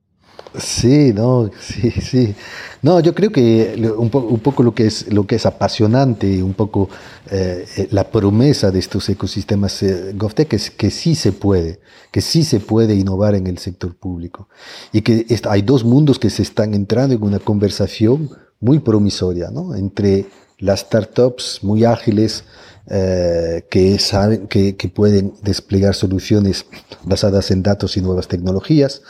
Sí, 0.57 1.13
no, 1.13 1.49
sí, 1.59 1.91
sí. 1.91 2.35
No, 2.81 2.99
yo 2.99 3.13
creo 3.13 3.31
que 3.31 3.89
un, 3.97 4.09
poco 4.09 4.63
lo 4.63 4.73
que 4.73 4.85
es 4.87 5.11
lo 5.11 5.25
que 5.25 5.35
es 5.35 5.45
apasionante, 5.45 6.43
un 6.43 6.53
poco 6.53 6.89
eh, 7.29 7.65
eh, 7.77 7.87
la 7.91 8.09
promesa 8.09 8.69
de 8.69 8.79
estos 8.79 9.07
ecosistemas 9.07 9.81
eh, 9.83 10.13
GovTech 10.13 10.53
es 10.53 10.71
que 10.71 10.91
sí 10.91 11.15
se 11.15 11.31
puede, 11.31 11.79
que 12.11 12.21
sí 12.21 12.43
se 12.43 12.59
puede 12.59 12.95
innovar 12.95 13.35
en 13.35 13.47
el 13.47 13.59
sector 13.59 13.95
público 13.95 14.49
y 14.91 15.01
que 15.01 15.25
hay 15.49 15.61
dos 15.61 15.85
mundos 15.85 16.19
que 16.19 16.29
se 16.29 16.41
están 16.41 16.73
entrando 16.73 17.15
en 17.15 17.23
una 17.23 17.39
conversación 17.39 18.29
muy 18.59 18.79
promisoria, 18.79 19.51
¿no? 19.51 19.75
Entre 19.75 20.25
las 20.61 20.79
startups 20.81 21.59
muy 21.61 21.83
ágiles 21.83 22.45
que 22.89 23.97
saben 23.99 24.47
que, 24.47 24.75
que 24.75 24.89
pueden 24.89 25.33
desplegar 25.43 25.95
soluciones 25.95 26.65
basadas 27.03 27.51
en 27.51 27.63
datos 27.63 27.95
y 27.95 28.01
nuevas 28.01 28.27
tecnologías, 28.27 29.01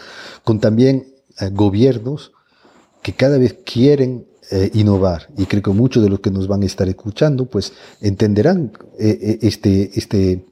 con 0.43 0.59
también 0.59 1.11
eh, 1.39 1.49
gobiernos 1.51 2.33
que 3.01 3.13
cada 3.13 3.37
vez 3.37 3.57
quieren 3.65 4.27
eh, 4.51 4.69
innovar 4.73 5.29
y 5.37 5.45
creo 5.45 5.63
que 5.63 5.71
muchos 5.71 6.03
de 6.03 6.09
los 6.09 6.19
que 6.19 6.29
nos 6.29 6.47
van 6.47 6.61
a 6.61 6.65
estar 6.65 6.87
escuchando 6.87 7.45
pues 7.45 7.73
entenderán 8.01 8.73
eh, 8.99 9.39
este, 9.41 9.91
este, 9.95 10.45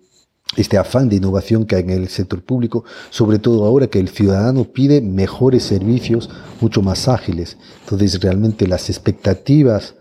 este 0.56 0.78
afán 0.78 1.10
de 1.10 1.18
innovación 1.18 1.66
que 1.66 1.76
hay 1.76 1.84
en 1.84 1.90
el 1.92 2.08
sector 2.08 2.42
público, 2.42 2.86
sobre 3.10 3.40
todo 3.40 3.66
ahora 3.66 3.88
que 3.88 4.00
el 4.00 4.10
ciudadano 4.10 4.64
pide 4.64 5.02
mejores 5.02 5.64
servicios 5.64 6.30
mucho 6.62 6.82
más 6.82 7.08
ágiles. 7.08 7.58
Entonces 7.82 8.20
realmente 8.22 8.68
las 8.68 8.90
expectativas 8.90 9.96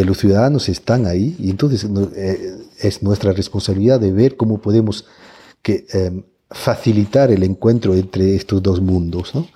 de 0.00 0.06
los 0.06 0.18
ciudadanos 0.18 0.68
están 0.68 1.06
ahí 1.06 1.36
y 1.38 1.50
entonces 1.50 1.86
es 2.78 3.02
nuestra 3.02 3.32
responsabilidad 3.32 4.00
de 4.00 4.12
ver 4.12 4.36
cómo 4.36 4.58
podemos 4.58 5.06
que, 5.62 5.86
facilitar 6.50 7.30
el 7.30 7.44
encuentro 7.44 7.94
entre 7.94 8.34
estos 8.34 8.62
dos 8.62 8.80
mundos. 8.80 9.34
¿no? 9.34 9.46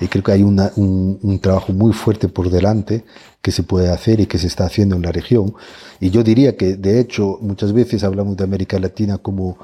Y 0.00 0.06
creo 0.06 0.22
que 0.22 0.32
hay 0.32 0.42
un, 0.42 1.18
un, 1.22 1.38
trabajo 1.40 1.72
muy 1.72 1.92
fuerte 1.92 2.28
por 2.28 2.50
delante 2.50 3.04
que 3.42 3.50
se 3.50 3.62
puede 3.62 3.90
hacer 3.90 4.20
y 4.20 4.26
que 4.26 4.38
se 4.38 4.46
está 4.46 4.64
haciendo 4.64 4.96
en 4.96 5.02
la 5.02 5.12
región. 5.12 5.54
Y 6.00 6.10
yo 6.10 6.22
diría 6.22 6.56
que, 6.56 6.76
de 6.76 7.00
hecho, 7.00 7.38
muchas 7.40 7.72
veces 7.72 8.04
hablamos 8.04 8.36
de 8.36 8.44
América 8.44 8.78
Latina 8.78 9.18
como 9.18 9.58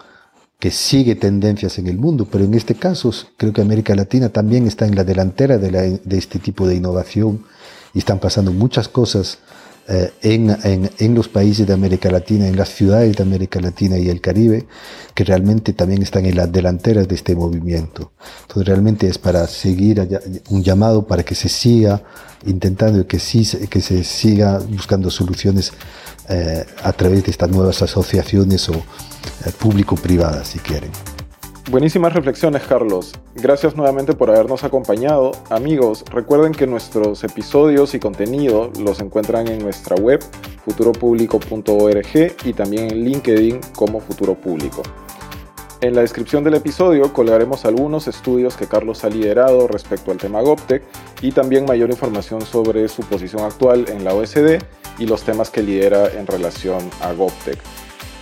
que 0.58 0.70
sigue 0.70 1.14
tendencias 1.14 1.78
en 1.78 1.86
el 1.86 1.96
mundo, 1.96 2.28
pero 2.30 2.44
en 2.44 2.52
este 2.52 2.74
caso 2.74 3.10
creo 3.38 3.52
que 3.52 3.62
América 3.62 3.94
Latina 3.94 4.28
también 4.28 4.66
está 4.66 4.86
en 4.86 4.94
la 4.94 5.04
delantera 5.04 5.56
de, 5.56 5.70
la, 5.70 5.82
de 5.82 6.18
este 6.18 6.38
tipo 6.38 6.66
de 6.66 6.74
innovación 6.74 7.44
y 7.94 8.00
están 8.00 8.18
pasando 8.18 8.52
muchas 8.52 8.86
cosas 8.86 9.38
eh, 9.92 10.12
en, 10.22 10.50
en, 10.62 10.88
en, 10.98 11.14
los 11.16 11.26
países 11.26 11.66
de 11.66 11.72
América 11.72 12.12
Latina, 12.12 12.46
en 12.46 12.54
las 12.54 12.68
ciudades 12.68 13.16
de 13.16 13.24
América 13.24 13.60
Latina 13.60 13.98
y 13.98 14.08
el 14.08 14.20
Caribe, 14.20 14.68
que 15.14 15.24
realmente 15.24 15.72
también 15.72 16.00
están 16.00 16.26
en 16.26 16.36
las 16.36 16.52
delanteras 16.52 17.08
de 17.08 17.16
este 17.16 17.34
movimiento. 17.34 18.12
Entonces 18.42 18.68
realmente 18.68 19.08
es 19.08 19.18
para 19.18 19.44
seguir 19.48 20.06
un 20.48 20.62
llamado 20.62 21.08
para 21.08 21.24
que 21.24 21.34
se 21.34 21.48
siga 21.48 22.04
intentando 22.46 23.04
que, 23.04 23.18
sí, 23.18 23.44
que 23.68 23.80
se 23.80 24.04
siga 24.04 24.60
buscando 24.60 25.10
soluciones 25.10 25.72
eh, 26.28 26.64
a 26.84 26.92
través 26.92 27.24
de 27.24 27.32
estas 27.32 27.50
nuevas 27.50 27.82
asociaciones 27.82 28.68
o 28.68 28.74
eh, 28.74 29.50
público-privadas, 29.58 30.46
si 30.46 30.60
quieren. 30.60 30.92
Buenísimas 31.68 32.12
reflexiones, 32.14 32.62
Carlos. 32.62 33.12
Gracias 33.34 33.76
nuevamente 33.76 34.14
por 34.14 34.30
habernos 34.30 34.64
acompañado. 34.64 35.32
Amigos, 35.50 36.04
recuerden 36.10 36.52
que 36.52 36.66
nuestros 36.66 37.22
episodios 37.22 37.94
y 37.94 38.00
contenido 38.00 38.72
los 38.80 39.00
encuentran 39.00 39.46
en 39.46 39.60
nuestra 39.60 39.94
web 39.94 40.20
futuropublico.org 40.64 42.36
y 42.44 42.52
también 42.54 42.90
en 42.90 43.04
LinkedIn 43.04 43.60
como 43.76 44.00
Futuro 44.00 44.34
Público. 44.34 44.82
En 45.80 45.94
la 45.94 46.00
descripción 46.00 46.42
del 46.42 46.54
episodio 46.54 47.12
colgaremos 47.12 47.64
algunos 47.64 48.08
estudios 48.08 48.56
que 48.56 48.66
Carlos 48.66 49.04
ha 49.04 49.08
liderado 49.08 49.68
respecto 49.68 50.10
al 50.10 50.18
tema 50.18 50.40
GovTech 50.42 50.82
y 51.22 51.30
también 51.32 51.66
mayor 51.66 51.90
información 51.90 52.42
sobre 52.42 52.88
su 52.88 53.02
posición 53.02 53.44
actual 53.44 53.86
en 53.88 54.02
la 54.02 54.12
OSD 54.12 54.58
y 54.98 55.06
los 55.06 55.22
temas 55.22 55.50
que 55.50 55.62
lidera 55.62 56.08
en 56.12 56.26
relación 56.26 56.90
a 57.00 57.12
GovTech. 57.12 57.58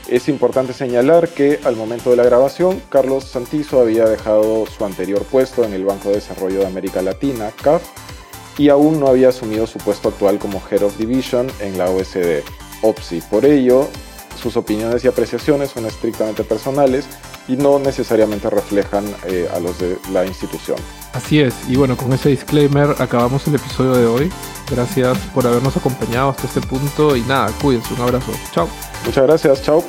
Es 0.09 0.31
importante 0.31 0.73
señalar 0.73 1.29
que 1.29 1.61
al 1.65 1.77
momento 1.77 2.09
de 2.09 2.17
la 2.17 2.25
grabación, 2.25 2.81
Carlos 2.89 3.25
Santizo 3.25 3.79
había 3.83 4.07
dejado 4.07 4.65
su 4.67 4.87
anterior 4.87 5.23
puesto 5.25 5.65
en 5.65 5.75
el 5.75 5.85
Banco 5.85 6.09
de 6.09 6.15
Desarrollo 6.15 6.61
de 6.61 6.67
América 6.67 7.03
Latina, 7.03 7.51
CAF, 7.63 7.83
y 8.57 8.71
aún 8.71 8.99
no 9.01 9.09
había 9.09 9.29
asumido 9.29 9.67
su 9.67 9.79
puesto 9.79 10.09
actual 10.09 10.39
como 10.39 10.63
Head 10.71 10.83
of 10.83 10.97
Division 10.97 11.49
en 11.61 11.77
la 11.77 11.91
OSD, 11.91 12.43
OPSI. 12.81 13.21
Por 13.31 13.45
ello, 13.45 13.87
sus 14.43 14.57
opiniones 14.57 15.05
y 15.05 15.09
apreciaciones 15.09 15.71
son 15.71 15.85
estrictamente 15.85 16.43
personales 16.43 17.05
y 17.47 17.57
no 17.57 17.79
necesariamente 17.79 18.49
reflejan 18.49 19.05
eh, 19.27 19.47
a 19.55 19.61
los 19.61 19.79
de 19.79 19.99
la 20.11 20.25
institución. 20.25 20.79
Así 21.13 21.41
es, 21.41 21.55
y 21.69 21.77
bueno, 21.77 21.99
con 21.99 22.15
ese 22.15 22.31
disclaimer 22.31 22.95
acabamos 22.99 23.47
el 23.47 23.57
episodio 23.57 23.93
de 23.93 24.07
hoy. 24.07 24.33
Gracias 24.71 25.19
por 25.35 25.47
habernos 25.47 25.77
acompañado 25.77 26.31
hasta 26.31 26.47
este 26.47 26.63
punto 26.63 27.15
y 27.15 27.21
nada, 27.23 27.53
cuídense, 27.61 27.93
un 27.93 28.01
abrazo. 28.01 28.33
Chao. 28.53 28.69
Muchas 29.05 29.27
gracias, 29.27 29.63
chao. 29.63 29.85